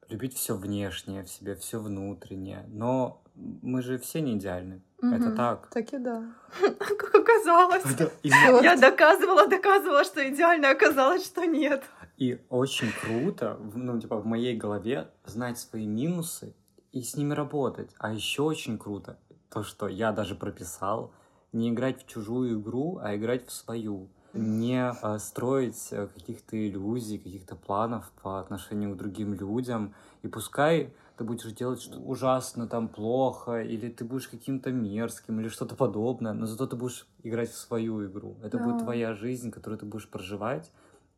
любить 0.07 0.35
все 0.35 0.55
внешнее 0.55 1.23
в 1.23 1.29
себе, 1.29 1.55
все 1.55 1.79
внутреннее. 1.79 2.65
Но 2.67 3.22
мы 3.35 3.81
же 3.81 3.97
все 3.97 4.21
не 4.21 4.37
идеальны. 4.37 4.81
Это 4.99 5.27
Мгм. 5.27 5.35
так. 5.35 5.67
Так 5.69 5.93
и 5.93 5.97
да. 5.97 6.23
Как 6.79 7.15
оказалось. 7.15 7.83
Я 8.23 8.77
доказывала, 8.77 9.47
доказывала, 9.47 10.03
что 10.03 10.27
идеально, 10.29 10.69
оказалось, 10.71 11.25
что 11.25 11.45
нет. 11.45 11.83
И 12.17 12.39
очень 12.49 12.91
круто, 13.01 13.59
ну, 13.75 13.99
типа, 13.99 14.17
в 14.17 14.25
моей 14.25 14.55
голове 14.55 15.09
знать 15.25 15.57
свои 15.59 15.87
минусы 15.87 16.55
и 16.91 17.01
с 17.01 17.17
ними 17.17 17.33
работать. 17.33 17.89
А 17.97 18.13
еще 18.13 18.43
очень 18.43 18.77
круто 18.77 19.17
то, 19.49 19.63
что 19.63 19.87
я 19.87 20.11
даже 20.11 20.35
прописал, 20.35 21.11
не 21.51 21.69
играть 21.69 22.03
в 22.03 22.07
чужую 22.07 22.59
игру, 22.59 22.99
а 23.01 23.15
играть 23.15 23.47
в 23.47 23.51
свою. 23.51 24.09
Не 24.33 24.89
а, 24.89 25.19
строить 25.19 25.89
э, 25.91 26.07
каких-то 26.07 26.57
иллюзий, 26.57 27.19
каких-то 27.19 27.55
планов 27.55 28.11
по 28.23 28.39
отношению 28.39 28.93
к 28.93 28.97
другим 28.97 29.35
людям. 29.35 29.93
И 30.23 30.27
пускай 30.27 30.91
ты 31.17 31.23
будешь 31.23 31.51
делать 31.53 31.81
что 31.81 31.99
ужасно 31.99 32.67
там 32.67 32.87
плохо, 32.87 33.61
или 33.61 33.89
ты 33.89 34.03
будешь 34.05 34.27
каким-то 34.27 34.71
мерзким, 34.71 35.39
или 35.39 35.47
что-то 35.47 35.75
подобное, 35.75 36.33
но 36.33 36.45
зато 36.45 36.67
ты 36.67 36.75
будешь 36.75 37.07
играть 37.23 37.49
в 37.51 37.57
свою 37.57 38.05
игру. 38.07 38.37
Это 38.43 38.57
будет 38.57 38.77
Да. 38.77 38.83
твоя 38.83 39.13
жизнь, 39.13 39.51
которую 39.51 39.79
ты 39.79 39.85
будешь 39.85 40.09
проживать. 40.09 40.71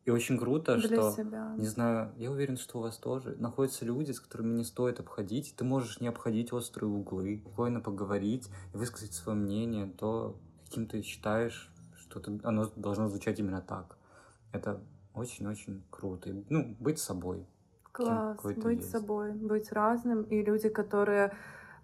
И 0.04 0.10
очень 0.10 0.38
круто, 0.38 0.76
Для 0.76 0.86
что, 0.86 1.10
себя. 1.10 1.52
не 1.58 1.66
знаю, 1.66 2.12
я 2.16 2.30
уверен, 2.30 2.56
что 2.56 2.78
у 2.78 2.82
вас 2.82 2.96
тоже 2.96 3.34
находятся 3.40 3.84
люди, 3.84 4.12
с 4.12 4.20
которыми 4.20 4.54
не 4.54 4.62
стоит 4.62 5.00
обходить. 5.00 5.54
Ты 5.56 5.64
можешь 5.64 6.00
не 6.00 6.06
обходить 6.06 6.52
острые 6.52 6.88
углы, 6.88 7.40
спокойно 7.44 7.80
поговорить 7.80 8.48
и 8.72 8.76
высказать 8.76 9.14
свое 9.14 9.36
мнение, 9.36 9.86
то, 9.98 10.38
каким 10.64 10.86
ты 10.86 11.02
считаешь, 11.02 11.72
что 11.98 12.20
ты- 12.20 12.38
оно 12.44 12.70
должно 12.76 13.08
звучать 13.08 13.40
именно 13.40 13.60
так. 13.60 13.98
Это 14.52 14.80
очень-очень 15.14 15.82
круто. 15.90 16.30
И, 16.30 16.44
ну, 16.50 16.76
быть 16.78 17.00
собой. 17.00 17.44
Класс, 17.96 18.36
какой 18.36 18.54
быть 18.54 18.78
есть. 18.78 18.90
собой, 18.90 19.32
быть 19.32 19.72
разным. 19.72 20.22
И 20.22 20.42
люди, 20.42 20.68
которые 20.68 21.32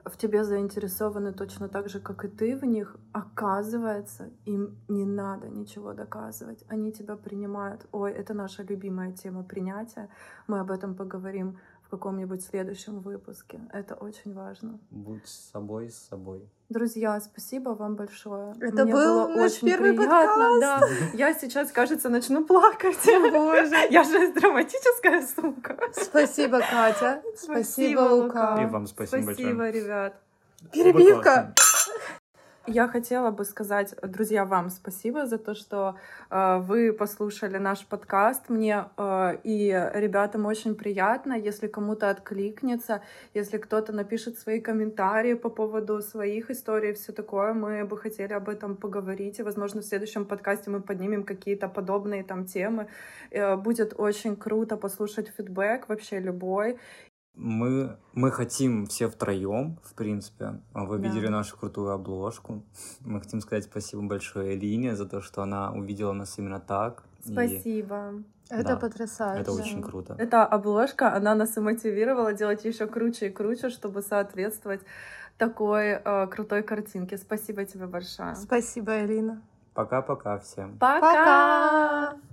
в 0.05 0.17
тебе 0.17 0.45
заинтересованы 0.45 1.33
точно 1.33 1.69
так 1.69 1.89
же, 1.89 2.01
как 2.01 2.25
и 2.25 2.29
ты 2.29 2.57
в 2.57 2.65
них, 2.65 2.97
оказывается, 3.13 4.31
им 4.45 4.77
не 4.89 5.05
надо 5.05 5.49
ничего 5.49 5.93
доказывать. 5.93 6.65
Они 6.69 6.93
тебя 6.93 7.17
принимают. 7.17 7.87
Ой, 7.93 8.13
это 8.13 8.35
наша 8.35 8.63
любимая 8.65 9.13
тема 9.13 9.45
принятия. 9.45 10.09
Мы 10.49 10.61
об 10.61 10.71
этом 10.71 10.95
поговорим 10.95 11.59
каком-нибудь 11.93 12.43
следующем 12.43 13.01
выпуске. 13.01 13.61
Это 13.71 13.95
очень 13.95 14.33
важно. 14.33 14.79
Будь 14.91 15.27
собой 15.27 15.91
с 15.91 16.09
собой. 16.09 16.49
Друзья, 16.71 17.21
спасибо 17.21 17.71
вам 17.71 17.97
большое. 17.97 18.55
Это 18.61 18.85
Мне 18.85 18.93
был 18.95 19.27
было 19.27 19.37
наш 19.37 19.53
очень 19.53 19.67
первый 19.67 19.93
приятно. 19.93 20.59
Да. 20.61 20.81
Я 21.13 21.35
сейчас, 21.35 21.71
кажется, 21.71 22.09
начну 22.09 22.47
плакать. 22.47 22.97
Боже. 23.31 23.77
Я 23.91 24.05
же 24.05 24.33
драматическая 24.33 25.27
сумка. 25.27 25.77
Спасибо, 25.93 26.61
Катя. 26.61 27.23
Спасибо, 27.37 28.01
Лука. 28.01 28.59
И 28.63 28.67
вам 28.67 28.87
спасибо, 28.87 29.23
Спасибо, 29.23 29.55
большое. 29.59 29.73
ребят. 29.73 30.15
Перебивка. 30.73 31.55
Я 32.67 32.87
хотела 32.87 33.33
бы 33.33 33.45
сказать, 33.45 33.93
друзья, 34.03 34.45
вам 34.45 34.71
спасибо 34.71 35.27
за 35.27 35.39
то, 35.39 35.53
что 35.53 35.97
э, 36.31 36.59
вы 36.59 36.93
послушали 36.93 37.59
наш 37.59 37.85
подкаст. 37.85 38.49
Мне 38.49 38.85
э, 38.97 39.39
и 39.43 39.91
ребятам 39.95 40.47
очень 40.47 40.77
приятно, 40.77 41.33
если 41.33 41.67
кому-то 41.67 42.09
откликнется, 42.09 43.03
если 43.35 43.59
кто-то 43.59 43.93
напишет 43.93 44.39
свои 44.39 44.61
комментарии 44.61 45.35
по 45.35 45.49
поводу 45.51 46.01
своих 46.03 46.53
историй, 46.53 46.93
все 46.93 47.13
такое. 47.13 47.53
Мы 47.53 47.85
бы 47.85 47.99
хотели 47.99 48.33
об 48.33 48.49
этом 48.49 48.77
поговорить, 48.77 49.41
и, 49.41 49.43
возможно, 49.43 49.81
в 49.81 49.85
следующем 49.85 50.25
подкасте 50.25 50.71
мы 50.71 50.81
поднимем 50.81 51.25
какие-то 51.25 51.69
подобные 51.69 52.23
там 52.23 52.45
темы. 52.45 52.87
Э, 53.33 53.57
будет 53.57 53.95
очень 53.99 54.37
круто 54.37 54.77
послушать 54.77 55.33
фидбэк 55.37 55.89
вообще 55.89 56.21
любой. 56.21 56.79
Мы, 57.35 57.97
мы 58.13 58.31
хотим 58.31 58.87
все 58.87 59.09
втроем, 59.09 59.79
в 59.83 59.95
принципе. 59.95 60.61
А 60.75 60.85
Вы 60.85 60.99
Да. 60.99 61.09
видели 61.09 61.29
нашу 61.29 61.57
крутую 61.57 61.91
обложку. 61.91 62.63
Мы 63.01 63.21
хотим 63.21 63.41
сказать 63.41 63.65
спасибо 63.65 64.03
большое 64.03 64.55
Элине 64.57 64.95
за 64.97 65.07
то, 65.07 65.21
что 65.21 65.43
она 65.43 65.73
увидела 65.73 66.13
нас 66.13 66.39
именно 66.39 66.61
так. 66.61 67.03
И 67.25 67.33
Спасибо. 67.33 68.23
Это 68.51 68.65
Да. 68.65 68.77
потрясающе. 68.77 69.41
это 69.43 69.53
очень 69.53 69.83
круто. 69.83 70.15
Эта 70.19 70.45
обложка, 70.45 71.15
она 71.17 71.35
нас 71.35 71.57
и 71.57 71.61
мотивировала 71.61 72.35
делать 72.35 72.65
еще 72.67 72.87
круче 72.87 73.29
и 73.29 73.31
круче, 73.31 73.71
чтобы 73.71 74.03
соответствовать 74.03 74.83
такой 75.39 76.01
э, 76.05 76.27
крутой 76.27 76.63
картинке. 76.63 77.17
Спасибо 77.17 77.65
тебе 77.65 77.87
большое. 77.87 78.37
Спасибо, 78.37 79.01
Элина. 79.01 79.41
Пока-пока 79.73 80.39
всем. 80.39 80.77
Пока! 80.79 81.01
Пока! 81.01 82.32